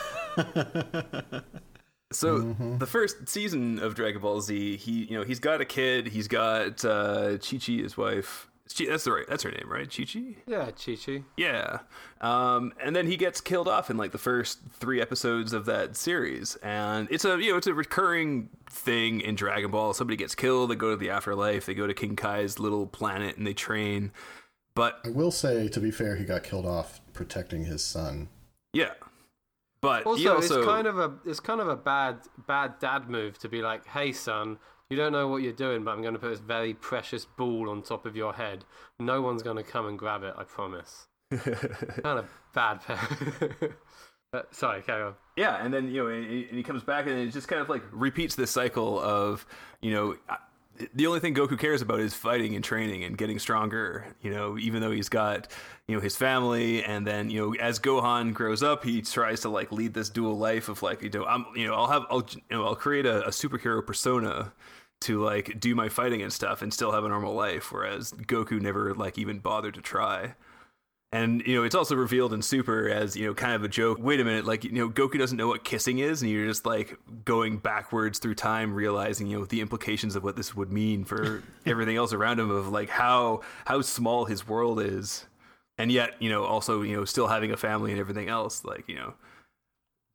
[2.11, 2.77] So Mm-hmm.
[2.77, 6.29] the first season of Dragon Ball Z, he you know he's got a kid, he's
[6.29, 8.47] got uh, Chi Chi, his wife.
[8.73, 9.93] Chi, that's the right, that's her name, right?
[9.93, 10.35] Chi Chi.
[10.45, 11.23] Yeah, Chi Chi.
[11.35, 11.79] Yeah.
[12.21, 15.97] Um, and then he gets killed off in like the first three episodes of that
[15.97, 19.93] series, and it's a you know it's a recurring thing in Dragon Ball.
[19.93, 23.35] Somebody gets killed, they go to the afterlife, they go to King Kai's little planet,
[23.35, 24.13] and they train.
[24.75, 28.29] But I will say, to be fair, he got killed off protecting his son.
[28.73, 28.93] yeah,
[29.81, 32.17] but Also, he also it's kind of a it's kind of a bad
[32.47, 34.57] bad dad move to be like, "Hey, son,
[34.89, 37.69] you don't know what you're doing, but I'm going to put this very precious ball
[37.69, 38.63] on top of your head.
[38.99, 40.33] No one's going to come and grab it.
[40.37, 43.73] I promise." kind of bad parent.
[44.31, 45.15] but, sorry, carry on.
[45.35, 47.67] Yeah, and then you know, and and he comes back, and it just kind of
[47.69, 49.45] like repeats this cycle of
[49.81, 50.37] you know, I-
[50.93, 54.05] the only thing Goku cares about is fighting and training and getting stronger.
[54.21, 55.47] You know, even though he's got
[55.87, 59.49] you know his family, and then you know, as Gohan grows up, he tries to
[59.49, 62.25] like lead this dual life of like you know, I'm you know, I'll have I'll
[62.31, 64.53] you know, I'll create a, a superhero persona
[65.01, 68.59] to like do my fighting and stuff and still have a normal life, whereas Goku
[68.59, 70.33] never like even bothered to try.
[71.13, 73.97] And you know, it's also revealed in Super as you know, kind of a joke.
[74.01, 76.65] Wait a minute, like you know, Goku doesn't know what kissing is, and you're just
[76.65, 81.05] like going backwards through time, realizing you know the implications of what this would mean
[81.05, 85.25] for everything else around him, of like how how small his world is,
[85.77, 88.65] and yet you know, also you know, still having a family and everything else.
[88.65, 89.13] Like you know,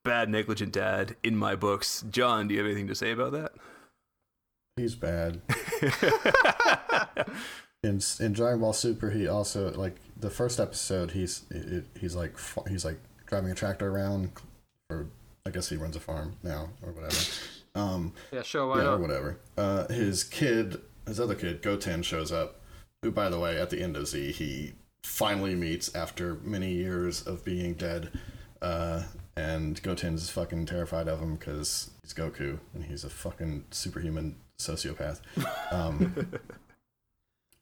[0.05, 2.05] bad negligent dad in my books.
[2.11, 3.53] John, do you have anything to say about that?
[4.77, 5.41] He's bad.
[7.83, 11.13] in in Dragon Ball Super, he also like the first episode.
[11.13, 12.37] He's it, he's like
[12.69, 14.31] he's like driving a tractor around,
[14.91, 15.07] or
[15.45, 17.17] I guess he runs a farm now or whatever.
[17.75, 19.39] Um, Yeah, sure, why yeah, or whatever.
[19.57, 22.61] Uh, his kid, his other kid, Goten, shows up.
[23.03, 27.23] Who, by the way, at the end of Z, he finally meets after many years
[27.23, 28.11] of being dead.
[28.61, 29.03] Uh,
[29.37, 35.21] and Goten's fucking terrified of him because he's Goku and he's a fucking superhuman sociopath.
[35.73, 36.29] Um,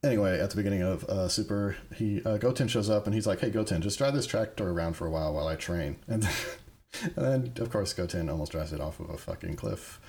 [0.03, 3.41] anyway, at the beginning of uh, Super, he uh, Goten shows up and he's like,
[3.41, 6.27] "Hey, Goten, just drive this tractor around for a while while I train." And
[7.17, 10.01] and then, of course, Goten almost drives it off of a fucking cliff.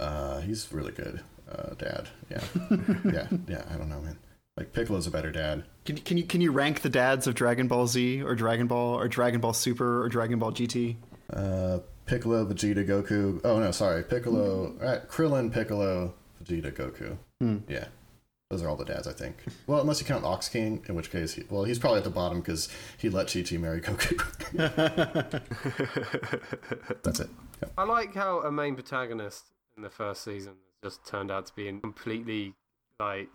[0.00, 2.08] Uh, he's really good, uh, dad.
[2.28, 2.42] Yeah,
[3.04, 3.62] yeah, yeah.
[3.70, 4.18] I don't know, man.
[4.56, 5.64] Like Piccolo's a better dad.
[5.84, 8.98] Can, can you can you rank the dads of Dragon Ball Z or Dragon Ball
[8.98, 10.96] or Dragon Ball Super or Dragon Ball GT?
[11.32, 13.40] Uh, Piccolo, Vegeta, Goku.
[13.44, 17.18] Oh no, sorry, Piccolo, right, Krillin, Piccolo, Vegeta, Goku.
[17.40, 17.58] Hmm.
[17.68, 17.86] Yeah,
[18.50, 19.36] those are all the dads, I think.
[19.66, 22.10] Well, unless you count Ox King, in which case, he, well, he's probably at the
[22.10, 24.22] bottom because he let Chi Chi marry Goku.
[27.02, 27.30] That's it.
[27.62, 27.72] Yep.
[27.76, 29.46] I like how a main protagonist
[29.76, 30.54] in the first season
[30.84, 32.54] just turned out to be completely
[33.00, 33.30] like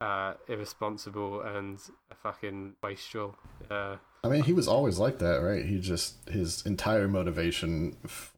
[0.00, 1.78] uh, irresponsible and
[2.10, 3.36] a fucking wastrel.
[3.70, 5.64] Uh, I mean, he was always like that, right?
[5.64, 8.34] He just his entire motivation f-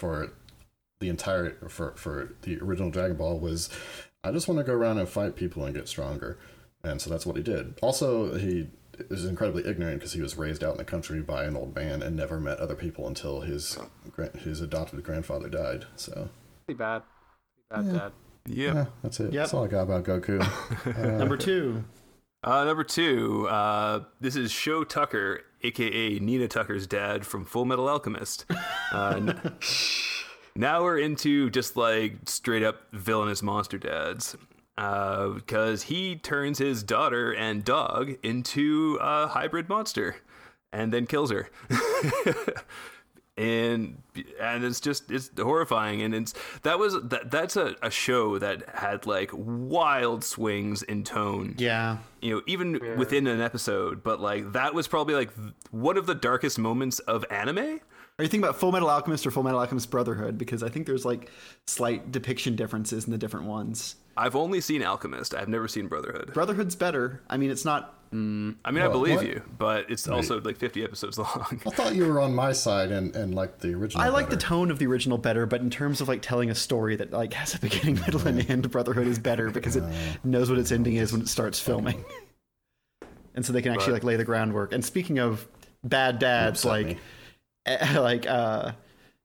[0.00, 0.32] for
[1.00, 3.70] the entire for for the original Dragon Ball was,
[4.24, 6.38] I just want to go around and fight people and get stronger,
[6.82, 7.78] and so that's what he did.
[7.82, 8.68] Also, he
[9.10, 12.02] is incredibly ignorant because he was raised out in the country by an old man
[12.02, 13.78] and never met other people until his
[14.10, 15.84] gra- his adopted grandfather died.
[15.96, 16.28] So
[16.66, 17.02] pretty bad.
[17.70, 17.98] Pretty bad Yeah.
[18.00, 18.12] dad.
[18.46, 18.74] Yeah.
[18.74, 19.24] yeah, that's it.
[19.24, 19.32] Yep.
[19.34, 20.40] That's all I got about Goku.
[20.98, 21.84] Uh, Number two.
[22.42, 27.88] Uh, number two, uh, this is Shou Tucker, aka Nina Tucker's dad from Full Metal
[27.88, 28.46] Alchemist.
[30.58, 34.36] Uh, n- now we're into just like straight up villainous monster dads.
[34.76, 40.16] Because he turns his daughter and dog into a hybrid monster
[40.72, 41.48] and then kills her.
[43.36, 44.02] and
[44.40, 48.68] and it's just it's horrifying and it's that was that that's a, a show that
[48.74, 51.98] had like wild swings in tone Yeah.
[52.20, 55.30] you know even within an episode but like that was probably like
[55.70, 57.78] one of the darkest moments of anime
[58.18, 60.38] Are you thinking about Full Metal Alchemist or Full Metal Alchemist Brotherhood?
[60.38, 61.30] Because I think there's like
[61.68, 63.94] slight depiction differences in the different ones.
[64.16, 67.22] i've only seen alchemist i've never seen brotherhood Brotherhood's better.
[67.30, 67.94] I mean, it's not.
[68.10, 69.26] Mm, i mean i believe what?
[69.26, 72.90] you but it's also like 50 episodes long I thought you were on my side
[72.90, 74.02] and, and like the original.
[74.02, 76.54] I like the tone of the original better, but in terms of like telling a
[76.54, 79.84] story that like has a beginning, middle, and end, Brotherhood is better because it
[80.24, 82.02] knows what its ending is when it starts filming,
[83.34, 84.72] and so they can actually But- like lay the groundwork.
[84.72, 85.46] And speaking of
[85.84, 86.98] bad dads, like me.
[88.00, 88.72] like uh,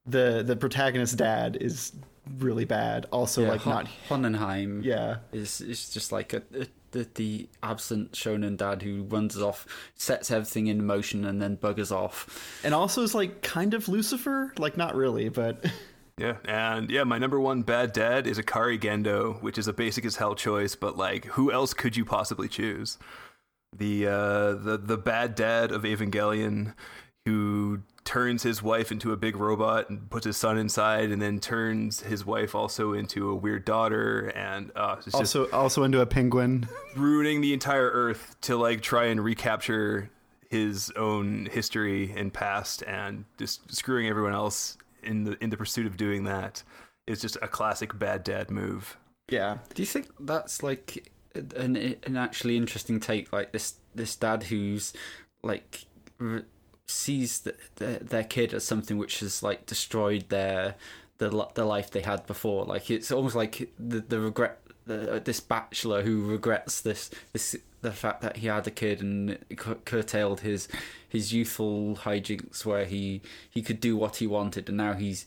[0.06, 1.92] the the protagonist's dad is
[2.38, 3.06] really bad.
[3.10, 4.82] Also, Yeah, like Ho- not Hohenheim.
[4.82, 5.16] yeah.
[5.32, 9.66] is is just like a, a the, the absent shonen dad who runs off,
[9.96, 12.60] sets everything in motion, and then buggers off.
[12.62, 15.64] And also is like kind of Lucifer, like not really, but
[16.18, 20.04] Yeah, and yeah, my number one bad dad is Ikari Gendo, which is a basic
[20.04, 22.98] as hell choice, but like, who else could you possibly choose?
[23.76, 26.74] The uh, the the bad dad of Evangelion,
[27.26, 31.40] who turns his wife into a big robot and puts his son inside, and then
[31.40, 36.00] turns his wife also into a weird daughter, and uh, it's just also also into
[36.00, 36.68] a penguin.
[36.96, 40.10] ruining the entire Earth to like try and recapture
[40.50, 45.86] his own history and past, and just screwing everyone else in the in the pursuit
[45.86, 46.62] of doing that
[47.06, 48.96] is just a classic bad dad move.
[49.28, 49.58] Yeah.
[49.74, 53.32] Do you think that's like an an actually interesting take?
[53.32, 54.92] Like this this dad who's
[55.42, 55.86] like
[56.20, 56.44] r-
[56.86, 60.76] sees the, the, their kid as something which has like destroyed their
[61.18, 62.64] the the life they had before.
[62.64, 64.60] Like it's almost like the the regret.
[64.86, 69.38] The, this bachelor who regrets this this the fact that he had a kid and
[69.56, 70.68] cur- curtailed his
[71.08, 75.24] his youthful hijinks where he he could do what he wanted and now he's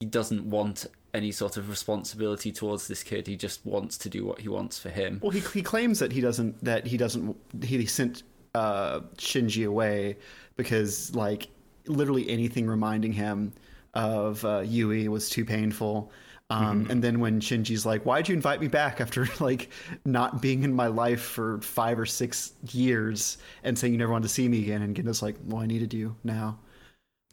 [0.00, 3.26] he doesn't want any sort of responsibility towards this kid.
[3.26, 5.20] He just wants to do what he wants for him.
[5.22, 8.22] Well, he he claims that he doesn't that he doesn't he sent
[8.54, 10.16] uh, Shinji away
[10.58, 11.48] because like
[11.86, 13.54] literally anything reminding him
[13.94, 16.12] of uh, Yui was too painful.
[16.50, 19.70] Um, And then when Shinji's like, "Why'd you invite me back after like
[20.04, 24.28] not being in my life for five or six years and saying you never wanted
[24.28, 26.58] to see me again?" and Gendo's like, "Well, I needed you now."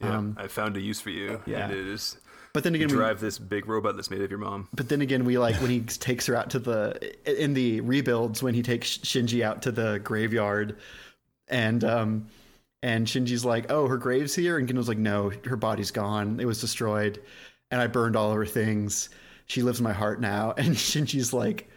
[0.02, 1.66] Yeah, Um, I found a use for you, yeah.
[1.66, 2.18] and it is
[2.52, 4.68] But then again, we, drive this big robot that's made of your mom.
[4.74, 5.80] But then again, we like when he
[6.10, 10.00] takes her out to the in the rebuilds when he takes Shinji out to the
[10.00, 10.78] graveyard,
[11.48, 12.28] and um,
[12.86, 16.40] and Shinji's like, "Oh, her grave's here," and Gendo's like, "No, her body's gone.
[16.40, 17.20] It was destroyed,
[17.72, 19.10] and I burned all of her things.
[19.48, 21.68] She lives in my heart now." And Shinji's like,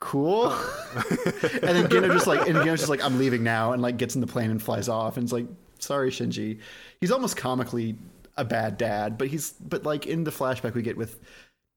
[0.00, 0.50] "Cool,"
[0.94, 4.14] and then Gendo just like and Gendo's just like, "I'm leaving now," and like gets
[4.14, 5.46] in the plane and flies off, and it's like,
[5.80, 6.60] "Sorry, Shinji."
[7.00, 7.96] He's almost comically
[8.36, 11.18] a bad dad, but he's but like in the flashback we get with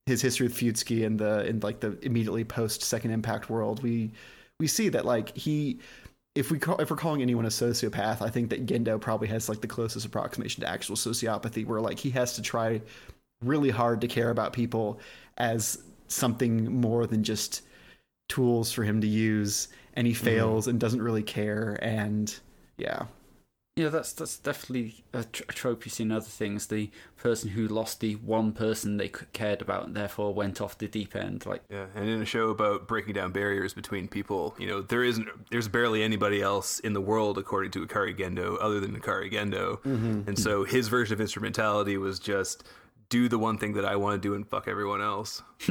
[0.05, 4.11] his history with Fuyutsuki and the in like the immediately post Second Impact world, we
[4.59, 5.79] we see that like he,
[6.35, 9.47] if we call, if we're calling anyone a sociopath, I think that Gendo probably has
[9.47, 12.81] like the closest approximation to actual sociopathy, where like he has to try
[13.41, 14.99] really hard to care about people
[15.37, 17.61] as something more than just
[18.27, 20.25] tools for him to use, and he mm-hmm.
[20.25, 22.37] fails and doesn't really care, and
[22.77, 23.05] yeah,
[23.75, 26.67] Yeah, that's that's definitely a, tr- a trope you see in other things.
[26.67, 30.87] The person who lost the one person they cared about and therefore went off the
[30.87, 31.45] deep end.
[31.45, 35.03] Like, Yeah, and in a show about breaking down barriers between people, you know, there
[35.03, 39.29] isn't, there's barely anybody else in the world, according to Ikari Gendo, other than Ikari
[39.29, 40.21] Gendo, mm-hmm.
[40.25, 42.63] and so his version of instrumentality was just
[43.09, 45.43] do the one thing that I want to do and fuck everyone else.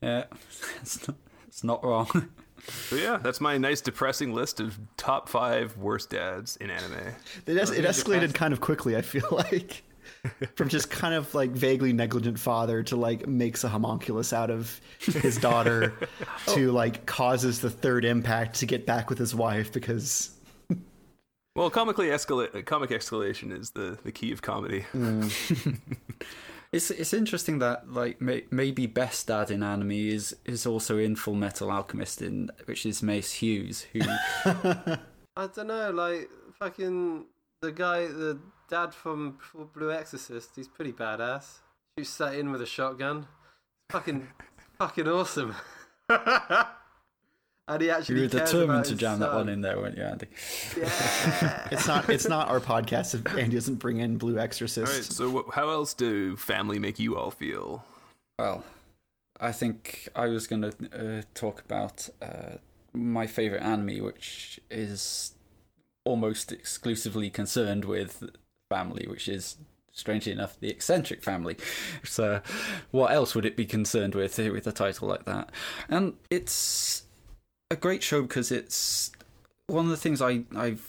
[0.00, 0.24] yeah,
[0.80, 1.16] it's not,
[1.46, 2.30] it's not wrong.
[2.68, 7.14] So yeah, that's my nice depressing list of top five worst dads in anime.
[7.46, 8.34] It, es- it escalated depressed.
[8.34, 8.96] kind of quickly.
[8.96, 9.82] I feel like
[10.54, 14.80] from just kind of like vaguely negligent father to like makes a homunculus out of
[15.00, 15.92] his daughter
[16.54, 20.30] to like causes the third impact to get back with his wife because
[21.56, 24.86] Well, comically escalate, comic escalation is the the key of comedy.
[24.94, 25.76] Mm.
[26.72, 31.16] It's it's interesting that like may, maybe best dad in anime is is also in
[31.16, 34.00] Full Metal Alchemist in which is Maes Hughes who
[35.36, 36.28] I don't know, like
[36.58, 37.26] fucking
[37.62, 38.38] the guy, the
[38.68, 39.38] dad from
[39.74, 40.50] Blue Exorcist.
[40.56, 41.60] He's pretty badass.
[41.98, 43.26] Shoots that in with a shotgun.
[43.90, 44.28] Fucking,
[44.78, 45.54] fucking awesome.
[47.68, 49.78] and he actually You were cares determined about to his jam that one in there,
[49.78, 50.26] weren't you, Andy?
[50.76, 51.68] Yeah.
[51.70, 52.08] It's not.
[52.08, 54.86] It's not our podcast if Andy doesn't bring in Blue Exorcist.
[54.86, 55.04] All right.
[55.04, 57.84] So, wh- how else do family make you all feel?
[58.38, 58.64] Well,
[59.40, 62.56] I think I was going to uh, talk about uh,
[62.92, 65.34] my favorite anime, which is
[66.04, 68.24] almost exclusively concerned with
[68.70, 69.56] family, which is
[69.92, 71.56] strangely enough the eccentric family.
[72.04, 72.40] So,
[72.90, 75.50] what else would it be concerned with with a title like that?
[75.88, 77.01] And it's
[77.72, 79.10] a great show because it's
[79.66, 80.88] one of the things I I've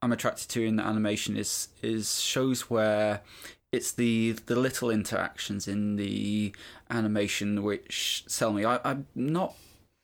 [0.00, 3.22] I'm attracted to in animation is is shows where
[3.72, 6.54] it's the the little interactions in the
[6.90, 8.64] animation which sell me.
[8.64, 9.54] I, I'm not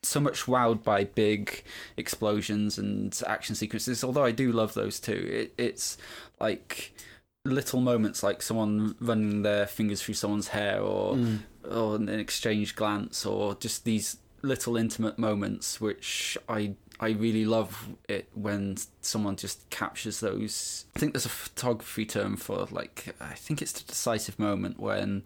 [0.03, 1.63] so much wowed by big
[1.97, 5.29] explosions and action sequences, although I do love those too.
[5.31, 5.97] It, it's
[6.41, 6.93] like
[7.45, 11.41] little moments like someone running their fingers through someone's hair or mm.
[11.71, 17.89] or an exchange glance or just these little intimate moments which I I really love
[18.09, 20.85] it when someone just captures those.
[20.95, 25.25] I think there's a photography term for like I think it's the decisive moment when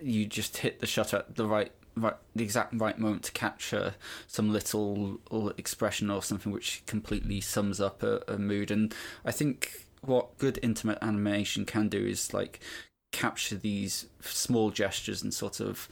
[0.00, 3.94] you just hit the shutter at the right right the exact right moment to capture
[4.28, 5.18] some little,
[5.56, 10.58] expression or something which completely sums up a, a mood and I think what good
[10.62, 12.60] intimate animation can do is like
[13.12, 15.88] capture these small gestures and sort of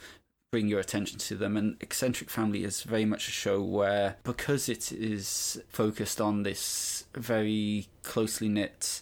[0.51, 1.57] bring your attention to them.
[1.57, 7.05] And Eccentric Family is very much a show where, because it is focused on this
[7.13, 9.01] very closely knit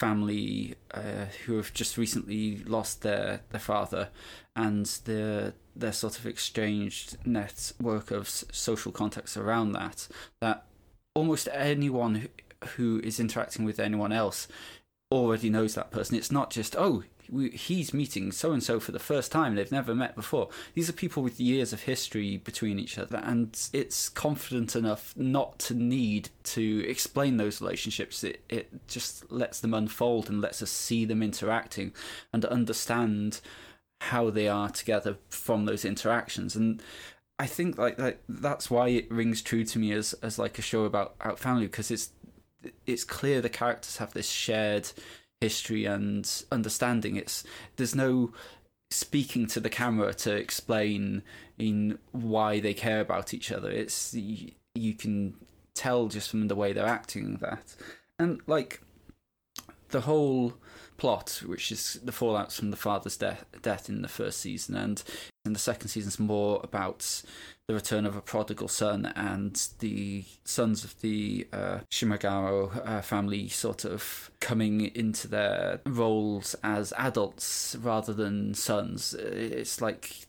[0.00, 4.10] family uh, who have just recently lost their, their father,
[4.56, 10.06] and their their sort of exchanged network of social contacts around that,
[10.40, 10.66] that
[11.16, 12.28] almost anyone who,
[12.76, 14.46] who is interacting with anyone else
[15.10, 16.16] already knows that person.
[16.16, 17.02] It's not just oh
[17.52, 20.48] he's meeting so and so for the first time they've never met before.
[20.74, 25.58] These are people with years of history between each other, and it's confident enough not
[25.60, 28.24] to need to explain those relationships.
[28.24, 31.92] It it just lets them unfold and lets us see them interacting
[32.32, 33.40] and understand
[34.00, 36.82] how they are together from those interactions and.
[37.36, 40.62] I think like that that's why it rings true to me as as like a
[40.62, 42.10] show about out family because it's
[42.86, 44.90] it's clear the characters have this shared
[45.44, 47.16] history and understanding.
[47.16, 47.44] It's
[47.76, 48.32] there's no
[48.90, 51.22] speaking to the camera to explain
[51.58, 53.70] in why they care about each other.
[53.70, 55.34] It's you, you can
[55.74, 57.76] tell just from the way they're acting that,
[58.18, 58.80] and like
[59.90, 60.54] the whole
[60.96, 65.02] plot, which is the fallouts from the father's death, death in the first season, and
[65.44, 67.22] in the second season's more about
[67.66, 73.48] the return of a prodigal son and the sons of the uh, Shimogamo uh, family
[73.48, 79.14] sort of coming into their roles as adults rather than sons.
[79.14, 80.26] It's like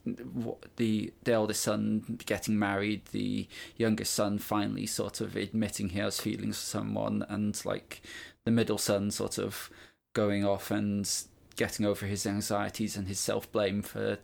[0.78, 6.22] the the eldest son getting married, the youngest son finally sort of admitting he has
[6.22, 8.02] feelings for someone, and like
[8.46, 9.70] the middle son sort of
[10.14, 11.10] going off and
[11.58, 14.20] getting over his anxieties and his self blame for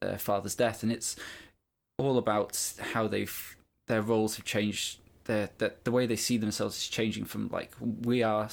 [0.00, 1.14] their father's death, and it's
[1.98, 2.58] all about
[2.92, 3.56] how they've
[3.86, 5.00] their roles have changed.
[5.24, 8.48] Their that the way they see themselves is changing from like we are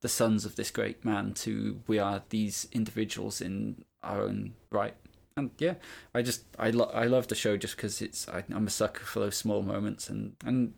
[0.00, 4.94] the sons of this great man to we are these individuals in our own right.
[5.36, 5.74] And yeah,
[6.14, 9.04] I just I lo- I love the show just because it's I, I'm a sucker
[9.04, 10.74] for those small moments and and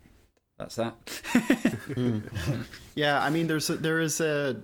[0.59, 0.95] that's that.
[2.95, 4.61] Yeah, I mean, there's a, there is a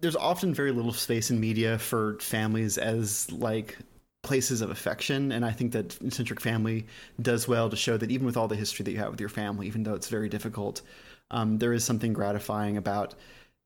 [0.00, 3.78] there's often very little space in media for families as like
[4.22, 6.86] places of affection, and I think that Eccentric Family
[7.20, 9.28] does well to show that even with all the history that you have with your
[9.28, 10.82] family, even though it's very difficult,
[11.30, 13.14] um, there is something gratifying about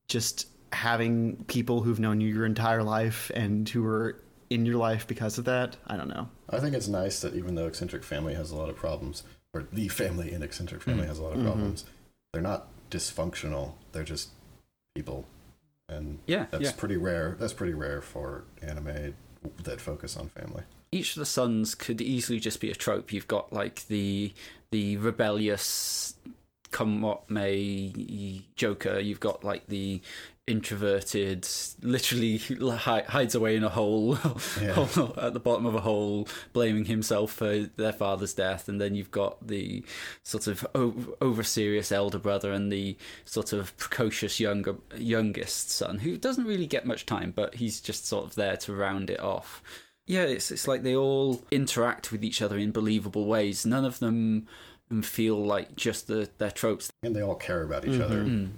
[0.09, 4.21] just having people who've known you your entire life and who are
[4.51, 5.77] in your life because of that.
[5.87, 6.29] I don't know.
[6.51, 9.23] I think it's nice that even though eccentric family has a lot of problems,
[9.53, 11.85] or the family in eccentric family has a lot of problems,
[12.33, 13.73] they're not dysfunctional.
[13.93, 14.31] They're just
[14.95, 15.27] people,
[15.89, 16.73] and Yeah, that's yeah.
[16.77, 17.37] pretty rare.
[17.39, 19.15] That's pretty rare for anime
[19.65, 20.63] that focus on family.
[20.93, 23.13] each of the sons could easily just be a trope.
[23.13, 24.33] You've got like the
[24.71, 26.15] the rebellious
[26.71, 28.99] come what may Joker.
[28.99, 30.01] You've got like the
[30.47, 31.47] introverted,
[31.83, 32.39] literally
[32.77, 37.61] hides away in a hole, hole at the bottom of a hole, blaming himself for
[37.77, 38.69] their father's death.
[38.69, 39.85] And then you've got the
[40.23, 40.67] sort of
[41.21, 46.67] over serious elder brother and the sort of precocious younger youngest son, who doesn't really
[46.67, 49.63] get much time, but he's just sort of there to round it off.
[50.07, 53.65] Yeah, it's it's like they all interact with each other in believable ways.
[53.65, 54.47] None of them
[55.03, 56.93] feel like just the their tropes.
[57.03, 58.51] And they all care about each other just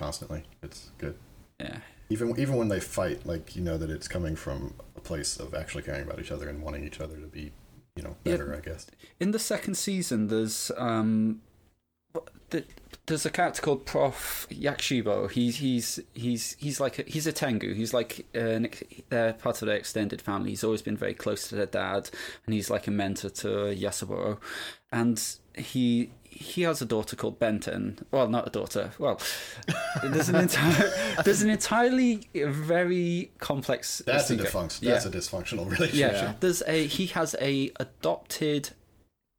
[0.00, 0.42] constantly.
[0.62, 1.14] It's good.
[1.60, 1.78] Yeah,
[2.08, 5.54] Even even when they fight, like you know that it's coming from a place of
[5.54, 7.52] actually caring about each other and wanting each other to be,
[7.96, 8.32] you know, Yeah.
[8.32, 8.54] better.
[8.56, 8.86] I guess.
[9.20, 11.42] in the second season, there's um
[12.50, 12.64] the,
[13.06, 15.30] there's a character called Prof Yakushibo.
[15.30, 17.74] He's he's he's he's like a, he's a Tengu.
[17.74, 18.60] He's like uh,
[19.10, 20.50] they're part of their extended family.
[20.50, 22.10] He's always been very close to their dad,
[22.46, 23.48] and he's like a mentor to
[23.84, 24.38] Yasaburo.
[24.90, 25.22] And
[25.56, 27.98] he he has a daughter called Benten.
[28.10, 28.92] Well, not a daughter.
[28.98, 29.20] Well,
[30.02, 30.90] there's an entire
[31.24, 34.02] there's an entirely very complex.
[34.06, 34.80] That's a dysfunction.
[34.80, 36.12] That's a dysfunctional relationship.
[36.12, 38.70] Yeah, there's a he has a adopted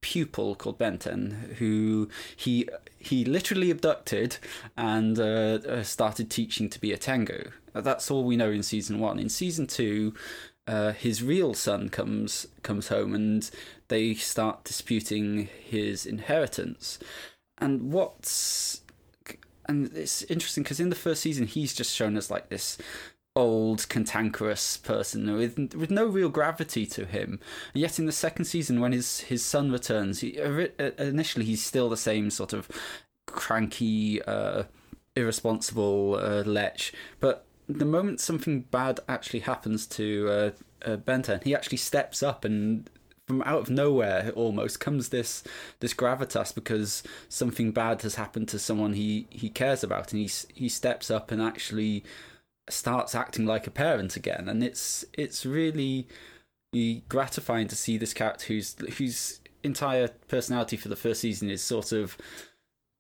[0.02, 4.38] pupil called Benten who he he literally abducted
[4.76, 7.52] and uh, uh, started teaching to be a Tengu.
[7.74, 9.18] That's all we know in season one.
[9.18, 10.14] In season two,
[10.68, 13.50] uh, his real son comes comes home and
[13.92, 16.98] they start disputing his inheritance.
[17.58, 18.82] And what's
[19.66, 22.78] and it's interesting because in the first season he's just shown as like this
[23.36, 27.40] old cantankerous person with with no real gravity to him.
[27.74, 30.40] And yet in the second season, when his his son returns, he,
[30.98, 32.70] initially he's still the same sort of
[33.28, 34.64] cranky, uh,
[35.18, 40.52] irresponsible uh, lech, but the moment something bad actually happens to uh,
[40.90, 42.90] uh, Benten, he actually steps up and
[43.32, 45.44] from out of nowhere almost comes this
[45.80, 50.30] this gravitas because something bad has happened to someone he he cares about and he
[50.54, 52.04] he steps up and actually
[52.70, 56.08] starts acting like a parent again, and it's it's really
[57.10, 61.92] gratifying to see this character whose whose entire personality for the first season is sort
[61.92, 62.18] of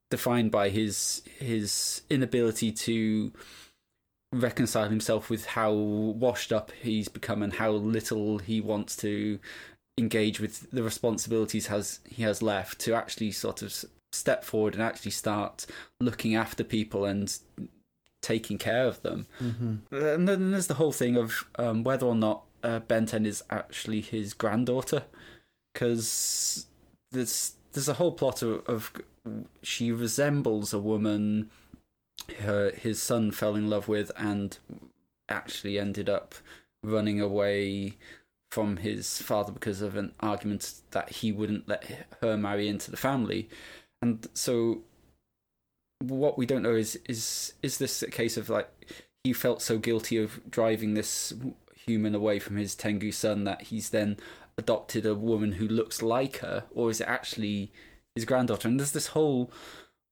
[0.09, 3.31] defined by his his inability to
[4.33, 9.39] reconcile himself with how washed up he's become and how little he wants to
[9.97, 14.83] engage with the responsibilities has he has left to actually sort of step forward and
[14.83, 15.65] actually start
[15.99, 17.37] looking after people and
[18.21, 19.27] taking care of them.
[19.41, 19.95] Mm-hmm.
[19.95, 24.01] And then there's the whole thing of um, whether or not uh, Benten is actually
[24.01, 25.03] his granddaughter,
[25.73, 26.67] because
[27.11, 28.93] there's there's a whole plot of, of
[29.61, 31.49] she resembles a woman
[32.41, 34.57] her his son fell in love with and
[35.29, 36.35] actually ended up
[36.83, 37.97] running away
[38.51, 42.97] from his father because of an argument that he wouldn't let her marry into the
[42.97, 43.49] family.
[44.01, 44.81] And so
[45.99, 48.69] what we don't know is is is this a case of like
[49.23, 51.33] he felt so guilty of driving this
[51.75, 54.17] human away from his Tengu son that he's then
[54.57, 57.71] adopted a woman who looks like her, or is it actually
[58.15, 58.67] his granddaughter?
[58.67, 59.51] And there's this whole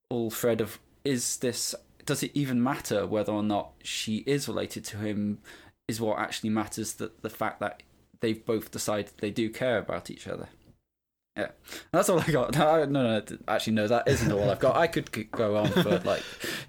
[0.09, 1.75] whole thread of is this
[2.05, 5.39] does it even matter whether or not she is related to him?
[5.87, 7.81] Is what actually matters that the fact that
[8.21, 10.49] they've both decided they do care about each other.
[11.37, 11.49] Yeah,
[11.91, 12.55] that's all I got.
[12.57, 14.75] No, no, no, actually, no, that isn't all I've got.
[14.75, 16.23] I could go on for like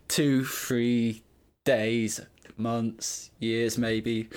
[0.08, 1.22] two, three
[1.64, 2.20] days,
[2.56, 4.28] months, years, maybe,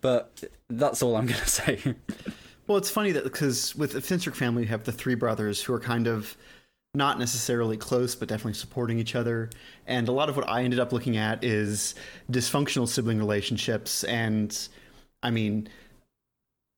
[0.00, 1.94] but that's all I'm going to say.
[2.66, 5.74] well, it's funny that because with the Finstrick family, you have the three brothers who
[5.74, 6.36] are kind of
[6.94, 9.48] not necessarily close, but definitely supporting each other.
[9.86, 11.94] And a lot of what I ended up looking at is
[12.30, 14.04] dysfunctional sibling relationships.
[14.04, 14.56] And
[15.22, 15.68] I mean,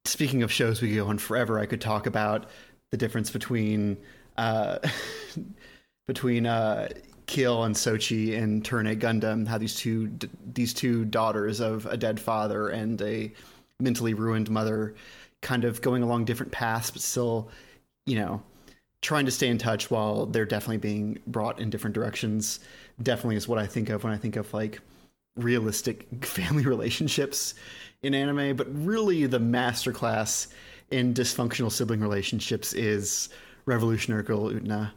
[0.04, 2.46] speaking of shows we could go on forever, I could talk about
[2.90, 3.96] the difference between
[4.36, 4.78] uh,
[6.06, 6.88] between uh,
[7.26, 10.10] Kihel and Sochie and Turn A Gundam, how these two
[10.52, 13.32] these two daughters of a dead father and a
[13.80, 14.94] mentally ruined mother,
[15.42, 17.48] kind of going along different paths, but still,
[18.06, 18.42] you know,
[19.02, 22.60] trying to stay in touch while they're definitely being brought in different directions.
[23.02, 24.80] Definitely is what I think of when I think of like
[25.36, 27.54] realistic family relationships
[28.04, 30.48] in anime, but really the masterclass
[30.90, 33.30] in dysfunctional sibling relationships is
[33.64, 34.92] Revolutionary Girl Utena,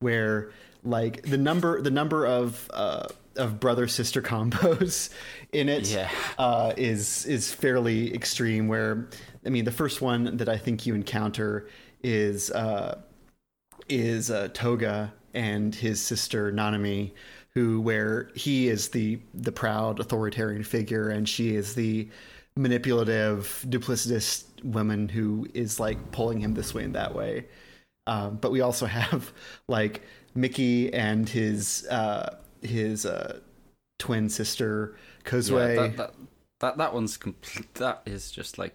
[0.00, 0.50] where
[0.82, 3.06] like the number the number of uh,
[3.36, 5.10] of brother sister combos
[5.52, 6.10] in it yeah.
[6.38, 8.66] uh, is is fairly extreme.
[8.66, 9.08] Where
[9.46, 11.68] I mean, the first one that I think you encounter
[12.02, 13.00] is uh,
[13.88, 17.12] is uh, Toga and his sister Nanami,
[17.54, 22.08] who where he is the the proud authoritarian figure and she is the
[22.58, 27.46] manipulative, duplicitous woman who is like pulling him this way and that way.
[28.06, 29.32] Um, but we also have
[29.68, 30.02] like
[30.34, 33.38] Miki and his uh, his uh,
[33.98, 35.76] twin sister Kozue.
[35.76, 36.14] Yeah, that, that,
[36.60, 37.72] that that one's complete.
[37.74, 38.74] That is just like.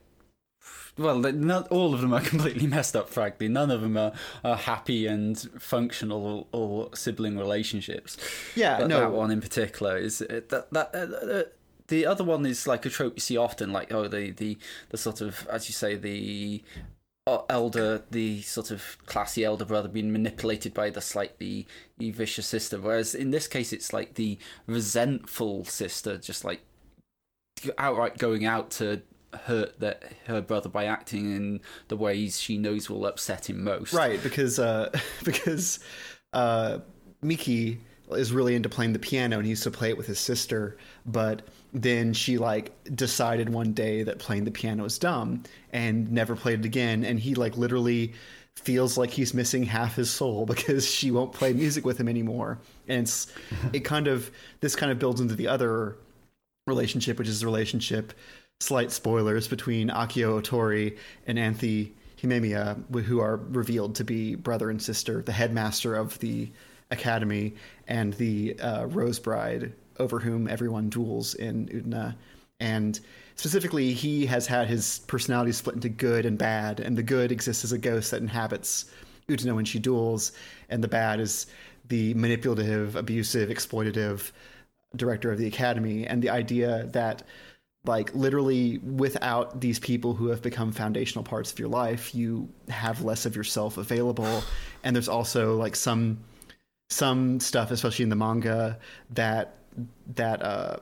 [0.95, 3.10] Well, not all of them are completely messed up.
[3.10, 8.15] Frankly, none of them are, are happy and functional or, or sibling relationships.
[8.55, 8.99] Yeah, but no.
[8.99, 10.91] that one in particular is that that.
[10.93, 11.43] Uh, uh,
[11.88, 14.57] the other one is like a trope you see often, like oh the the
[14.89, 16.64] the sort of as you say the
[17.26, 22.80] uh, elder, the sort of classy elder brother being manipulated by the slightly vicious sister.
[22.80, 24.38] Whereas in this case, it's like the
[24.68, 26.61] resentful sister, just like
[27.77, 29.01] outright going out to
[29.34, 33.93] hurt that her brother by acting in the ways she knows will upset him most.
[33.93, 34.89] Right, because uh,
[35.23, 35.80] because
[36.34, 36.80] uh,
[37.22, 37.80] Miki
[38.11, 40.77] is really into playing the piano and he used to play it with his sister,
[41.05, 41.41] but
[41.74, 46.60] then she like decided one day that playing the piano is dumb and never played
[46.60, 48.14] it again and he like literally
[48.56, 52.60] feels like he's missing half his soul because she won't play music with him anymore.
[52.88, 53.12] And
[53.72, 54.32] it kind of
[54.62, 55.98] this kind of builds into the other
[56.68, 58.14] relationship, which is the relationship
[58.60, 60.98] slight spoilers between Akio Otori
[61.28, 66.50] and Anthy Himemiya, who are revealed to be brother and sister, the headmaster of the
[66.90, 67.56] academy
[67.88, 72.15] and the uh, Rose Bride over whom everyone duels in Utena.
[72.60, 72.99] And
[73.36, 77.64] specifically, he has had his personality split into good and bad, and the good exists
[77.64, 78.86] as a ghost that inhabits
[79.28, 80.32] Utena when she duels,
[80.70, 81.48] and the bad is
[81.88, 84.32] the manipulative, abusive, exploitative
[84.95, 86.06] director of the academy.
[86.06, 87.24] And the idea that
[87.86, 93.03] like literally without these people who have become foundational parts of your life you have
[93.03, 94.44] less of yourself available
[94.84, 96.18] and there's also like some
[96.90, 98.80] some stuff especially in the manga
[99.10, 99.56] that
[100.16, 100.78] that uh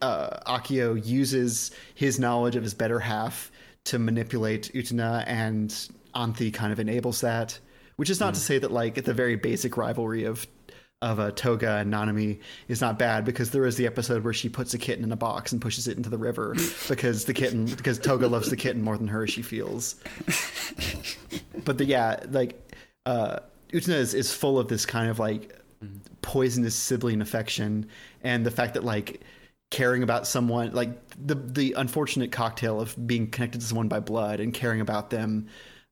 [0.00, 3.50] uh akio uses his knowledge of his better half
[3.84, 7.58] to manipulate utena and anthy kind of enables that
[7.96, 10.46] which is not to say that like the very basic rivalry of
[11.02, 12.38] of a Toga and Nanami
[12.68, 15.16] is not bad because there is the episode where she puts a kitten in a
[15.16, 16.54] box and pushes it into the river
[16.88, 19.96] because the kitten because Toga loves the kitten more than her she feels.
[21.64, 22.72] but the yeah, like
[23.04, 23.40] uh
[23.72, 25.58] Utena is, is full of this kind of like
[26.22, 27.86] poisonous sibling affection
[28.22, 29.22] and the fact that like
[29.70, 34.38] caring about someone like the the unfortunate cocktail of being connected to someone by blood
[34.40, 35.46] and caring about them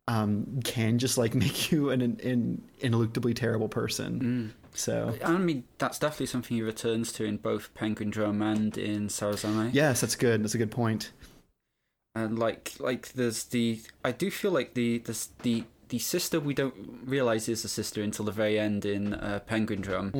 [0.08, 4.52] um, can just like make you an, an, an ineluctably terrible person.
[4.74, 9.08] So I mean, that's definitely something he returns to in both Penguin Drum and in
[9.08, 9.70] Sarazanmai.
[9.72, 10.42] yes, that's good.
[10.42, 11.12] That's a good point.
[12.14, 16.54] and like like there's the I do feel like the the the the sister we
[16.54, 20.12] don't realize is a sister until the very end in uh, Penguin Drum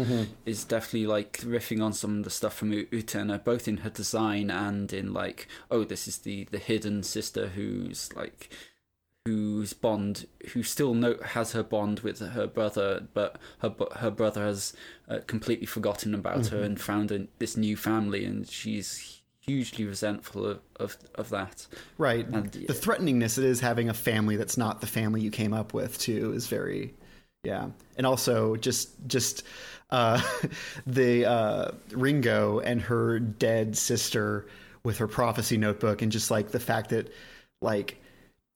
[0.45, 3.91] is definitely like riffing on some of the stuff from U- Utena, both in her
[3.91, 8.51] design and in like oh this is the the hidden sister who's like
[9.27, 14.45] whose bond who still know, has her bond with her brother but her her brother
[14.45, 14.73] has
[15.09, 20.47] uh, completely forgotten about her and found a, this new family and she's hugely resentful
[20.47, 21.67] of, of, of that
[21.99, 22.27] Right.
[22.27, 25.75] And- the threateningness it is having a family that's not the family you came up
[25.75, 26.95] with too is very
[27.43, 27.71] yeah.
[27.97, 29.45] And also just just
[29.91, 30.21] uh
[30.87, 34.47] the uh Ringo and her dead sister
[34.85, 37.13] with her prophecy notebook and just like the fact that
[37.63, 37.97] like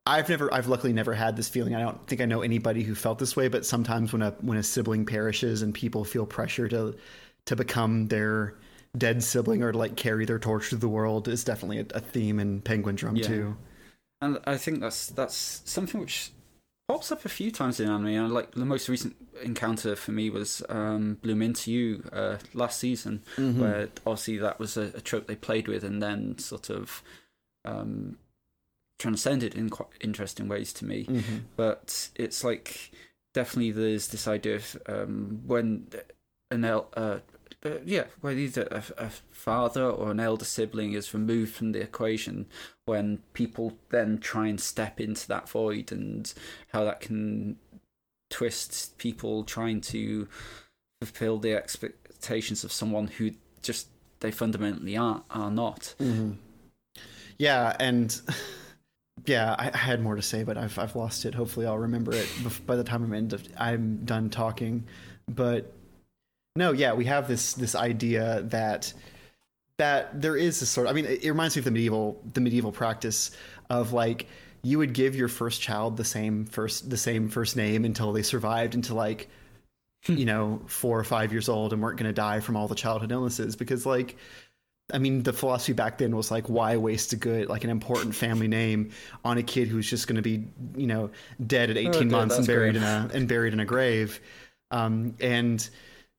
[0.06, 1.74] I've never I've luckily never had this feeling.
[1.74, 4.59] I don't think I know anybody who felt this way, but sometimes when a when
[4.59, 6.94] a sibling perishes and people feel pressure to
[7.47, 8.55] to become their
[8.97, 12.01] dead sibling or to like carry their torch to the world is definitely a, a
[12.01, 13.27] theme in Penguin Drum Yeah.
[13.27, 13.57] too.
[14.21, 16.31] and I think that's that's something which
[16.89, 18.07] pops up a few times in anime.
[18.07, 22.79] And like the most recent encounter for me was um, Bloom Into You uh, last
[22.79, 27.03] season, where obviously that was a, a trope they played with, and then sort of
[27.65, 28.19] um,
[28.99, 31.09] transcended in quite interesting ways to me.
[31.57, 32.91] But it's like
[33.33, 35.89] definitely there's this idea of um, when
[36.51, 37.19] an el- uh,
[37.65, 41.81] uh, yeah, whether either a, a father or an elder sibling is removed from the
[41.81, 42.47] equation,
[42.85, 46.32] when people then try and step into that void, and
[46.73, 47.57] how that can
[48.31, 50.28] twist people trying to
[51.01, 53.31] fulfill the expectations of someone who
[53.62, 53.89] just
[54.20, 55.95] they fundamentally are are not.
[57.39, 58.20] Yeah, and
[59.27, 61.35] yeah, I, had more to say, but I've I've lost it.
[61.35, 62.28] Hopefully, I'll remember it
[62.66, 64.85] by the time I'm end of, I'm done talking.
[65.28, 65.73] But
[66.57, 68.93] no, yeah, we have this this idea that
[69.79, 70.87] that there is a sort.
[70.87, 73.33] Of, I mean, it, it reminds me of the medieval the medieval practice
[73.71, 74.29] of like
[74.63, 78.23] you would give your first child the same first the same first name until they
[78.23, 79.29] survived into like
[80.07, 82.75] you know four or five years old and weren't going to die from all the
[82.75, 84.17] childhood illnesses because like
[84.93, 88.15] I mean, the philosophy back then was like, why waste a good, like an important
[88.15, 88.91] family name
[89.25, 91.11] on a kid who's just going to be, you know,
[91.45, 92.83] dead at 18 good, months and buried great.
[92.83, 94.21] in a and buried in a grave.
[94.71, 95.67] Um, and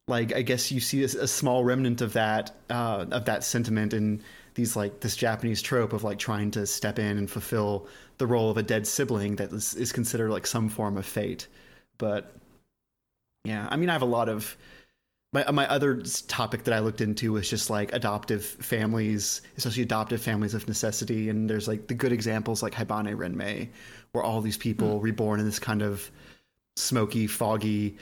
[0.08, 3.94] like, I guess you see a, a small remnant of that uh, of that sentiment
[3.94, 4.22] in
[4.54, 7.88] these like this Japanese trope of like trying to step in and fulfill
[8.18, 11.48] the role of a dead sibling that is, is considered like some form of fate.
[11.98, 12.34] But
[13.44, 14.56] yeah, I mean, I have a lot of
[15.34, 20.22] my my other topic that I looked into was just like adoptive families, especially adoptive
[20.22, 21.30] families of necessity.
[21.30, 23.70] And there's like the good examples like Haibane Renmei,
[24.12, 26.10] where all these people reborn in this kind of
[26.76, 27.98] smoky, foggy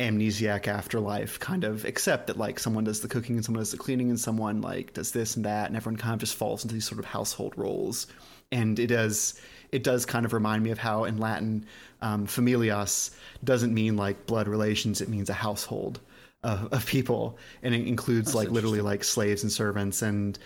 [0.00, 3.76] amnesiac afterlife kind of except that like someone does the cooking and someone does the
[3.76, 6.74] cleaning and someone like does this and that and everyone kind of just falls into
[6.74, 8.08] these sort of household roles.
[8.50, 9.40] And it does
[9.70, 11.66] it does kind of remind me of how in latin
[12.02, 13.14] um, familias
[13.44, 16.00] doesn't mean like blood relations it means a household
[16.42, 17.38] of, of people.
[17.62, 20.36] And it includes like literally like slaves and servants and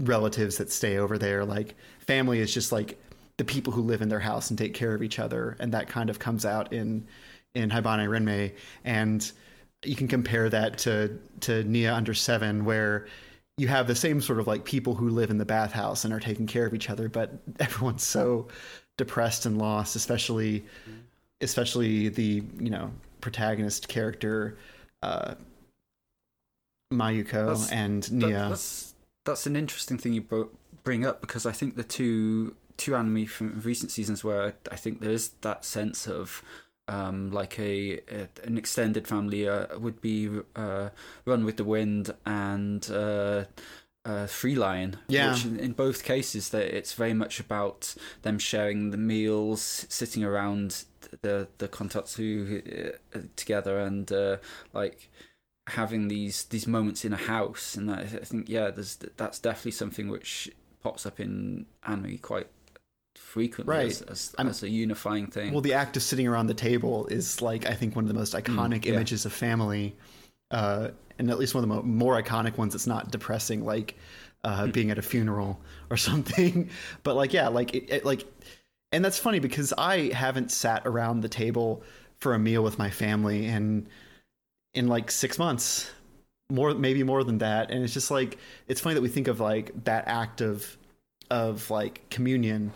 [0.00, 1.44] relatives that stay over there.
[1.44, 3.00] Like family is just like
[3.36, 5.56] the people who live in their house and take care of each other.
[5.60, 7.06] And that kind of comes out in
[7.54, 8.54] in Haibane Renmei,
[8.84, 9.30] and
[9.84, 13.06] you can compare that to to Nia Under Seven, where
[13.56, 16.20] you have the same sort of like people who live in the bathhouse and are
[16.20, 18.48] taking care of each other, but everyone's so
[18.96, 20.64] depressed and lost, especially
[21.40, 24.56] especially the you know protagonist character
[25.02, 25.34] uh,
[26.92, 28.48] Mayuko That's- and Nia.
[28.48, 28.94] That's
[29.24, 30.50] that's an interesting thing you
[30.84, 35.00] bring up because I think the two two anime from recent seasons where I think
[35.00, 36.42] there is that sense of
[36.88, 40.88] um, like a, a an extended family uh, would be uh,
[41.24, 43.44] Run with the Wind and uh,
[44.04, 44.96] uh, Free Lion.
[45.08, 45.32] Yeah.
[45.32, 50.24] Which in, in both cases, that it's very much about them sharing the meals, sitting
[50.24, 50.84] around
[51.22, 54.38] the the kotatsu uh, together, and uh,
[54.72, 55.10] like
[55.68, 57.76] having these these moments in a house.
[57.76, 60.50] And I, I think yeah, there's that's definitely something which
[60.82, 62.48] pops up in anime quite
[63.28, 63.86] frequently Right.
[63.86, 65.52] as, as, as a unifying thing.
[65.52, 68.14] Well, the act of sitting around the table is like I think one of the
[68.18, 68.92] most iconic Mm, yeah.
[68.94, 69.94] images of family,
[70.50, 70.88] uh,
[71.18, 72.72] and at least one of the mo- more iconic ones.
[72.72, 73.96] that's not depressing, like
[74.44, 74.70] uh, Hmm.
[74.70, 75.60] being at a funeral
[75.90, 76.70] or something.
[77.02, 78.24] But like, yeah, like it, it, like,
[78.92, 81.82] and that's funny because I haven't sat around the table
[82.20, 83.86] for a meal with my family in
[84.74, 85.90] in like six months,
[86.50, 87.70] more maybe more than that.
[87.70, 88.38] And it's just like
[88.68, 90.76] it's funny that we think of like that act of
[91.30, 92.72] of like communion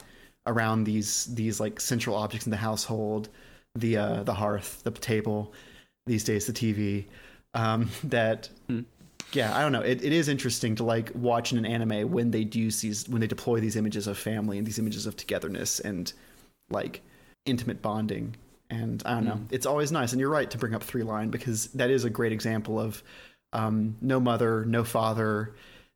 [0.47, 3.29] around these these like central objects in the household,
[3.75, 5.53] the uh, the hearth, the table,
[6.07, 7.07] these days the TV.
[7.55, 8.49] Um, that
[9.33, 9.81] yeah, I don't know.
[9.81, 13.21] It, it is interesting to like watch in an anime when they do these when
[13.21, 16.13] they deploy these images of family and these images of togetherness and
[16.71, 17.03] like
[17.47, 18.37] intimate bonding.
[18.71, 19.41] And I don't know.
[19.51, 20.13] It's always nice.
[20.13, 23.03] And you're right to bring up Three Line because that is a great example of
[23.53, 25.55] um, no mother, no father,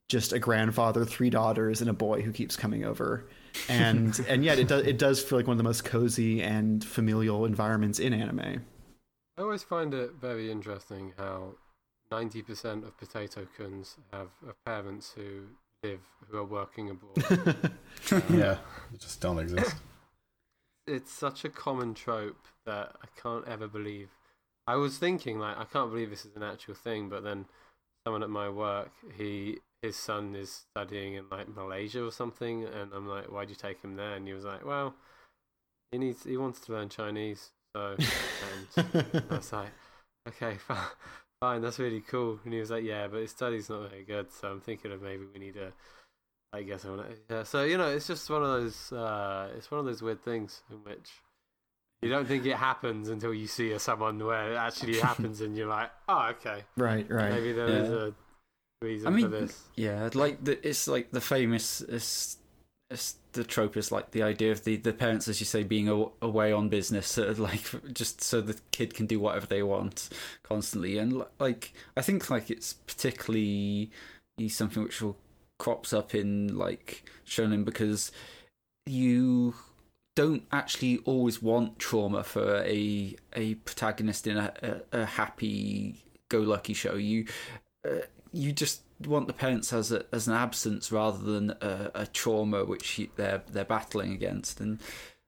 [0.09, 3.27] just a grandfather, three daughters, and a boy who keeps coming over.
[3.69, 6.85] And and yet it does it does feel like one of the most cozy and
[6.85, 8.65] familial environments in anime.
[9.39, 11.57] I always find it very interesting how
[12.11, 14.29] 90% of potato kuns have
[14.65, 15.49] parents who
[15.83, 17.19] live, who are working abroad.
[18.31, 18.59] yeah,
[18.91, 19.77] they just don't exist.
[20.87, 24.09] it's such a common trope that I can't ever believe.
[24.67, 27.47] I was thinking, like, I can't believe this is an actual thing, but then
[28.05, 32.93] someone at my work, he his son is studying in like Malaysia or something, and
[32.93, 34.15] I'm like, why'd you take him there?
[34.15, 34.95] And he was like, well,
[35.93, 37.97] he needs, he wants to learn Chinese, so.
[38.77, 38.87] And
[39.31, 39.73] I was like,
[40.29, 40.79] okay, fine,
[41.41, 42.39] fine, that's really cool.
[42.45, 45.03] And he was like, yeah, but his study's not very good, so I'm thinking of
[45.03, 45.73] maybe we need a.
[46.53, 47.35] I guess I want to.
[47.35, 48.93] Yeah, so you know, it's just one of those.
[48.93, 51.11] Uh, it's one of those weird things in which
[52.03, 55.57] you don't think it happens until you see a someone where it actually happens, and
[55.57, 57.31] you're like, oh, okay, right, right.
[57.31, 57.97] maybe there is Yeah.
[57.97, 58.15] a
[58.87, 59.65] reason I mean, for this.
[59.77, 62.39] Yeah, like the, it's like the famous it's,
[62.91, 65.89] it's the trope is like the idea of the, the parents, as you say, being
[65.89, 69.63] aw- away on business, sort of like just so the kid can do whatever they
[69.63, 70.09] want
[70.43, 73.91] constantly, and like I think like it's particularly
[74.49, 75.17] something which will
[75.59, 78.13] crops up in like shonen because
[78.85, 79.55] you
[80.15, 84.53] don't actually always want trauma for a a protagonist in a,
[84.93, 86.95] a, a happy go lucky show.
[86.95, 87.27] You
[87.87, 88.01] uh,
[88.37, 92.65] you just want the parents as a, as an absence rather than a, a trauma
[92.65, 94.61] which you, they're they're battling against.
[94.61, 94.79] And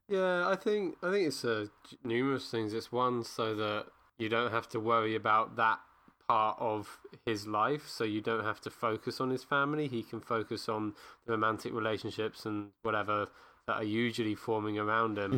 [0.08, 1.66] Yeah, I think I think it's uh,
[2.04, 2.72] numerous things.
[2.74, 3.86] It's one so that
[4.18, 5.80] you don't have to worry about that
[6.28, 9.88] part of his life, so you don't have to focus on his family.
[9.88, 10.94] He can focus on
[11.26, 13.28] the romantic relationships and whatever
[13.66, 15.32] that are usually forming around him.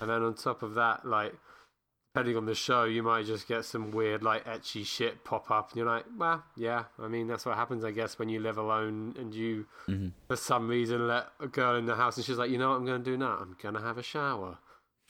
[0.00, 1.34] And then on top of that, like
[2.12, 5.70] depending on the show, you might just get some weird like etchy shit pop up,
[5.70, 6.84] and you're like, well, yeah.
[6.98, 10.08] I mean, that's what happens, I guess, when you live alone and you, mm-hmm.
[10.26, 12.76] for some reason, let a girl in the house, and she's like, you know what
[12.76, 13.38] I'm going to do now?
[13.40, 14.58] I'm going to have a shower.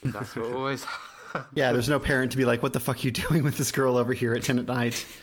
[0.03, 0.85] That's what always.
[1.53, 3.71] Yeah, there's no parent to be like, "What the fuck are you doing with this
[3.71, 5.05] girl over here at ten at night?"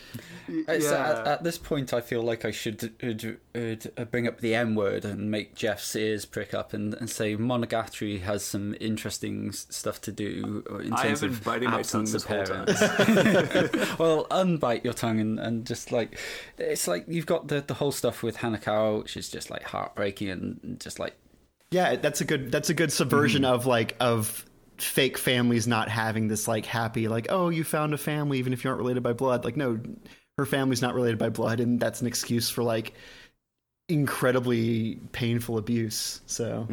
[0.67, 1.09] It's, yeah.
[1.09, 3.59] at, at this point, I feel like I should uh,
[3.97, 7.35] uh, bring up the M word and make Jeff's ears prick up and, and say
[7.35, 12.13] Monogatari has some interesting stuff to do in terms have of biting my tongue absence
[12.13, 12.79] of parents.
[13.99, 16.19] well, unbite your tongue and, and just like
[16.57, 20.29] it's like you've got the the whole stuff with Hanekawa, which is just like heartbreaking
[20.29, 21.15] and just like
[21.71, 24.45] Yeah, that's a good that's a good subversion of like of
[24.81, 28.63] fake families not having this like happy like oh you found a family even if
[28.63, 29.77] you aren't related by blood like no
[30.39, 32.93] her family's not related by blood and that's an excuse for like
[33.89, 36.67] incredibly painful abuse so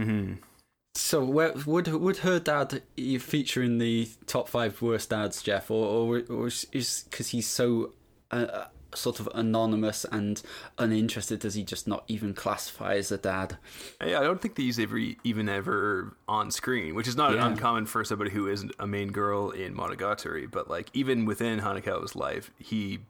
[0.94, 2.82] So where, would would her dad
[3.20, 7.92] feature in the top five worst dads, Jeff, or or, or is because he's so
[8.30, 8.64] uh,
[8.94, 10.40] sort of anonymous and
[10.78, 11.40] uninterested?
[11.40, 13.58] Does he just not even classify as a dad?
[14.04, 17.46] Yeah, I don't think that he's ever even ever on screen, which is not Yeah.
[17.46, 20.50] uncommon for somebody who isn't a main girl in Monogatari.
[20.50, 23.00] But like even within Hanekawa's life, he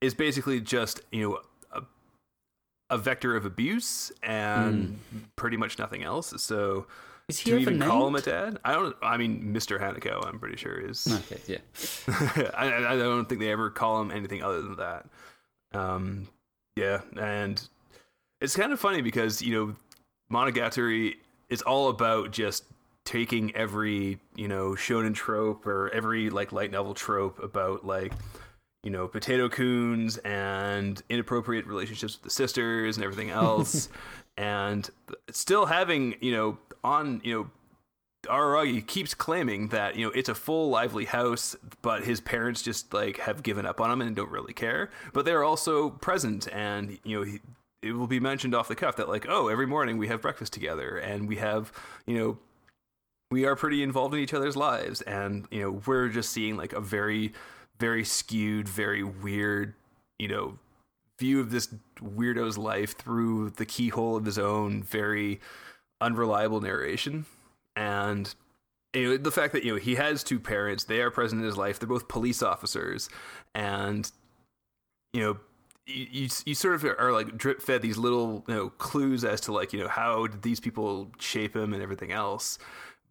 [0.00, 1.38] is basically just you know
[1.72, 1.82] a,
[2.94, 4.98] a vector of abuse and
[5.36, 6.34] pretty much nothing else.
[6.42, 6.86] So
[7.28, 7.90] Is he to ever even named?
[7.90, 8.96] call him a dad, I don't.
[9.02, 9.78] I mean, Mr.
[9.80, 11.06] Hanako, I'm pretty sure is.
[11.30, 11.58] Okay, yeah.
[12.56, 15.06] I, I I don't think they ever call him anything other than that.
[15.72, 16.28] Um,
[16.76, 17.60] yeah, and
[18.40, 19.76] it's kind of funny because you know
[20.32, 21.14] Monogatari
[21.48, 22.64] is all about just
[23.04, 28.12] taking every you know shonen trope or every like light novel trope about like
[28.82, 33.88] you know potato coons and inappropriate relationships with the sisters and everything else
[34.36, 34.90] and
[35.30, 37.50] still having you know on you know
[38.26, 42.92] Araragi keeps claiming that you know it's a full lively house, but his parents just
[42.92, 44.90] like have given up on him and don't really care.
[45.14, 47.40] But they're also present, and you know he,
[47.82, 50.52] it will be mentioned off the cuff that like oh every morning we have breakfast
[50.52, 51.72] together and we have
[52.06, 52.38] you know
[53.30, 56.74] we are pretty involved in each other's lives, and you know we're just seeing like
[56.74, 57.32] a very
[57.80, 59.74] very skewed, very weird
[60.20, 60.58] you know
[61.18, 65.40] view of this weirdo's life through the keyhole of his own very
[66.00, 67.26] unreliable narration.
[67.76, 68.34] And
[68.94, 71.46] you know, the fact that you know he has two parents they are present in
[71.46, 73.08] his life they're both police officers
[73.54, 74.10] and
[75.12, 75.38] you know
[75.86, 79.52] you, you, sort of are like drip fed these little you know clues as to
[79.52, 82.58] like you know how did these people shape him and everything else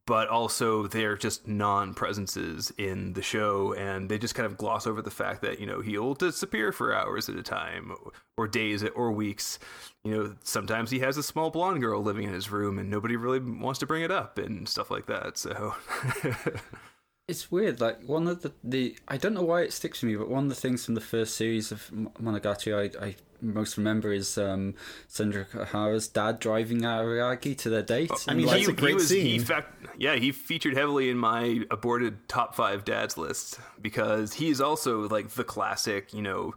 [0.10, 5.04] but also they're just non-presences in the show and they just kind of gloss over
[5.04, 7.94] the fact that you know he'll disappear for hours at a time
[8.36, 9.60] or days or weeks.
[10.04, 13.18] You know sometimes he has a small blonde girl living in his room and nobody
[13.18, 15.76] really wants to bring it up and stuff like that so
[17.30, 17.80] It's weird.
[17.80, 20.46] Like one of the, the I don't know why it sticks with me, but one
[20.46, 24.74] of the things from the first series of Monogatari I, I most remember is um,
[25.08, 28.12] Senjougahara's dad driving Araragi to their date.
[28.28, 29.42] I mean, like, that's a great was, scene.
[29.42, 35.08] fact, yeah, he featured heavily in my aborted top five dads list because he's also
[35.08, 36.56] like the classic, you know,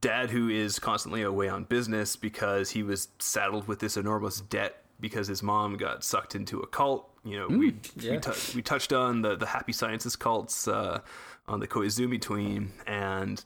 [0.00, 4.84] dad who is constantly away on business because he was saddled with this enormous debt
[5.00, 7.10] because his mom got sucked into a cult.
[7.24, 8.12] You know, we yeah.
[8.12, 11.00] we, tou- we touched on the the happy sciences cults uh,
[11.48, 13.44] on the Koizumi tween and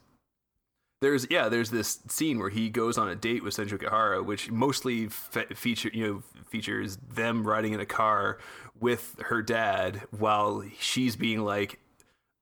[1.01, 5.09] there's yeah there's this scene where he goes on a date with Senjougahara which mostly
[5.09, 8.39] fe- feature you know features them riding in a car
[8.81, 11.79] with her dad while she's being like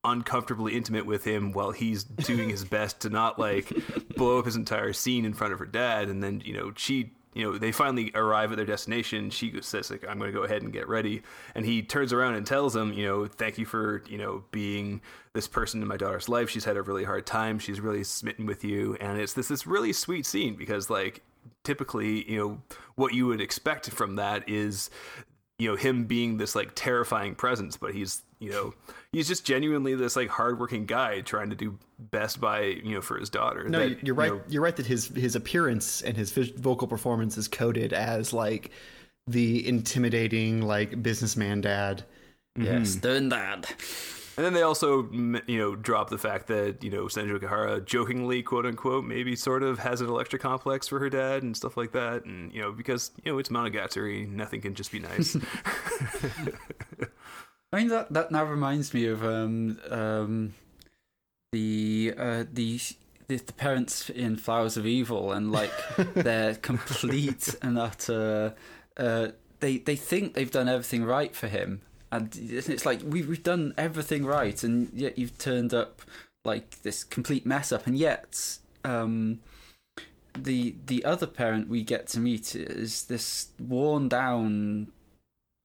[0.04, 3.72] uncomfortably intimate with him while he's doing his best to not like
[4.16, 7.12] blow up his entire scene in front of her dad and then you know she
[7.34, 9.30] you know they finally arrive at their destination.
[9.30, 11.22] She says like i'm going to go ahead and get ready.
[11.54, 15.00] And he turns around and tells them, you know thank you for you know being
[15.34, 16.50] this person in my daughter's life.
[16.50, 17.58] She's had a really hard time.
[17.58, 18.96] She's really smitten with you.
[19.00, 21.22] And it's this this really sweet scene because like
[21.64, 22.62] typically you know
[22.94, 24.90] what you would expect from that is
[25.58, 28.74] you know him being this like terrifying presence but he's you know
[29.12, 33.18] he's just genuinely this like hardworking guy trying to do best by you know for
[33.18, 34.30] his daughter No, that, you're right.
[34.30, 38.32] you know, you're right that his his appearance and his vocal performance is coded as
[38.32, 38.70] like
[39.26, 42.04] the intimidating like businessman dad.
[42.56, 42.84] yeah, mm-hmm.
[42.84, 43.66] stern dad.
[44.36, 48.64] and then they also you know drop the fact that you know Senjougahara jokingly quote
[48.66, 52.24] unquote maybe sort of has an Electra complex for her dad and stuff like that
[52.24, 55.36] and you know because you know it's Monogatari nothing can just be nice
[57.72, 60.54] I mean that that now reminds me of um um
[61.52, 62.80] the uh the
[63.28, 65.72] the, the parents in Flowers of Evil and like
[66.14, 68.54] they're complete and utter
[68.96, 69.28] uh
[69.60, 71.82] they they think they've done everything right for him.
[72.10, 76.00] And it's like we've we've done everything right and yet you've turned up
[76.44, 77.86] like this complete mess up.
[77.86, 79.40] And yet um
[80.34, 84.88] the the other parent we get to meet is this worn down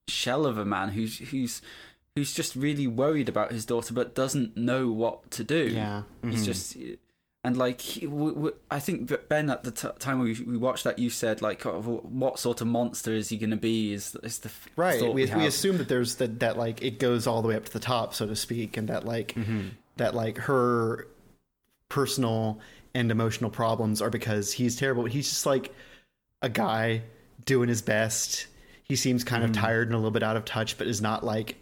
[0.10, 1.62] shell of a man who's who's
[2.16, 5.68] who's just really worried about his daughter but doesn't know what to do.
[5.68, 6.04] Yeah.
[6.24, 6.44] he's mm-hmm.
[6.44, 6.78] just
[7.46, 10.56] and like he, w- w- I think that Ben at the t- time we we
[10.56, 13.94] watched that you said like oh, what sort of monster is he going to be
[13.94, 15.00] is is the f- Right.
[15.00, 17.56] thought We, we, we, assume that there's that that like it goes all the way
[17.56, 19.70] up to the top, so to speak, and that like mm-hmm.
[19.98, 21.08] that like her
[21.90, 22.60] personal
[22.94, 25.04] and emotional problems are because he's terrible.
[25.04, 25.74] He's just like
[26.42, 27.02] a guy
[27.46, 28.48] doing his best.
[28.84, 29.62] he seems kind of mm-hmm.
[29.62, 31.58] tired and a little bit out of touch, but is not like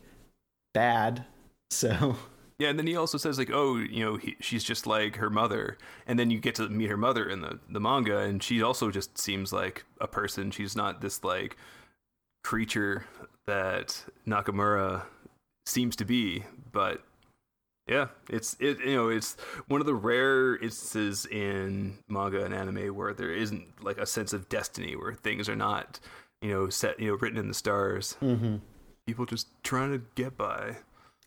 [0.74, 1.26] bad.
[1.70, 2.18] So
[2.62, 5.32] Yeah, and then he also says like, "Oh, you know, he, she's just like her
[5.32, 8.62] mother." And then you get to meet her mother in the the manga, and she
[8.62, 10.52] also just seems like a person.
[10.52, 11.58] She's not this like
[12.44, 13.06] creature
[13.48, 15.06] that Nakamura
[15.66, 17.02] seems to be, but
[17.88, 19.38] yeah, it's it you know it's
[19.68, 24.34] one of the rare instances in manga and anime where there isn't like a sense
[24.34, 26.00] of destiny, where things are not
[26.44, 28.18] you know set you know written in the stars.
[28.22, 28.58] Mm-hmm.
[29.08, 30.76] People just trying to get by.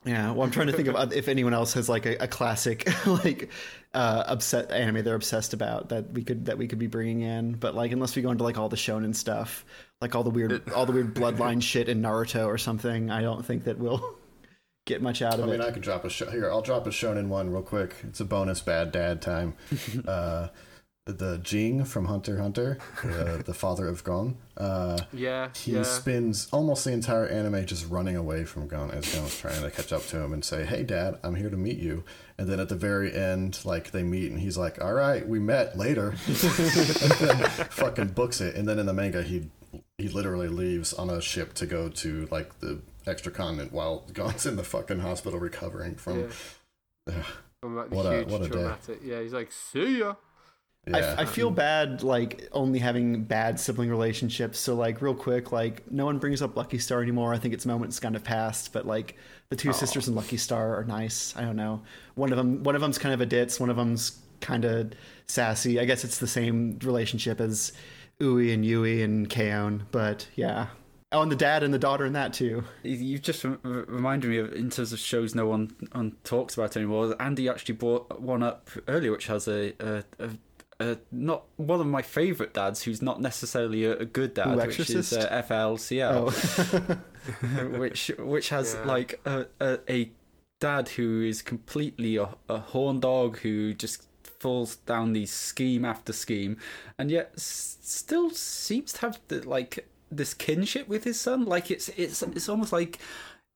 [0.05, 2.87] Yeah, well, I'm trying to think of if anyone else has like a, a classic
[3.07, 3.49] like
[3.95, 7.55] uh, upset anime they're obsessed about that we could that we could be bringing in,
[7.55, 9.65] but like unless we go into like all the shonen stuff,
[10.03, 13.45] like all the weird all the weird bloodline shit in Naruto or something, I don't
[13.45, 14.19] think that we'll
[14.85, 15.43] get much out of it.
[15.45, 15.65] I mean, it.
[15.65, 16.51] I could drop a show here.
[16.51, 17.97] I'll drop a shonen one real quick.
[18.03, 19.55] It's a bonus bad dad time.
[20.07, 20.49] uh,
[21.07, 24.39] the Ging from Hunter Hunter, uh, the father of Gon.
[24.57, 25.83] Uh, Yeah, he yeah.
[25.83, 29.93] spends almost the entire anime just running away from Gon as Gon's trying to catch
[29.93, 32.05] up to him and say, "Hey, Dad, I'm here to meet you."
[32.39, 35.39] And then at the very end, like they meet, and he's like, "All right, we
[35.39, 38.55] met later," and then fucking books it.
[38.57, 39.51] And then in the manga, he
[39.99, 44.47] he literally leaves on a ship to go to like the extra continent while Gon's
[44.47, 46.31] in the fucking hospital recovering from.
[47.61, 48.75] From like What a- what a day.
[49.05, 50.15] Yeah, he's like, see ya.
[50.87, 54.59] Yeah, I, I feel bad like only having bad sibling relationships.
[54.59, 57.33] So like real quick, like no one brings up Lucky Star anymore.
[57.33, 58.73] I think its moment's kind of past.
[58.73, 59.17] But like
[59.49, 61.35] the two sisters in Lucky Star are nice.
[61.37, 61.83] I don't know.
[62.17, 63.59] One of them, one of them's kind of a ditz.
[63.59, 64.93] One of them's kind of
[65.27, 65.81] sassy.
[65.81, 67.73] I guess it's the same relationship as
[68.23, 69.87] Ui and Yui and K-On.
[69.91, 70.67] But yeah.
[71.13, 72.65] Oh, and the dad and the daughter in that too.
[72.83, 76.77] You've just rem- reminded me of, in terms of shows no one, one talks about
[76.77, 77.15] anymore.
[77.21, 80.31] Andy actually brought one up earlier, which has a, a, a,
[80.85, 84.57] a not one of my favourite dads, who's not necessarily a, a good dad, Ooh,
[84.67, 85.31] which is Exorcist?
[85.31, 86.99] uh, FLCL,
[87.61, 88.85] Oh, which which has Yeah.
[88.87, 90.11] like a, a, a
[90.61, 94.07] dad who is completely a, a horn dog who just
[94.41, 96.57] falls down these scheme after scheme,
[96.99, 101.45] and yet s- still seems to have the, like this kinship with his son.
[101.45, 102.99] Like it's it's it's almost like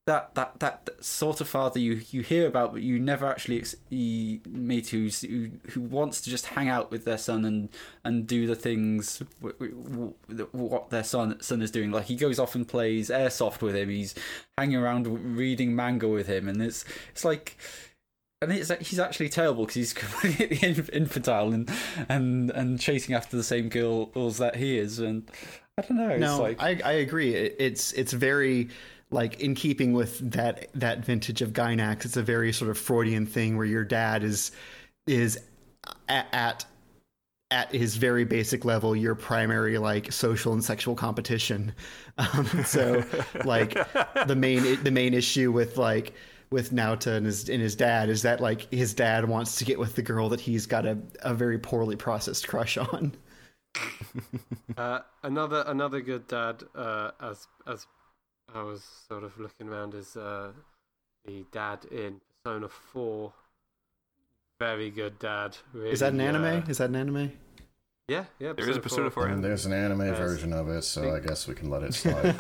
[0.09, 3.77] that that that sort of father you you hear about, but you never actually ex-
[3.91, 7.69] you meet who's who who wants to just hang out with their son and
[8.05, 11.91] and do the things w- w- w- what their son son is doing.
[11.91, 13.91] Like he goes off and plays airsoft with him.
[13.91, 14.15] He's
[14.57, 17.57] hanging around reading manga with him, and it's it's like.
[18.41, 21.69] And it's like he's actually terrible because he's completely inf- infantile and,
[22.09, 25.29] and and chasing after the same girls that he is, and
[25.77, 26.09] I don't know.
[26.11, 27.35] It's no, like, I, I agree.
[27.35, 28.69] It, it's it's very
[29.11, 32.05] like in keeping with that that vintage of Gainax.
[32.05, 34.53] It's a very sort of Freudian thing where your dad is
[35.07, 35.39] is
[36.09, 36.65] at, at
[37.51, 41.73] at his very basic level your primary like social and sexual competition
[42.19, 43.03] um, so
[43.47, 43.73] like
[44.27, 46.13] the main the main issue with like
[46.51, 49.79] with Naota and his and his dad is that like his dad wants to get
[49.79, 53.15] with the girl that he's got a, a very poorly processed crush on
[54.77, 57.85] Uh, another another good dad, uh, as as
[58.55, 60.53] I was sort of looking around, as uh,
[61.25, 63.33] the dad in Persona Four.
[64.61, 65.57] Very good dad.
[65.73, 67.33] Really, is that an uh, anime is that an anime
[68.09, 68.55] yeah, yeah.
[68.55, 70.17] There is a Persona 4 and there's an anime Yes.
[70.17, 72.35] version of it, so I guess we can let it slide.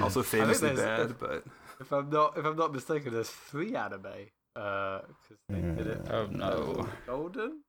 [0.00, 1.44] Also famously there's- bad, but
[1.80, 4.06] If I'm not if I'm not mistaken, there's three anime.
[4.54, 6.06] Uh, because they did it.
[6.10, 7.62] oh no, Golden.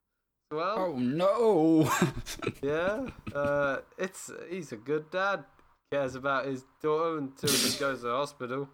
[0.51, 1.91] Well, oh no.
[2.61, 3.07] yeah.
[3.33, 5.45] Uh, it's he's a good dad.
[5.93, 8.67] Cares about his daughter until he goes to the hospital.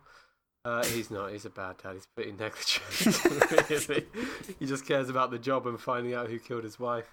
[0.64, 1.32] Uh, he's not.
[1.32, 1.96] He's a bad dad.
[1.96, 3.90] He's pretty negligent.
[3.90, 4.06] really.
[4.60, 7.08] He just cares about the job and finding out who killed his wife.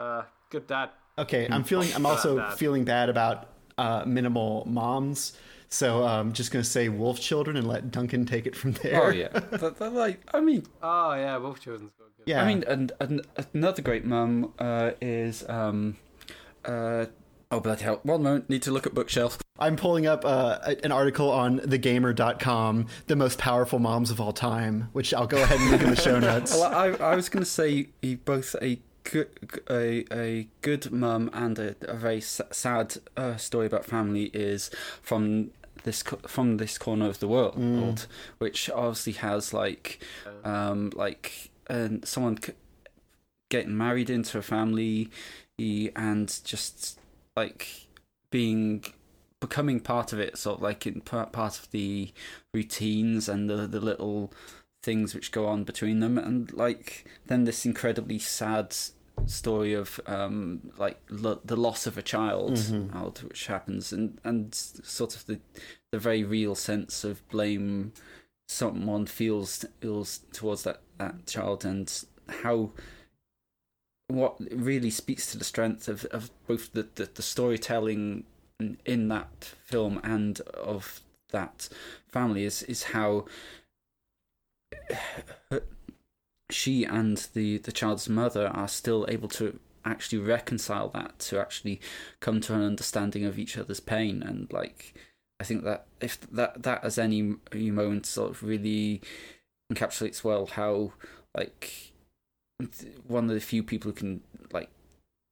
[0.00, 0.90] Uh, good dad.
[1.18, 1.92] Okay, I'm feeling.
[1.94, 2.54] I'm also Bad.
[2.58, 5.36] feeling bad about uh, minimal moms.
[5.68, 9.02] So I'm just gonna say wolf children and let Duncan take it from there.
[9.04, 12.24] oh yeah, But- but, like I mean, Oh yeah, Wolf Children's got good.
[12.26, 12.42] yeah.
[12.42, 13.20] I mean, and, and
[13.54, 15.96] another great mum uh, is um,
[16.64, 17.06] uh,
[17.50, 18.00] oh bloody hell!
[18.02, 19.38] One moment, need to look at bookshelf.
[19.58, 24.88] I'm pulling up uh, an article on thegamer.com, the most powerful moms of all time,
[24.92, 26.52] which I'll go ahead and link in the show notes.
[26.54, 27.88] Well, I, I was going to say
[28.24, 29.28] both a good
[29.70, 34.70] a, a good mum and a, a very s- sad uh, story about family is
[35.02, 35.50] from
[35.84, 38.06] this co- from this corner of the world,
[38.38, 40.00] which obviously has like
[40.44, 42.52] um like and someone c-
[43.50, 45.10] getting married into a family
[45.58, 46.98] and just
[47.40, 47.62] like
[48.30, 48.84] being
[49.40, 52.12] becoming part of it sort of like in part, part of the
[52.52, 54.32] routines and the the little
[54.82, 58.68] things which go on between them and like then this incredibly sad
[59.26, 62.92] story of um, like lo- the loss of a child, Mm-hmm.
[62.92, 65.38] child, which happens, and and sort of the
[65.92, 67.92] the very real sense of blame
[68.48, 71.86] someone feels feels towards that that child, and
[72.44, 72.70] how
[74.08, 78.24] what really speaks to the strength of, of both the, the, the storytelling
[78.84, 81.68] in, that film and of that
[82.08, 83.24] family is is how
[86.50, 91.80] she and the the child's mother are still able to actually reconcile that to actually
[92.20, 94.22] come to an understanding of each other's pain.
[94.22, 94.94] And like
[95.40, 99.00] I think that if that that as any moment sort of really
[99.72, 100.92] encapsulates well how
[101.36, 101.87] like
[103.06, 104.20] one of the few people who can
[104.52, 104.70] like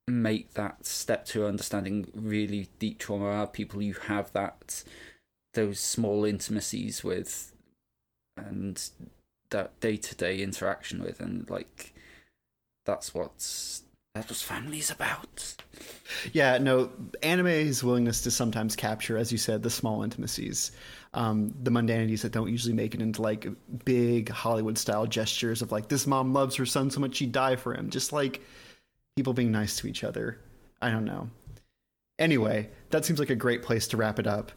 [0.07, 4.85] make that step to understanding really deep trauma are people you have that
[5.55, 7.53] those small intimacies with
[8.37, 8.91] and
[9.51, 11.95] that day to day interaction with and like
[12.85, 13.83] that's what's
[14.17, 15.55] that's what family's about.
[16.33, 16.91] Yeah, no,
[17.23, 20.73] anime's willingness to sometimes capture, as you said, the small intimacies,
[21.15, 23.47] um, the mundanities that don't usually make it into like
[23.85, 27.57] big Hollywood style gestures of like, this mom loves her son so much she'd die
[27.57, 27.91] for him.
[27.91, 28.43] Just like
[29.17, 30.41] people being nice to each other.
[30.81, 31.31] I don't know.
[32.19, 34.53] Anyway, that seems like a great place to wrap it up.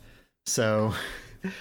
[0.45, 0.93] So,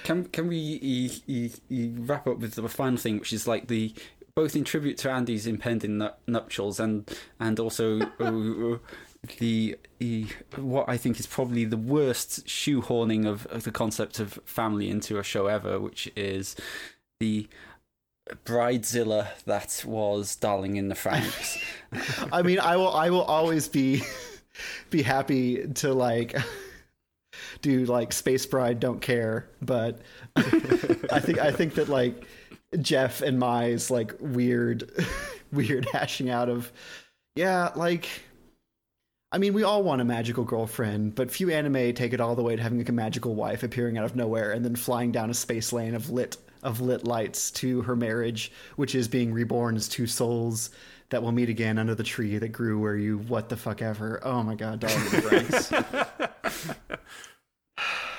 [0.03, 3.69] Can can we e, e, e, wrap up with the final thing, which is like
[3.69, 3.95] the
[4.39, 7.11] both in tribute to Andy's impending nut, nuptials and
[7.41, 8.79] and also uh,
[9.41, 14.39] the e, what I think is probably the worst shoehorning of, of the concept of
[14.45, 16.55] family into a show ever, which is
[17.19, 17.49] the
[18.45, 21.61] bridezilla that was Darling in the Franxx.
[22.33, 24.03] I mean, I will, I will always be,
[24.91, 26.37] be happy to like
[27.61, 29.99] do like Space Bride, don't care, but
[30.37, 32.25] I think, I think that like
[32.81, 34.91] Jeff and Mai's like weird,
[35.53, 36.73] weird hashing out of,
[37.37, 38.09] yeah, like.
[39.31, 42.43] I mean, we all want a magical girlfriend, but few anime take it all the
[42.43, 45.29] way to having like a magical wife appearing out of nowhere and then flying down
[45.29, 49.77] a space lane of lit of lit lights to her marriage, which is being reborn
[49.77, 50.71] as two souls
[51.11, 54.21] that will meet again under the tree that grew where you what the fuck ever.
[54.23, 56.77] Oh my god, Darling in the Franxx.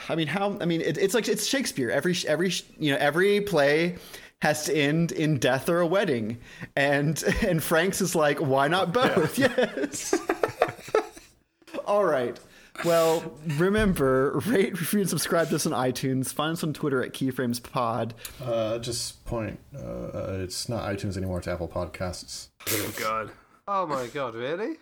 [0.10, 0.58] I mean, how?
[0.60, 1.92] I mean, it, it's like it's Shakespeare.
[1.92, 3.98] Every every you know every play
[4.42, 6.38] has to end in death or a wedding,
[6.76, 9.38] and and Franxx is like, why not both?
[9.40, 10.16] Yes.
[11.86, 12.40] All right.
[12.86, 16.32] Well, remember, rate, review, and subscribe to us on iTunes.
[16.32, 18.12] Find us on Twitter at KeyframesPod.
[18.42, 19.60] Uh, just point.
[19.76, 21.40] Uh, uh, it's not iTunes anymore.
[21.40, 22.48] It's Apple Podcasts.
[22.70, 23.32] Oh God.
[23.68, 24.78] Oh my god, really?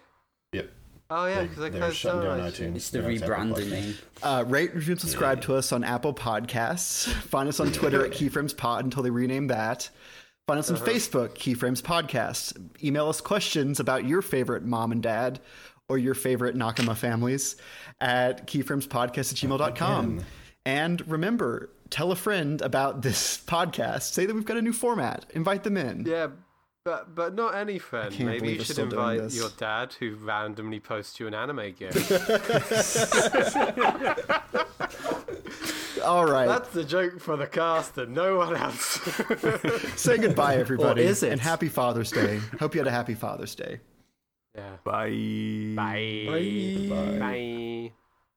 [0.54, 0.70] Yep.
[1.10, 2.72] Oh yeah, because I they're closed shutting down down iTunes.
[2.72, 2.76] iTunes.
[2.76, 3.96] it's the Now rebranding name.
[4.22, 7.08] Uh, rate, review, and subscribe to us on Apple Podcasts.
[7.08, 9.90] Find us on Twitter at KeyframesPod until they rename that.
[10.48, 12.58] Find us on Facebook, Keyframes Podcast.
[12.84, 15.40] Email us questions about your favorite mom and dad
[15.90, 17.56] or your favorite Nakama families
[18.00, 20.06] at keyframespodcast at gmail.com.
[20.06, 20.26] Again.
[20.66, 24.14] And remember, tell a friend about this podcast.
[24.14, 25.26] Say that we've got a new format.
[25.32, 26.06] Invite them in.
[26.06, 26.28] Yeah,
[26.88, 28.18] but but not any friend.
[28.18, 31.92] Maybe you should invite your dad, who randomly posts you an anime game.
[36.06, 36.48] All right.
[36.48, 39.02] That's the joke for the cast and no one else.
[40.02, 41.04] Say goodbye, everybody.
[41.04, 41.34] is it?
[41.34, 42.40] And happy Father's Day.
[42.58, 43.82] Hope you had a happy Father's Day.
[44.56, 44.78] yeah.
[44.86, 45.74] Bye.
[45.76, 46.88] Bye.
[46.90, 47.20] Bye.
[47.20, 47.92] Bye.